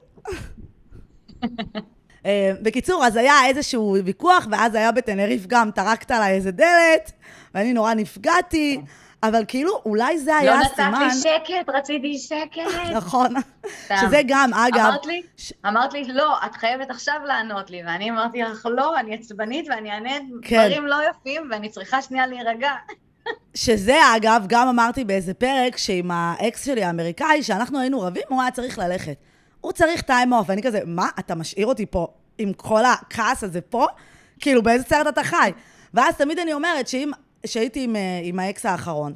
[2.26, 7.12] אה, בקיצור, אז היה איזשהו ויכוח, ואז היה בטנריף גם, טרקת עליי איזה דלת,
[7.54, 8.80] ואני נורא נפגעתי,
[9.22, 11.00] אבל כאילו, אולי זה היה לא נתת הסימן...
[11.02, 12.90] לי שקט, רציתי שקט.
[12.94, 13.34] נכון.
[14.00, 14.78] שזה גם, אגב...
[14.78, 18.98] אמרת לי, ש- אמרת לי, לא, את חייבת עכשיו לענות לי, ואני אמרתי לך, לא,
[19.00, 20.10] אני עצבנית ואני אענה
[20.42, 20.56] כן.
[20.56, 22.72] דברים לא יפים, ואני צריכה שנייה להירגע.
[23.54, 28.50] שזה, אגב, גם אמרתי באיזה פרק, שעם האקס שלי האמריקאי, שאנחנו היינו רבים, הוא היה
[28.50, 29.16] צריך ללכת.
[29.60, 32.06] הוא צריך time off, ואני כזה, מה, אתה משאיר אותי פה
[32.38, 33.86] עם כל הכעס הזה פה?
[34.40, 35.50] כאילו, באיזה סרט אתה חי?
[35.94, 37.10] ואז תמיד אני אומרת שאם,
[37.46, 39.14] שהייתי עם, אה, עם האקס האחרון,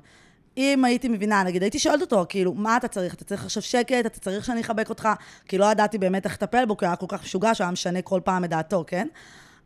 [0.56, 3.14] אם הייתי מבינה, נגיד, הייתי שואלת אותו, כאילו, מה אתה צריך?
[3.14, 4.06] אתה צריך עכשיו שקט?
[4.06, 5.08] אתה צריך שאני אחבק אותך?
[5.48, 7.72] כי לא ידעתי באמת איך לטפל בו, כי הוא היה כל כך משוגע, שהוא היה
[7.72, 9.08] משנה כל פעם את דעתו, כן?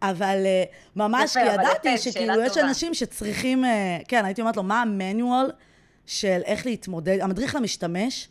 [0.03, 0.65] אבל אה,
[0.97, 2.69] ממש, יפה, כי ידעתי יפה, שכאילו, יש טובה.
[2.69, 5.51] אנשים שצריכים, אה, כן, הייתי אומרת לו, מה המנואל
[6.07, 8.29] של איך להתמודד, המדריך למשתמש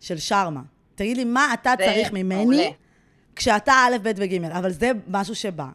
[0.00, 0.62] של שרמה.
[0.94, 2.68] תגיד לי, מה אתה זה צריך ממני מעולה.
[3.36, 5.66] כשאתה א', ב' וג', אבל זה משהו שבא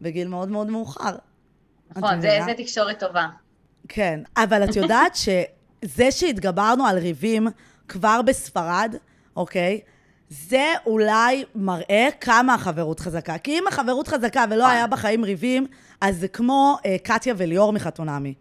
[0.00, 1.16] בגיל מאוד מאוד מאוחר.
[1.96, 2.38] נכון, זה?
[2.44, 3.26] זה תקשורת טובה.
[3.88, 7.48] כן, אבל את יודעת שזה שהתגברנו על ריבים
[7.88, 8.94] כבר בספרד,
[9.36, 9.80] אוקיי?
[10.30, 13.38] זה אולי מראה כמה החברות חזקה.
[13.38, 15.66] כי אם החברות חזקה ולא היה בחיים ריבים,
[16.00, 18.34] אז זה כמו אה, קטיה וליאור מחתונמי.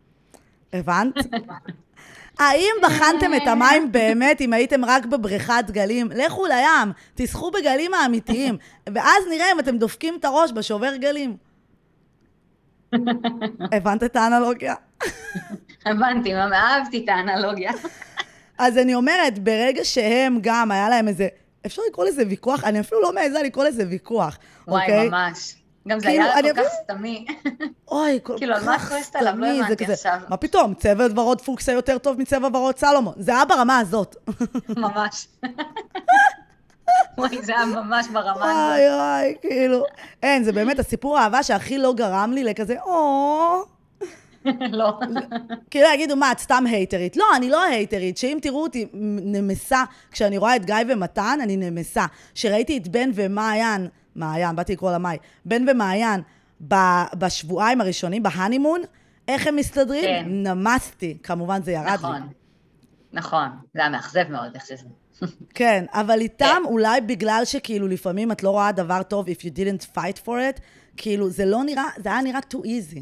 [0.73, 1.13] הבנת?
[2.39, 6.09] האם בחנתם את המים באמת אם הייתם רק בבריכת גלים?
[6.15, 8.57] לכו לים, תשחו בגלים האמיתיים,
[8.93, 11.37] ואז נראה אם אתם דופקים את הראש בשובר גלים.
[13.71, 14.75] הבנת את האנלוגיה?
[15.85, 17.71] הבנתי, אהבתי את האנלוגיה.
[18.57, 21.27] אז אני אומרת, ברגע שהם גם, היה להם איזה,
[21.65, 22.63] אפשר לקרוא לזה ויכוח?
[22.63, 25.09] אני אפילו לא מעיזה לקרוא לזה ויכוח, וואי, אוקיי?
[25.09, 25.55] ממש.
[25.87, 27.25] גם זה כאילו, היה כל כך אפילו- סתמי.
[27.87, 29.33] אוי, כל כאילו, על מה את כך כועסת עליו?
[29.37, 30.19] לא סתמי, הבנתי עכשיו.
[30.29, 33.13] מה פתאום, צבע ורוד פוקסה יותר טוב מצבע ורוד סלומון.
[33.17, 34.15] זה היה ברמה הזאת.
[34.77, 35.27] ממש.
[37.17, 38.99] וואי, זה היה ממש ברמה וואי הזאת.
[38.99, 39.83] וואי, כאילו,
[40.23, 43.63] אין, זה באמת הסיפור האהבה שהכי לא גרם לי לכזה, או...
[44.71, 44.99] לא.
[45.69, 47.17] כאילו יגידו, מה, את סתם הייטרית.
[47.17, 48.17] לא, אני לא הייטרית.
[48.17, 48.87] שאם תראו אותי
[49.21, 52.05] נמסה, כשאני רואה את גיא ומתן, אני נמסה.
[52.33, 56.21] כשראיתי את בן ומעיין, מעיין, באתי לקרוא לה מאי, בן ומעיין,
[56.67, 58.81] ב- בשבועיים הראשונים, בהנימון,
[59.27, 60.03] איך הם מסתדרים?
[60.03, 60.25] כן.
[60.27, 61.17] נמסתי.
[61.23, 61.93] כמובן, זה ירד לי.
[61.93, 62.21] נכון.
[63.13, 63.47] נכון.
[63.73, 64.85] זה היה מאכזב מאוד, איך שזה.
[65.55, 69.97] כן, אבל איתם, אולי בגלל שכאילו לפעמים את לא רואה דבר טוב, if you didn't
[69.97, 70.59] fight for it,
[70.97, 72.99] כאילו, זה לא נראה, זה היה נראה too easy.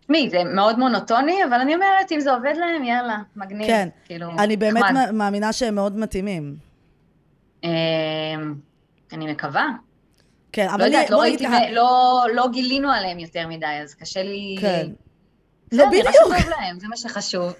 [0.00, 3.66] תשמעי, זה מאוד מונוטוני, אבל אני אומרת, אם זה עובד להם, יאללה, מגניב.
[3.66, 4.92] כן, כאילו, אני באמת נחמד.
[4.92, 6.56] מא- מאמינה שהם מאוד מתאימים.
[7.64, 7.68] אמ,
[9.12, 9.66] אני מקווה.
[10.52, 14.56] כן, אבל לא יודעת, לא ראיתי, לא- לא גילינו עליהם יותר מדי, אז קשה לי...
[14.60, 14.88] כן.
[15.72, 16.14] לא, נראה בדיוק.
[16.38, 17.52] שטוב להם, זה מה שחשוב.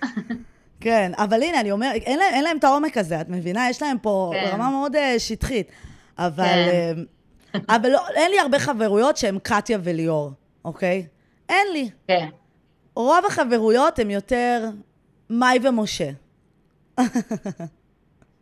[0.81, 3.71] כן, אבל הנה, אני אומרת, אין אין להם את העומק הזה, את מבינה?
[3.71, 4.51] יש להם פה כן.
[4.53, 5.73] רמה מאוד uh, שטחית.
[6.19, 6.95] אבל, כן.
[7.55, 10.33] uh, אבל לא, אין לי הרבה חברויות שהן קטיה וליאור,
[10.65, 11.07] אוקיי?
[11.49, 11.91] אין לי.
[12.09, 12.29] כן.
[12.95, 14.69] רוב החברויות הן יותר
[15.31, 16.11] מאי ומשה.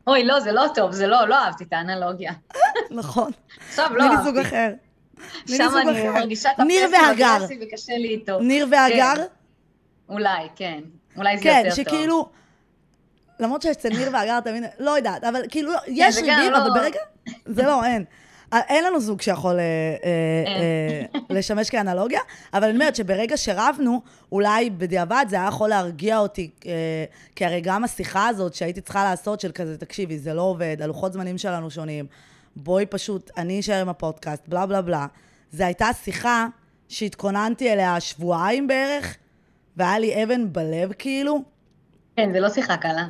[0.07, 2.32] אוי, לא, זה לא טוב, זה לא, לא אהבתי את האנלוגיה.
[2.91, 3.30] נכון.
[3.68, 4.24] עכשיו לא אהבתי.
[4.24, 4.72] זוג אחר.
[5.47, 6.09] שם אני.
[6.09, 7.37] מרגישה את הפסל והגר.
[7.37, 8.41] אגרסיבי וקשה לי איתו.
[8.41, 9.14] ניר והגר?
[9.16, 9.22] כן.
[10.09, 10.80] אולי, כן.
[11.17, 11.85] אולי זה כן, יותר טוב.
[11.85, 12.29] שכאילו...
[13.41, 16.71] למרות שאצל ניר והגר תמיד, לא יודעת, אבל כאילו, יש זה גם ריבים, לא- אבל
[16.75, 17.01] ברגע...
[17.47, 18.05] זה לא, אין.
[18.53, 19.62] אה, אין לנו זוג שיכול אה,
[20.05, 20.53] אה.
[21.14, 22.21] אה, לשמש כאנלוגיה,
[22.55, 24.03] אבל אני אומרת שברגע שרבנו,
[24.33, 27.05] אולי בדיעבד זה היה יכול להרגיע אותי, אה,
[27.37, 31.12] כי הרי גם השיחה הזאת שהייתי צריכה לעשות של כזה, תקשיבי, זה לא עובד, הלוחות
[31.12, 32.07] זמנים שלנו שונים,
[32.57, 35.07] בואי פשוט, אני אשאר עם הפודקאסט, בלה בלה בלה.
[35.53, 36.47] זו הייתה שיחה
[36.89, 39.17] שהתכוננתי אליה שבועיים בערך,
[39.77, 41.43] והיה לי אבן בלב כאילו.
[42.16, 43.09] כן, זה לא שיחה קלה.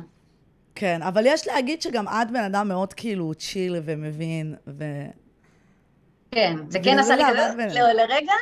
[0.75, 4.83] כן, אבל יש להגיד שגם את בן אדם מאוד כאילו צ'יל ומבין, ו...
[6.31, 7.67] כן, זה כן עשה לי לא כזה.
[7.79, 8.33] לא, לרגע,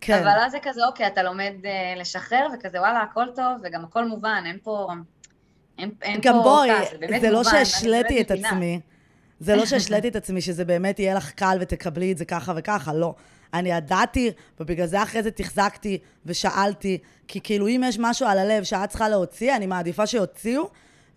[0.00, 0.18] כן.
[0.18, 4.04] אבל אז זה כזה, אוקיי, אתה לומד אה, לשחרר, וכזה, וואלה, הכל טוב, וגם הכל
[4.04, 4.88] מובן, אין פה...
[5.78, 8.48] אין, אין גם פה בואי, כעס, זה זה לא שהשליתי את מבינה.
[8.48, 8.80] עצמי,
[9.40, 12.94] זה לא שהשליתי את עצמי שזה באמת יהיה לך קל ותקבלי את זה ככה וככה,
[12.94, 13.14] לא.
[13.54, 14.30] אני ידעתי,
[14.60, 16.98] ובגלל זה אחרי זה תחזקתי ושאלתי,
[17.28, 20.70] כי כאילו אם יש משהו על הלב שאת צריכה להוציא, אני מעדיפה שיוציאו,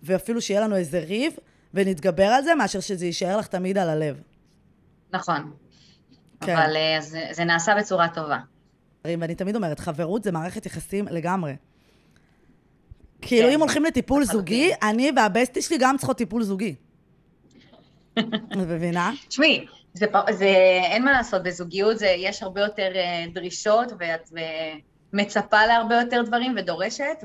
[0.03, 1.33] ואפילו שיהיה לנו איזה ריב,
[1.73, 4.21] ונתגבר על זה, מאשר שזה יישאר לך תמיד על הלב.
[5.13, 5.51] נכון.
[6.41, 6.57] כן.
[6.57, 8.39] אבל אה, זה, זה נעשה בצורה טובה.
[9.05, 11.55] ואני תמיד אומרת, חברות זה מערכת יחסים לגמרי.
[13.21, 14.23] כאילו, כן, אם הולכים לטיפול.
[14.23, 16.75] זוגי, אני והבסטי שלי גם צריכות טיפול זוגי.
[18.19, 19.11] את מבינה?
[19.27, 19.65] תשמעי,
[19.97, 20.45] זה, זה,
[20.83, 24.29] אין מה לעשות, בזוגיות זה, יש הרבה יותר אה, דרישות, ואת
[25.13, 27.23] מצפה להרבה יותר דברים ודורשת,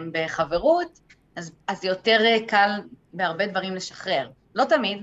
[0.00, 1.00] ובחברות,
[1.36, 2.70] אז, אז יותר אה, קל
[3.12, 4.28] בהרבה דברים לשחרר.
[4.54, 4.98] לא תמיד,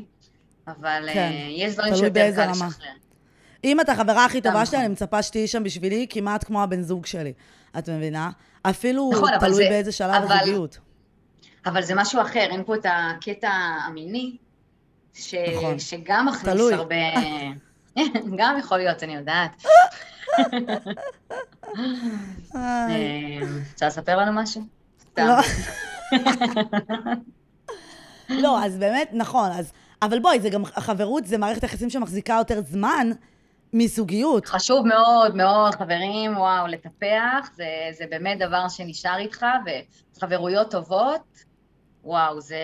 [0.67, 2.51] אבל כן, אה, יש דברים שיותר קל רמה.
[2.51, 2.89] לשחרר.
[3.63, 4.65] אם את החברה הכי טובה.
[4.65, 7.33] שלי, אני מצפה שתהיי שם בשבילי כמעט כמו הבן זוג שלי.
[7.77, 8.29] את מבינה?
[8.61, 10.77] אפילו נכון, תלוי זה- באיזה שלב אבל- הזוגיות.
[11.65, 13.49] אבל זה משהו אחר, אין פה את הקטע
[13.87, 14.37] המיני,
[15.16, 15.34] ש...
[15.34, 15.80] נכון.
[15.80, 16.74] שגם מכניס תלוי.
[16.74, 16.95] הרבה...
[18.39, 19.66] גם יכול להיות, אני יודעת.
[22.55, 24.61] איי, אה, רוצה לספר לנו משהו?
[25.18, 25.34] לא.
[28.43, 29.72] לא, אז באמת, נכון, אז...
[30.01, 33.11] אבל בואי, זה גם, החברות זה מערכת יחסים שמחזיקה יותר זמן
[33.74, 34.45] מזוגיות.
[34.45, 37.66] חשוב מאוד מאוד, חברים, וואו, לטפח, זה,
[37.97, 39.45] זה באמת דבר שנשאר איתך,
[40.18, 41.22] וחברויות טובות,
[42.05, 42.57] וואו, זה...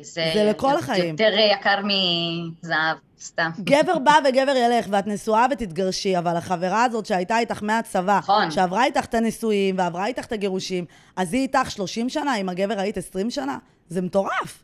[0.00, 1.10] זה, זה לכל החיים.
[1.10, 3.50] יותר יקר מזהב, סתם.
[3.60, 8.50] גבר בא וגבר ילך, ואת נשואה ותתגרשי, אבל החברה הזאת שהייתה איתך מהצבא, נכון.
[8.50, 10.84] שעברה איתך את הנישואים ועברה איתך את הגירושים,
[11.16, 13.58] אז היא איתך 30 שנה, עם הגבר היית 20 שנה?
[13.88, 14.62] זה מטורף.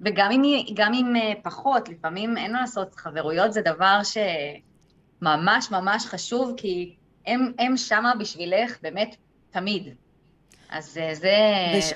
[0.00, 0.42] וגם אם,
[0.74, 4.00] גם אם אה, פחות, לפעמים אין מה לעשות, חברויות זה דבר
[5.22, 6.94] שממש ממש חשוב, כי
[7.26, 9.16] הם, הם שמה בשבילך באמת
[9.50, 9.88] תמיד.
[10.70, 11.36] אז אה, זה
[11.78, 11.92] וש-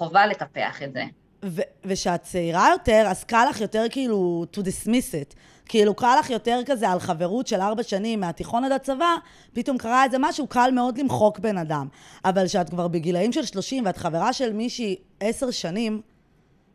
[0.00, 1.04] חובה לטפח את זה.
[1.44, 5.34] ו- ושאת צעירה יותר, אז קל לך יותר כאילו to dismiss it.
[5.66, 9.14] כאילו קל לך יותר כזה על חברות של ארבע שנים מהתיכון עד הצבא,
[9.52, 11.88] פתאום קרה איזה משהו, קל מאוד למחוק בן אדם.
[12.24, 16.00] אבל כשאת כבר בגילאים של 30 ואת חברה של מישהי עשר שנים,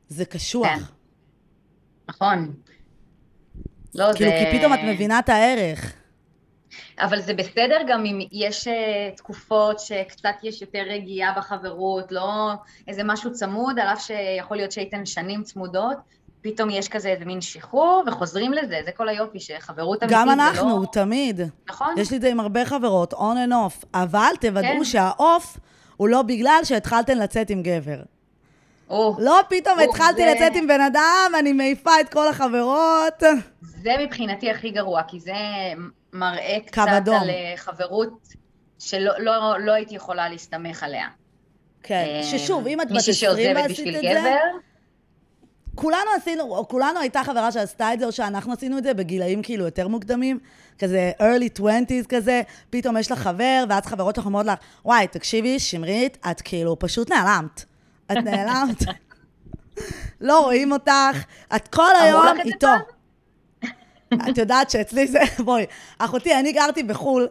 [0.08, 0.68] זה קשוח.
[0.68, 0.80] כן.
[2.10, 2.54] נכון.
[3.96, 4.46] לא, כאילו, זה...
[4.52, 5.94] כי פתאום את מבינה את הערך.
[7.00, 8.74] אבל זה בסדר גם אם יש אה,
[9.16, 12.52] תקופות שקצת יש יותר רגיעה בחברות, לא
[12.88, 15.98] איזה משהו צמוד, על אף שיכול להיות שהייתן שנים צמודות,
[16.42, 20.34] פתאום יש כזה איזה מין שחרור וחוזרים לזה, זה כל היופי, שחברות אמיתית גם זה
[20.34, 20.86] אנחנו, לא...
[20.92, 21.42] תמיד.
[21.70, 21.96] נכון?
[21.98, 23.18] יש לי את זה עם הרבה חברות, on
[23.48, 23.86] and off.
[23.94, 24.84] אבל תוודאו כן.
[24.84, 25.58] שהאוף
[25.98, 27.98] הוא לא בגלל שהתחלתן לצאת עם גבר.
[28.90, 33.24] או, לא פתאום או, התחלתי זה- לצאת עם בן אדם, אני מעיפה את כל החברות.
[33.62, 35.34] זה מבחינתי הכי גרוע, כי זה
[36.16, 37.22] מראה קצת אדום.
[37.22, 38.28] על אה, חברות
[38.80, 41.08] שלא לא, לא הייתי יכולה להסתמך עליה.
[41.84, 44.60] כן, אה, ששוב, אם את בת מישהי 20 שעוזבת ועשית את זה, גבר,
[45.76, 49.42] כולנו עשינו, או כולנו הייתה חברה שעשתה את זה, או שאנחנו עשינו את זה בגילאים
[49.42, 50.40] כאילו יותר מוקדמים,
[50.80, 55.60] כזה early 20's כזה, פתאום יש לך חבר, ואז חברות שלך אומרות לך, וואי, תקשיבי,
[55.60, 57.66] שמרית, את כאילו פשוט נעלמת.
[58.12, 58.78] את נעלמת.
[60.22, 61.24] לא רואים אותך,
[61.56, 62.95] את כל אמרו היום לך את זה איתו.
[64.14, 65.66] את יודעת שאצלי זה, בואי,
[66.00, 67.28] אחותי, אני גרתי בחו"ל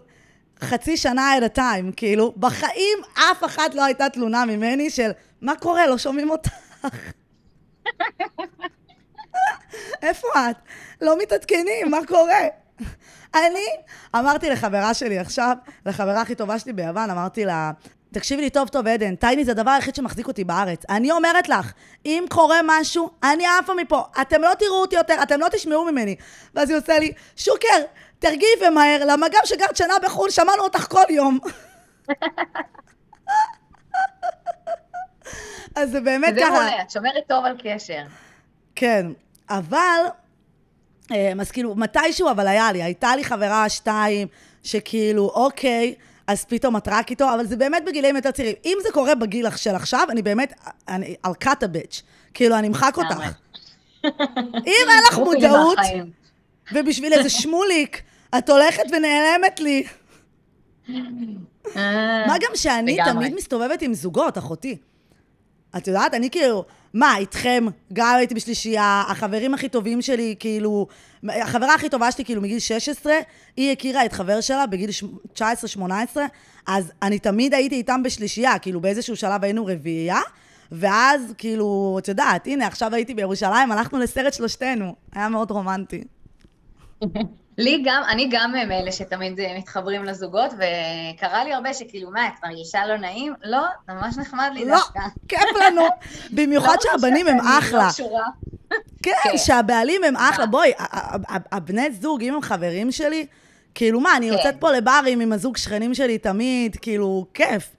[0.60, 5.10] חצי שנה at time, כאילו, בחיים אף אחת לא הייתה תלונה ממני של,
[5.40, 6.50] מה קורה, לא שומעים אותך.
[10.02, 10.56] איפה את?
[11.00, 12.40] לא מתעדכנים, מה קורה?
[13.34, 13.66] אני
[14.16, 15.56] אמרתי לחברה שלי עכשיו,
[15.86, 17.70] לחברה הכי טובה שלי ביוון, אמרתי לה,
[18.14, 20.82] תקשיבי לי טוב טוב, עדן, טייני זה הדבר היחיד שמחזיק אותי בארץ.
[20.88, 21.72] אני אומרת לך,
[22.06, 24.02] אם קורה משהו, אני עפה מפה.
[24.20, 26.16] אתם לא תראו אותי יותר, אתם לא תשמעו ממני.
[26.54, 27.78] ואז היא עושה לי, שוקר,
[28.18, 31.38] תרגיעי ומהר, למה גם שגרת שנה בחו"ל, שמענו אותך כל יום.
[35.76, 36.50] אז זה באמת זה ככה.
[36.50, 38.02] מעולה, את שומרת טוב על קשר.
[38.74, 39.06] כן,
[39.50, 40.00] אבל,
[41.12, 44.28] אה, אז כאילו, מתישהו אבל היה לי, הייתה לי חברה שתיים,
[44.62, 45.94] שכאילו, אוקיי,
[46.26, 48.54] אז פתאום את רק איתו, אבל זה באמת בגילאים יותר צעירים.
[48.64, 50.52] אם זה קורה בגיל של עכשיו, אני באמת,
[50.88, 52.02] אני, I'll cut a bitch.
[52.34, 53.20] כאילו, אני אמחק אותך.
[54.56, 55.78] אם אין לך מודעות.
[56.72, 58.02] ובשביל איזה שמוליק,
[58.38, 59.84] את הולכת ונעלמת לי.
[61.76, 62.96] אה, מה גם שאני.
[63.04, 64.76] תמיד מסתובבת עם זוגות, אחותי.
[65.76, 66.64] את יודעת, אני כאילו,
[66.94, 70.86] מה, איתכם, גם הייתי בשלישייה, החברים הכי טובים שלי, כאילו,
[71.28, 73.14] החברה הכי טובה שלי, כאילו, מגיל 16,
[73.56, 75.04] היא הכירה את חבר שלה בגיל ש-
[75.34, 75.40] 19-18,
[76.66, 80.20] אז אני תמיד הייתי איתם בשלישייה, כאילו, באיזשהו שלב היינו רביעייה,
[80.72, 86.04] ואז, כאילו, את יודעת, הנה, עכשיו הייתי בירושלים, הלכנו לסרט שלושתנו, היה מאוד רומנטי.
[87.58, 92.32] לי גם, אני גם מאלה שתמיד אה, מתחברים לזוגות, וקרה לי הרבה שכאילו, מה, את
[92.44, 93.34] מרגישה לא נעים?
[93.44, 95.00] לא, זה ממש נחמד לי לא, דווקא.
[95.28, 95.82] כיף לנו,
[96.36, 97.84] במיוחד לא שהבנים הם אחלה.
[97.84, 98.24] לא קשורה.
[99.02, 99.38] כן, כן.
[99.38, 100.46] שהבעלים הם אחלה.
[100.46, 100.50] מה?
[100.50, 100.72] בואי,
[101.52, 103.26] הבני זוג, אם הם חברים שלי,
[103.74, 104.32] כאילו מה, אני כן.
[104.32, 107.70] יוצאת פה לברים עם הזוג שכנים שלי תמיד, כאילו, כיף.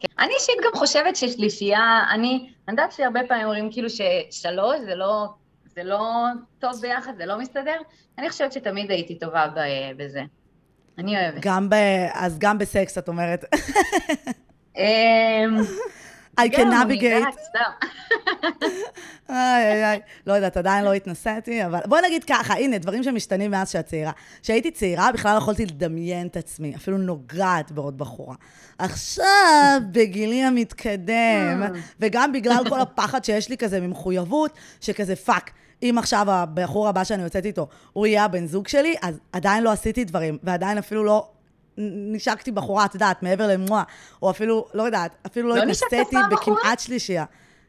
[0.00, 0.06] כן.
[0.18, 5.26] אני אישית גם חושבת ששלישייה, אני, אני יודעת שהרבה פעמים אומרים כאילו ששלוש זה לא,
[5.74, 6.26] זה לא
[6.58, 7.76] טוב ביחד, זה לא מסתדר.
[8.18, 10.22] אני חושבת שתמיד הייתי טובה ב- בזה.
[10.98, 11.40] אני אוהבת.
[11.42, 11.74] גם ב...
[12.12, 13.44] אז גם בסקס, את אומרת.
[14.76, 14.82] אמ,
[16.40, 17.26] I can navigate.
[19.30, 20.00] איי, איי, איי.
[20.26, 24.12] לא יודעת, עדיין לא התנסיתי, אבל בואי נגיד ככה, הנה, דברים שמשתנים מאז שאת צעירה.
[24.42, 28.34] כשהייתי צעירה, בכלל לא יכולתי לדמיין את עצמי, אפילו נוגעת בעוד בחורה.
[28.78, 31.62] עכשיו, בגילי המתקדם,
[32.00, 35.50] וגם בגלל כל הפחד שיש לי כזה ממחויבות, שכזה fuck.
[35.82, 39.72] אם עכשיו הבחור הבא שאני יוצאת איתו, הוא יהיה הבן זוג שלי, אז עדיין לא
[39.72, 41.28] עשיתי דברים, ועדיין אפילו לא
[41.78, 43.82] נשקתי בחורה, את יודעת, מעבר למועה,
[44.22, 46.16] או אפילו, לא יודעת, אפילו לא לא התנסיתי?
[46.30, 47.24] בכמעט שלישייה.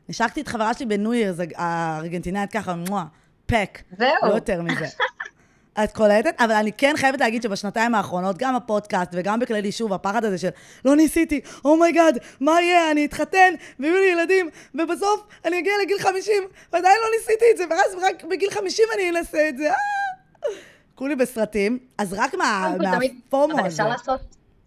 [0.09, 3.03] נשקתי את חברה שלי ב New Year's, הארגנטינאית ככה, מואה,
[3.45, 3.79] fuck.
[3.97, 4.09] זהו.
[4.23, 4.85] לא יותר מזה.
[5.83, 6.35] את קולטת?
[6.41, 10.49] אבל אני כן חייבת להגיד שבשנתיים האחרונות, גם הפודקאסט וגם בכללי, שוב, הפחד הזה של
[10.85, 15.73] לא ניסיתי, oh my god, מה יהיה, אני אתחתן, ויהיו לי ילדים, ובסוף אני אגיע
[15.83, 16.33] לגיל 50,
[16.73, 19.69] ועדיין לא ניסיתי את זה, ואז רק בגיל 50 אני אנסה את זה.
[19.69, 19.75] אה!
[20.95, 23.67] כולי בסרטים, אז רק מה- מהפומו אבל הזה.
[23.67, 24.19] אפשר לעשות,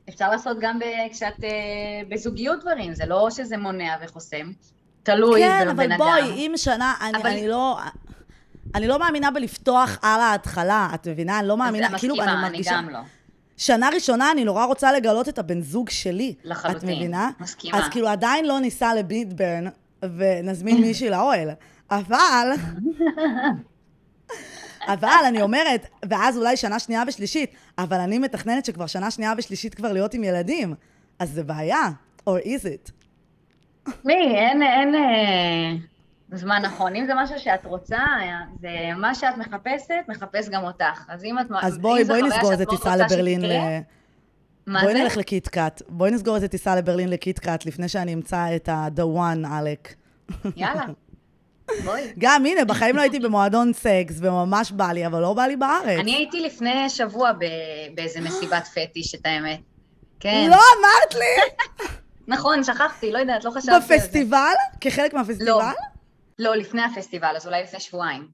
[0.08, 0.78] אפשר לעשות גם
[1.12, 1.48] כשאת אה,
[2.08, 4.50] בזוגיות דברים, זה לא שזה מונע וחוסם.
[5.02, 5.96] תלוי כן, אבל.
[5.96, 7.78] בואי, אם שנה, אני, אבל- אני לא...
[8.74, 11.38] אני לא מאמינה בלפתוח על ההתחלה, את מבינה?
[11.38, 12.76] אני לא מאמינה, כאילו, אני אני מרגישה...
[12.76, 12.98] גם לא.
[13.56, 16.34] שנה ראשונה אני נורא רוצה לגלות את הבן זוג שלי.
[16.44, 17.30] לחלוטין, את מבינה?
[17.40, 17.78] מסכימה.
[17.78, 19.64] אז כאילו עדיין לא ניסע לביטברן
[20.02, 21.48] ונזמין מישהי לאוהל.
[21.90, 22.48] אבל...
[24.88, 29.74] אבל אני אומרת, ואז אולי שנה שנייה ושלישית, אבל אני מתכננת שכבר שנה שנייה ושלישית
[29.74, 30.74] כבר להיות עם ילדים.
[31.18, 31.90] אז זה בעיה.
[32.26, 32.90] or is it?
[34.04, 35.72] מי, אין, אין אה,
[36.32, 36.96] זמן נכון.
[36.96, 37.98] אם זה משהו שאת רוצה,
[38.60, 41.04] זה מה שאת מחפשת, מחפש גם אותך.
[41.08, 41.46] אז אם את...
[41.62, 43.44] אז בואי, בואי נסגור איזה טיסה לברלין.
[43.44, 43.52] ל...
[44.66, 45.02] מה בואי זה?
[45.02, 45.82] נלך לקיטקאט.
[45.88, 49.94] בואי נסגור איזה טיסה לברלין לקיטקאט לפני שאני אמצא את ה-the one, עלק.
[50.56, 50.84] יאללה.
[51.84, 52.12] בואי.
[52.18, 55.98] גם, הנה, בחיים לא הייתי במועדון סקס, וממש בא לי, אבל לא בא לי בארץ.
[56.00, 57.30] אני הייתי לפני שבוע
[57.94, 59.60] באיזה מסיבת פטיש, את האמת.
[60.20, 60.46] כן.
[60.50, 61.64] לא אמרת לי!
[62.34, 63.94] נכון, שכחתי, לא יודעת, לא חשבתי על זה.
[63.96, 64.54] בפסטיבל?
[64.80, 65.50] כחלק מהפסטיבל?
[65.50, 65.62] לא.
[66.38, 68.28] לא, לפני הפסטיבל, אז אולי לפני שבועיים.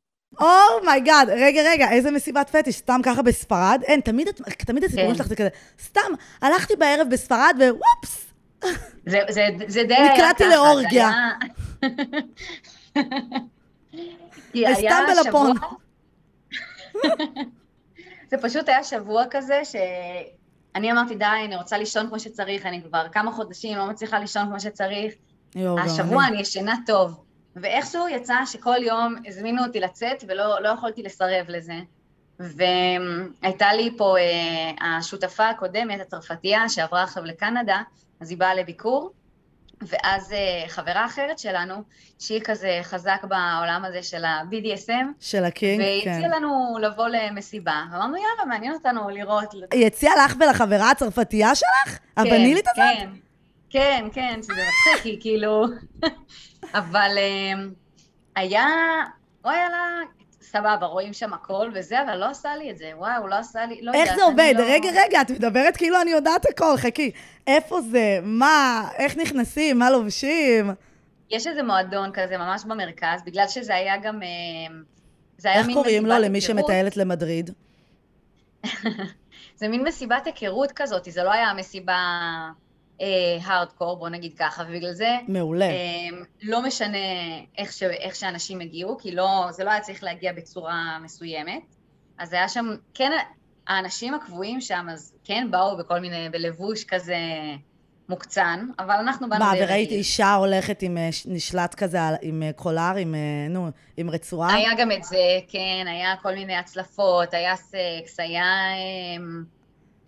[0.80, 2.76] oh my god, רגע, רגע, איזה מסיבת פטיש?
[2.76, 3.80] סתם ככה בספרד?
[3.84, 4.28] אין, תמיד,
[4.66, 5.16] תמיד הסיפורים כן.
[5.16, 5.48] שלך זה כזה,
[5.82, 6.00] סתם,
[6.42, 8.26] הלכתי בערב בספרד whoops!
[9.06, 11.10] זה, זה, זה די היה נקלעתי ככה, לאורגיה.
[11.10, 11.88] היה-
[14.54, 15.52] היה איסטנבול אפון.
[15.56, 15.70] שבוע-
[18.30, 19.76] זה פשוט היה שבוע כזה ש...
[20.74, 24.46] אני אמרתי, די, אני רוצה לישון כמו שצריך, אני כבר כמה חודשים לא מצליחה לישון
[24.46, 25.14] כמו שצריך.
[25.56, 26.24] השבוע.
[26.26, 27.24] אני ישנה טוב.
[27.56, 31.74] ואיכשהו יצא שכל יום הזמינו אותי לצאת ולא לא יכולתי לסרב לזה.
[32.40, 37.82] והייתה לי פה אה, השותפה הקודמת, הצרפתייה, שעברה עכשיו לקנדה,
[38.20, 39.12] אז היא באה לביקור,
[39.82, 41.74] ואז אה, חברה אחרת שלנו,
[42.18, 46.10] שהיא כזה חזק בעולם הזה של ה-BDSM, של הקינג, והיא כן.
[46.10, 47.84] הציעה לנו לבוא למסיבה.
[47.94, 49.54] אמרנו, יאללה, מעניין אותנו לראות.
[49.72, 51.98] היא הציעה לך ולחברה הצרפתייה שלך?
[52.16, 52.84] הבנילית הזאת?
[52.98, 53.08] כן,
[53.70, 55.66] כן, כן, שזה מצחיק, היא כאילו...
[56.74, 57.52] אבל אה,
[58.36, 58.66] היה,
[59.44, 59.98] וואלה,
[60.42, 62.90] סבבה, רואים שם הכל וזה, אבל לא עשה לי את זה.
[62.96, 64.54] וואו, לא עשה לי, לא איך יודעת, זה עובד?
[64.58, 67.10] לא- רגע, רגע, את מדברת כאילו אני יודעת הכל, חכי.
[67.46, 68.18] איפה זה?
[68.22, 68.88] מה?
[68.98, 69.78] איך נכנסים?
[69.78, 70.70] מה לובשים?
[71.30, 74.22] יש איזה מועדון כזה ממש במרכז, בגלל שזה היה גם...
[74.22, 74.28] אה,
[75.38, 76.58] זה היה איך קוראים לו למי היכרות.
[76.58, 77.50] שמטיילת למדריד?
[79.56, 81.94] זה מין מסיבת היכרות כזאת, זה לא היה מסיבה
[83.42, 85.64] הארדקור, בוא נגיד ככה, ובגלל זה מעולה.
[85.64, 86.98] אה, לא משנה
[87.58, 91.62] איך, ש, איך שאנשים הגיעו, כי לא, זה לא היה צריך להגיע בצורה מסוימת.
[92.18, 93.12] אז היה שם, כן,
[93.66, 97.16] האנשים הקבועים שם, אז כן באו בכל מיני, בלבוש כזה
[98.08, 99.90] מוקצן, אבל אנחנו באנו מה, וראית.
[99.90, 104.54] אישה הולכת עם אה, נשלט כזה, עם אה, קולר, עם, אה, נו, עם רצועה?
[104.54, 108.44] היה גם את זה, כן, היה כל מיני הצלפות, היה סקס, היה...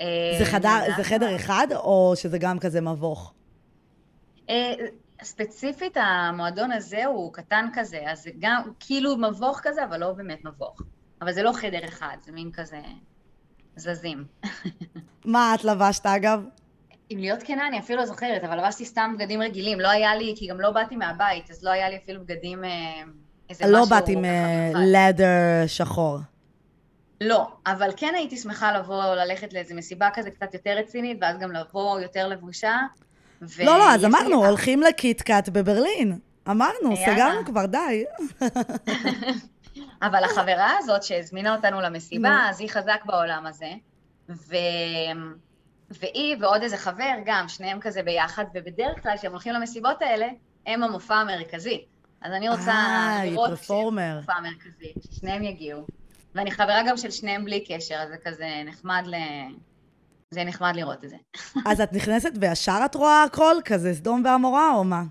[0.01, 0.07] אה,
[0.39, 3.33] זה חדר, זה חדר אחד, או שזה גם כזה מבוך?
[4.51, 4.75] אה,
[5.23, 10.45] ספציפית המועדון הזה הוא קטן כזה, אז זה גם כאילו מבוך כזה, אבל לא באמת
[10.45, 10.83] מבוך.
[11.23, 12.81] אבל זה לא חדר אחד, זה מין כזה
[13.77, 14.25] זזים.
[15.25, 16.45] מה את לבשת, אגב?
[17.11, 19.81] אם להיות כנה, אני אפילו לא זוכרת, אבל לבשתי סתם בגדים רגילים.
[19.81, 22.71] לא היה לי, כי גם לא באתי מהבית, אז לא היה לי אפילו בגדים, אה,
[23.51, 23.77] איזה משהו...
[23.77, 24.25] לא באת עם.
[24.75, 26.19] לדר שחור.
[27.21, 31.53] לא, אבל כן הייתי שמחה לבוא, ללכת לאיזה מסיבה כזה קצת יותר רצינית, ואז גם
[31.53, 32.77] לבוא יותר לבושה.
[33.43, 36.19] ו- לא, לא, אז יש לי- אמרנו, הולכים לקיטקאט בברלין.
[36.51, 37.15] אמרנו, יאללה.
[37.15, 38.05] סגרנו כבר, די.
[40.07, 42.47] אבל החברה הזאת שהזמינה אותנו למסיבה.
[42.51, 43.73] אז היא חזק בעולם הזה.
[44.29, 44.57] ו...
[45.91, 50.27] והיא ועוד איזה חבר גם, שניהם כזה ביחד, ובדרך כלל כשהם הולכים למסיבות האלה,
[50.67, 51.85] הם המופע המרכזי.
[52.23, 54.13] אז אני רוצה אה, היא לראות פרפורמר.
[54.17, 55.87] המופע המרכזי, ששניהם יגיעו.
[56.35, 59.15] ואני חברה גם של שניהם בלי קשר, אז זה כזה נחמד ל...
[60.31, 61.17] זה נחמד לראות את זה.
[61.71, 63.57] אז את נכנסת וישר את רואה הכל?
[63.65, 65.03] כזה סדום ועמורה, או מה?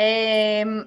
[0.00, 0.82] אמ,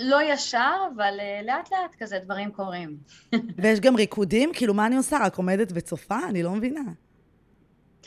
[0.00, 2.96] לא ישר, אבל אה, לאט לאט כזה דברים קורים.
[3.62, 4.50] ויש גם ריקודים?
[4.54, 5.18] כאילו, מה אני עושה?
[5.22, 6.18] רק עומדת וצופה?
[6.28, 6.80] אני לא מבינה.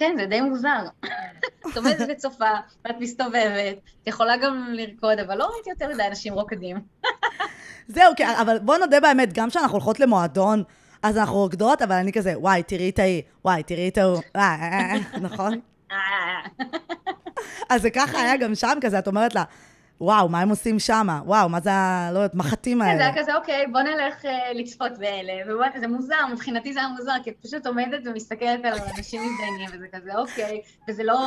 [0.02, 0.86] כן, זה די מוזר.
[1.72, 2.50] את עומדת וצופה,
[2.86, 6.78] ואת מסתובבת, את יכולה גם לרקוד, אבל לא ראיתי יותר מדי אנשים רוקדים.
[7.96, 10.64] זהו, כן, אבל בוא נודה באמת, גם כשאנחנו הולכות למועדון,
[11.04, 14.42] אז אנחנו רוקדות, אבל אני כזה, וואי, תראי את ההיא, וואי, תראי את ההוא, אה,
[14.42, 15.60] אה, אה, נכון?
[17.70, 19.44] אז זה ככה היה גם שם כזה, את אומרת לה,
[20.02, 21.22] וואו, מה הם עושים שמה?
[21.26, 22.10] וואו, מה זה ה...
[22.14, 23.06] לא יודעת, מחטים כן, זה האלה?
[23.06, 25.34] היה כזה, אוקיי, בוא נלך אה, לצפות באלה,
[25.80, 29.88] זה מוזר, מבחינתי זה היה מוזר, כי את פשוט עומדת ומסתכלת על אנשים מזדיינים, וזה
[29.94, 31.20] כזה, אוקיי, וזה לא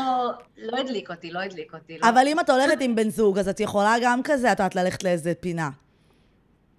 [0.57, 1.99] לא הדליק אותי, לא הדליק אותי.
[1.99, 2.09] לא.
[2.09, 5.05] אבל אם את הולכת עם בן זוג, אז את יכולה גם כזה, את יודעת, ללכת
[5.05, 5.71] לאיזה פינה.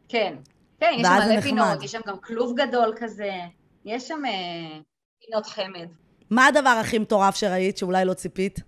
[0.10, 0.36] כן,
[0.80, 1.42] כן, יש שם זה מלא.
[1.42, 3.32] פינות, יש שם גם כלוב גדול כזה,
[3.86, 4.80] יש שם אה,
[5.26, 5.88] פינות חמד.
[6.30, 8.60] מה הדבר הכי מטורף שראית, שאולי לא ציפית?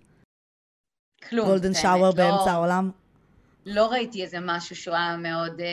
[1.28, 1.46] כלום.
[1.46, 2.90] גולדן באמת, שאוור לא- באמצע העולם?
[3.68, 5.66] לא ראיתי איזה משהו שהוא היה מאוד אה,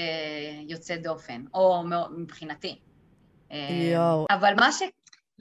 [0.67, 2.79] יוצא דופן, או מאוד, מבחינתי.
[3.51, 3.57] אה,
[3.93, 4.25] יואו.
[4.29, 4.81] אבל מה ש...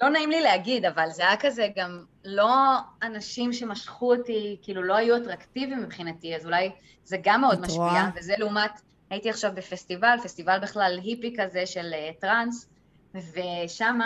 [0.03, 2.55] לא נעים לי להגיד, אבל זה היה כזה גם לא
[3.03, 6.71] אנשים שמשכו אותי, כאילו לא היו אטרקטיביים מבחינתי, אז אולי
[7.05, 8.11] זה גם מאוד משפיע, רואה?
[8.17, 8.71] וזה לעומת,
[9.11, 12.69] הייתי עכשיו בפסטיבל, פסטיבל בכלל היפי כזה של אה, טראנס,
[13.15, 13.99] ושם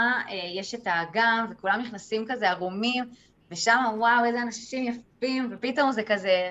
[0.55, 3.05] יש את האגם, וכולם נכנסים כזה ערומים,
[3.51, 6.51] ושם וואו, איזה אנשים יפים, ופתאום זה כזה,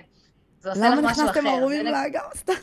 [0.73, 1.31] זה עושה לך למה משהו אחר.
[1.31, 2.21] נכנסתם ערומים לאגם?
[2.41, 2.53] סתם.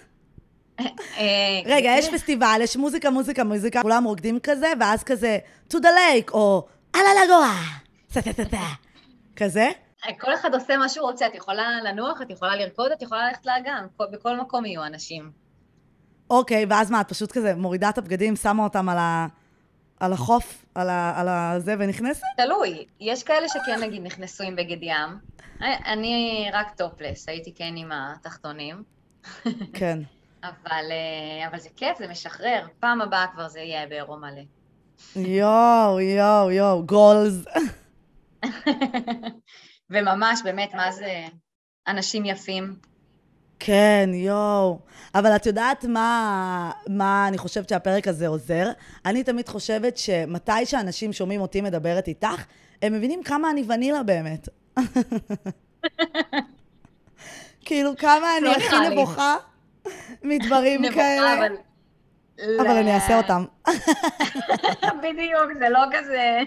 [0.80, 2.16] אה, רגע, יש כן.
[2.16, 5.38] פסטיבל, יש מוזיקה, מוזיקה, מוזיקה, כולם רוקדים כזה, ואז כזה,
[5.70, 5.86] to the
[6.26, 7.00] lake, או על
[8.10, 8.56] סה-סה-סה-סה,
[9.36, 9.70] כזה?
[10.20, 13.46] כל אחד עושה מה שהוא רוצה, את יכולה לנוח, את יכולה לרקוד, את יכולה ללכת
[13.46, 15.30] לאגם, כל- בכל מקום יהיו אנשים.
[16.30, 19.26] אוקיי, ואז מה, את פשוט כזה מורידה את הבגדים, שמה אותם על ה...
[20.00, 21.20] על החוף, על ה...
[21.20, 22.22] על הזה, ונכנסת?
[22.36, 25.18] תלוי, יש כאלה שכן נגיד נכנסו עם בגד ים,
[25.60, 28.82] אני רק טופלס, הייתי כן עם התחתונים,
[29.72, 29.98] כן.
[30.44, 34.42] אבל, אה, אבל זה כיף, זה משחרר, פעם הבאה כבר זה יהיה בעירום מלא.
[35.16, 37.44] יואו, יואו, יואו, גולס.
[39.90, 41.24] וממש, באמת, מה זה
[41.88, 42.76] אנשים יפים.
[43.66, 44.78] כן, יואו.
[45.14, 48.70] אבל את יודעת מה, מה אני חושבת שהפרק הזה עוזר?
[49.06, 52.44] אני תמיד חושבת שמתי שאנשים שומעים אותי מדברת איתך,
[52.82, 54.48] הם מבינים כמה אני ונילה באמת.
[57.64, 58.88] כאילו, כמה אני לא הכי.
[58.90, 59.36] נבוכה
[60.22, 61.34] מדברים כאלה.
[61.38, 61.56] אבל...
[62.60, 63.44] אבל אני אעשה אותם.
[65.02, 66.40] בדיוק, זה לא כזה...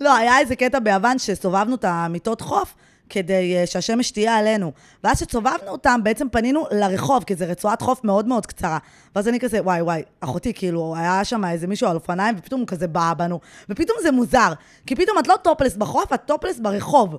[0.00, 2.74] לא, היה איזה קטע ביוון שסובבנו את המיטות חוף
[3.10, 4.72] כדי אה, שהשמש תהיה עלינו.
[5.04, 8.78] ואז כשסובבנו אותם, בעצם פנינו לרחוב, כי זו רצועת חוף מאוד מאוד קצרה.
[9.16, 12.68] ואז אני כזה, וואי, וואי, אחותי, כאילו, היה שם איזה מישהו על אופניים, ופתאום הוא
[12.68, 13.40] כזה בא בנו.
[13.68, 14.52] ופתאום זה מוזר,
[14.86, 17.16] כי פתאום את לא טופלס בחוף, את טופלס ברחוב.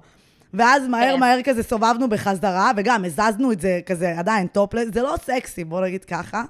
[0.53, 1.19] ואז מהר כן.
[1.19, 5.81] מהר כזה סובבנו בחזרה, וגם הזזנו את זה כזה עדיין טופלס, זה לא סקסי, בוא
[5.81, 6.43] נגיד ככה.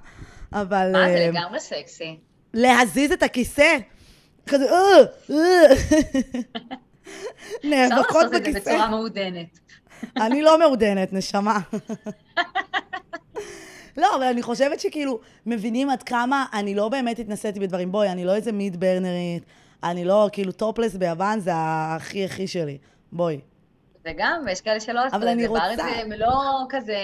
[0.54, 0.92] אבל...
[0.94, 2.18] מה, זה אה, לגמרי סקסי.
[2.54, 3.78] להזיז את הכיסא.
[4.48, 5.76] כזה, אה, אה.
[7.58, 8.60] אפשר נאבקות לעשות את זה בכיסא.
[8.60, 9.60] בצורה מעודנת.
[10.18, 11.60] אני לא מעודנת, נשמה.
[13.98, 17.92] לא, אבל אני חושבת שכאילו, מבינים עד כמה אני לא באמת התנסיתי בדברים.
[17.92, 19.44] בואי, אני לא איזה מיד ברנרית,
[19.84, 22.78] אני לא, כאילו, טופלס ביוון זה הכי הכי שלי.
[23.12, 23.40] בואי.
[24.04, 25.50] זה גם, ויש כאלה שלא עשו אבל את אני זה.
[25.50, 25.92] בארץ רוצה.
[26.10, 26.98] זה לא כזה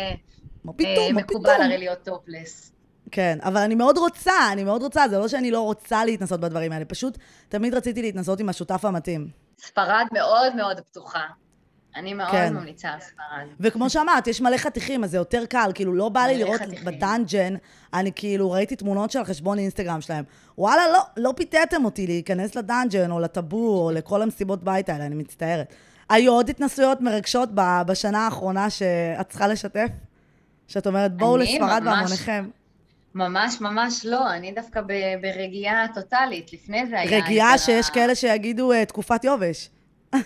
[0.65, 1.65] מה אה, פתאום, מה מקובל פתאום?
[1.65, 2.71] הרי להיות טופלס.
[3.11, 6.71] כן, אבל אני מאוד רוצה, אני מאוד רוצה, זה לא שאני לא רוצה להתנסות בדברים
[6.71, 7.17] האלה, פשוט
[7.49, 9.44] תמיד רציתי להתנסות עם השותף המתאים.
[9.59, 11.23] ספרד מאוד מאוד פתוחה.
[11.95, 12.53] אני מאוד כן.
[12.53, 13.47] ממליצה על ספרד.
[13.59, 16.85] וכמו שאמרת, יש מלא חתיכים, אז זה יותר קל, כאילו, לא בא לי לראות חתיכים.
[16.86, 17.55] ב dungeon,
[17.93, 20.23] אני כאילו ראיתי תמונות של החשבון אינסטגרם שלהם.
[20.57, 24.89] וואלה, לא, לא פיתיתם אותי להיכנס ל dungeon, או ל taboo, או לכל המסיבות בית
[24.89, 25.73] האלה, אני מצטערת.
[26.09, 27.49] היו עוד התנסויות מרגשות
[27.85, 29.87] בשנה האחרונה שאת צריכה לשתף?
[30.67, 32.49] שאת אומרת, בואו לספרד ממש- בהמוניכם.
[33.16, 36.53] ממש ממש לא, אני דווקא ב- ברגיעה טוטאלית.
[36.53, 37.24] לפני זה היה...
[37.26, 39.70] רגיעה את ה- שיש כאלה שיגידו אה, תקופת יובש.
[40.13, 40.20] אה,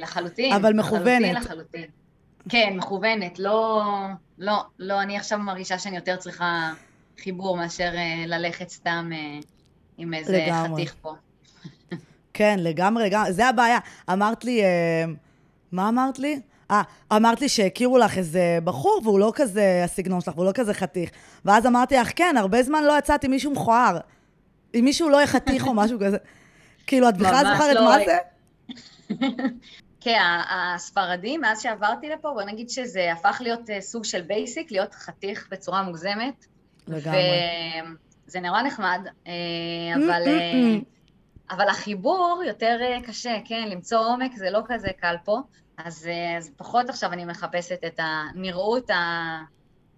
[0.00, 0.52] לחלוטין.
[0.52, 1.04] אבל מכוונת.
[1.06, 1.84] לחלוטין, לחלוטין.
[2.48, 3.38] כן, מכוונת.
[3.38, 3.82] לא,
[4.38, 6.72] לא, לא, אני עכשיו מרגישה שאני יותר צריכה
[7.22, 9.38] חיבור מאשר אה, ללכת סתם אה,
[9.98, 10.82] עם איזה לגמרי.
[10.82, 11.14] חתיך פה.
[12.34, 13.32] כן, לגמרי, לגמרי.
[13.32, 13.78] זה הבעיה.
[14.12, 15.04] אמרת לי, אה,
[15.72, 16.40] מה אמרת לי?
[16.70, 20.74] אה, אמרת לי שהכירו לך איזה בחור, והוא לא כזה הסגנון שלך, והוא לא כזה
[20.74, 21.10] חתיך.
[21.44, 23.98] ואז אמרתי לך, כן, הרבה זמן לא יצאתי עם מישהו מכוער.
[24.72, 26.16] עם מישהו לא יהיה חתיך או משהו כזה.
[26.86, 27.84] כאילו, את בכלל זוכרת לא.
[27.84, 28.18] מה זה?
[30.00, 34.94] כן, הספרדים, מאז שעברתי לפה, בוא נגיד שזה הפך להיות אה, סוג של בייסיק, להיות
[34.94, 36.46] חתיך בצורה מוגזמת.
[36.88, 37.20] לגמרי.
[38.28, 39.32] וזה נורא נחמד, אה,
[39.96, 40.99] אבל, אה, Mm-mm-mm.
[41.50, 45.38] אבל החיבור יותר אה, קשה, כן, למצוא עומק זה לא כזה קל פה,
[45.76, 48.90] אז, אה, אז פחות עכשיו אני מחפשת את הנראות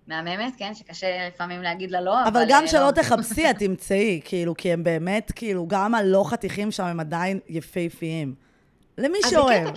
[0.07, 2.29] המהממת, כן, שקשה לפעמים להגיד לה לא, אבל...
[2.29, 2.91] אבל גם אה, שלא לא.
[2.91, 8.35] תחפשי, את תמצאי, כאילו, כי הם באמת, כאילו, גם הלא חתיכים שם הם עדיין יפהפיים.
[8.99, 9.69] למי שאוהב.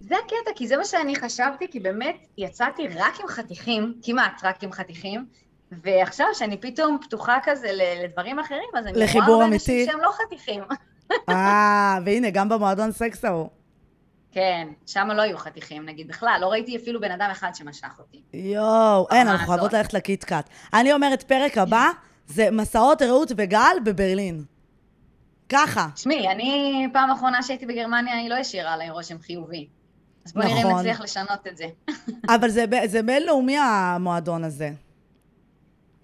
[0.00, 4.62] זה הקטע, כי זה מה שאני חשבתי, כי באמת יצאתי רק עם חתיכים, כמעט רק
[4.62, 5.26] עם חתיכים,
[5.72, 9.44] ועכשיו שאני פתאום פתוחה כזה לדברים אחרים, אז אני רואה הרבה.
[9.44, 10.62] אנשים שהם לא חתיכים.
[11.28, 13.48] אה, והנה, גם במועדון סקס ההוא.
[14.32, 18.20] כן, שם לא היו חתיכים, נגיד, בכלל, לא ראיתי אפילו בן אדם אחד שמשך אותי.
[18.32, 19.72] יואו, אין, אנחנו חייבות.
[19.72, 20.48] ללכת לקיטקאט.
[20.74, 21.90] אני אומרת, פרק הבא
[22.26, 24.44] זה מסעות רעות וגל בברלין.
[25.48, 25.88] ככה.
[25.94, 29.68] תשמעי, אני, פעם אחרונה שהייתי בגרמניה, היא לא השאירה עליי רושם חיובי.
[30.26, 30.78] אז בוא נראה אם נכון.
[30.78, 31.64] נצליח לשנות את זה.
[32.34, 34.70] אבל זה, זה בינלאומי המועדון הזה.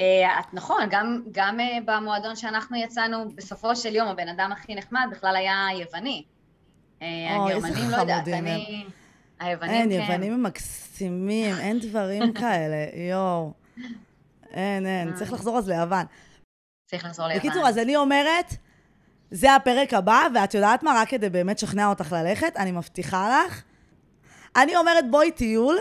[0.00, 4.74] אה, את נכון, גם, גם אה, במועדון שאנחנו יצאנו, בסופו של יום, הבן אדם הכי
[4.74, 6.24] נחמד בכלל היה יווני.
[7.02, 8.84] אה, הגרמנים, לא יודעת, אני...
[9.40, 10.12] היוונים, אין, כן.
[10.12, 13.52] יוונים הם מקסימים, אין דברים כאלה, יואו.
[14.52, 16.06] אין, אין, צריך לחזור אז ליוון.
[16.90, 17.40] צריך לחזור ליוון.
[17.40, 18.54] בקיצור, אז אני אומרת,
[19.30, 20.94] זה הפרק הבא, ואת יודעת מה?
[20.96, 23.62] רק כדי באמת לשכנע אותך ללכת, אני מבטיחה לך.
[24.56, 25.78] אני אומרת, בואי טיול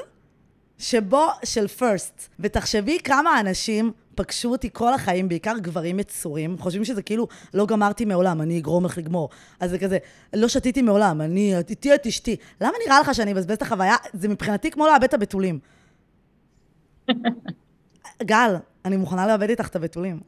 [0.78, 7.02] שבו, של פרסט, ותחשבי כמה אנשים פגשו אותי כל החיים, בעיקר גברים יצורים, חושבים שזה
[7.02, 9.30] כאילו, לא גמרתי מעולם, אני אגרום לך לגמור.
[9.60, 9.98] אז זה כזה,
[10.34, 12.36] לא שתיתי מעולם, אני, איתי את אשתי.
[12.62, 13.96] למה נראה לך שאני אבזבז את החוויה?
[14.14, 15.60] זה מבחינתי כמו לאבד את הבתולים.
[18.24, 18.56] גל,
[18.86, 20.20] אני מוכנה לאבד איתך את הבתולים.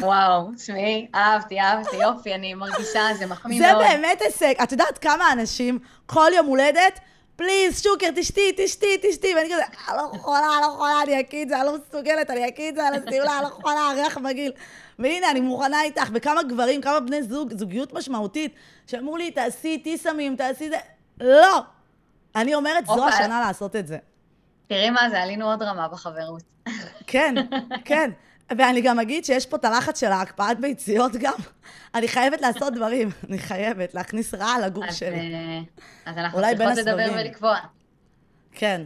[0.00, 3.84] וואו, תשמעי, אהבתי, אהבתי, יופי, אני מרגישה, זה מחמיא זה מאוד.
[3.84, 4.54] באמת הישג.
[4.62, 7.00] את יודעת כמה אנשים כל יום הולדת,
[7.42, 11.42] פליז, שוקר, תשתי, תשתי, תשתי, ואני כזה, אני לא יכולה, אני לא יכולה, אני אקיא
[11.42, 14.18] את זה, אני לא מסוגלת, אני אקיא את זה על השמלה, אני לא יכולה, הריח
[14.18, 14.52] מגעיל.
[14.98, 18.54] והנה, אני מוכנה איתך, וכמה גברים, כמה בני זוג, זוגיות משמעותית,
[18.86, 20.76] שאמרו לי, תעשי טיסמים, תעשי זה.
[21.20, 21.58] לא!
[22.36, 23.08] אני אומרת, זו הופה.
[23.08, 23.98] השנה לעשות את זה.
[24.66, 26.42] תראי מה זה, עלינו עוד רמה בחברות.
[27.06, 27.34] כן,
[27.84, 28.10] כן.
[28.50, 31.32] ואני גם אגיד שיש פה את הלחץ של ההקפאת ביציות גם.
[31.94, 35.34] אני חייבת לעשות דברים, אני חייבת להכניס רע לגוף אז, שלי.
[35.34, 35.60] אה,
[36.06, 37.12] אז אנחנו צריכות לדבר.
[37.14, 37.56] ולקבוע.
[38.52, 38.82] כן.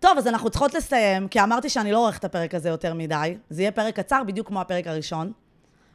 [0.00, 3.36] טוב, אז אנחנו צריכות לסיים, כי אמרתי שאני לא עורכת את הפרק הזה יותר מדי.
[3.50, 5.32] זה יהיה פרק קצר, בדיוק כמו הפרק הראשון.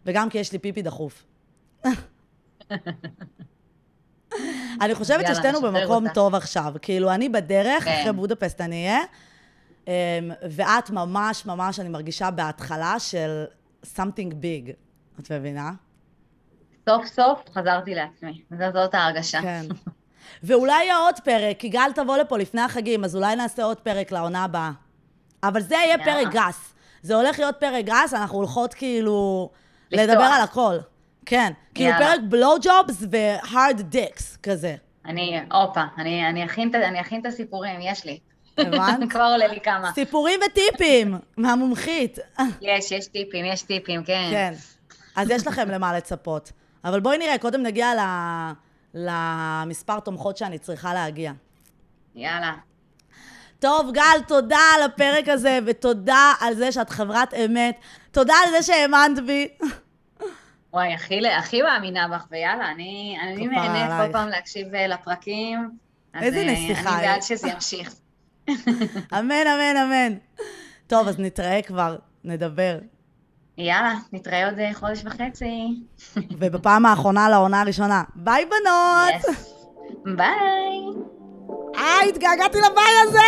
[0.06, 1.24] וגם כי יש לי פיפי דחוף.
[4.82, 6.16] אני חושבת ששתינו במקום אותה.
[6.16, 6.74] טוב עכשיו.
[6.82, 8.00] כאילו, אני בדרך, כן.
[8.02, 9.00] אחרי בודפסט אני אהיה,
[10.50, 13.44] ואת ממש ממש, אני מרגישה בהתחלה של
[13.96, 14.72] something big.
[15.20, 15.72] את מבינה?
[16.90, 18.42] סוף סוף חזרתי לעצמי.
[18.52, 19.42] זאת- זאת ההרגשה.
[19.42, 19.66] כן.
[20.44, 24.12] ואולי יהיה עוד פרק, כי גל תבוא לפה לפני החגים, אז אולי נעשה עוד פרק
[24.12, 24.72] לעונה הבאה.
[25.44, 26.04] אבל זה יהיה יאללה.
[26.06, 26.74] פרק גס.
[27.02, 29.50] זה הולך להיות פרק גס, אנחנו הולכות כאילו
[29.92, 30.10] לפתוח.
[30.10, 30.76] לדבר על הכל.
[31.26, 31.54] כן.
[31.74, 32.06] כאילו יאללה.
[32.06, 34.76] פרק בלואו ג'ובס ו-hard dicks, כזה.
[35.06, 38.20] אני, הופה, אני, אני, אכין, אני אכין את הסיפורים, יש לי.
[38.58, 39.00] הבנת?
[39.12, 39.92] כבר עולה לי כמה.
[39.94, 42.20] סיפורים וטיפים מהמומחית.
[42.62, 44.28] יש, יש טיפים, יש טיפים, כן.
[44.32, 44.54] כן.
[45.16, 46.52] אז יש לכם למה לצפות.
[46.84, 48.52] אבל בואי נראה, קודם נגיע ל-
[48.94, 51.32] למספר תומכות שאני צריכה להגיע.
[52.16, 52.54] יאללה.
[53.60, 57.76] טוב, גל, תודה על הפרק הזה, ותודה על זה שאת חברת אמת.
[58.12, 59.48] תודה על זה שהאמנת בי.
[60.74, 64.08] וואי, הכי, הכי מאמינה בך, ויאללה, אני, אני נהנית.
[64.08, 65.70] כל פעם להקשיב אה, לפרקים.
[66.22, 67.08] איזה אה, נסיכה, אני?
[67.08, 67.94] בעד שזה ימשיך.
[69.20, 70.14] אמן, אמן, אמן.
[70.88, 72.78] טוב, אז נתראה כבר, נדבר.
[73.58, 75.84] יאללה, נתראה עוד אה, חודש וחצי.
[76.40, 78.04] ובפעם האחרונה לעונה הראשונה.
[78.16, 79.36] ביי, בנות!
[80.18, 81.04] ביי.
[81.76, 83.20] אה, התגעגעתי לביי הזה!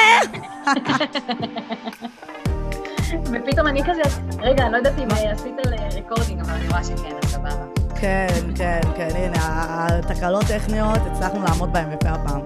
[3.32, 4.02] ופתאום אני כזה,
[4.40, 5.54] רגע, אני לא יודעת אם אה, עשית
[5.94, 7.66] recording, אבל אני רואה שכן, אז סבבה.
[8.02, 12.42] כן, כן, כן, הנה, התקלות טכניות, הצלחנו לעמוד בהן יפה הפעם.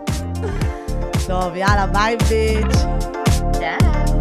[1.30, 2.78] טוב, יאללה, ביי ביץ'.
[3.60, 4.19] די.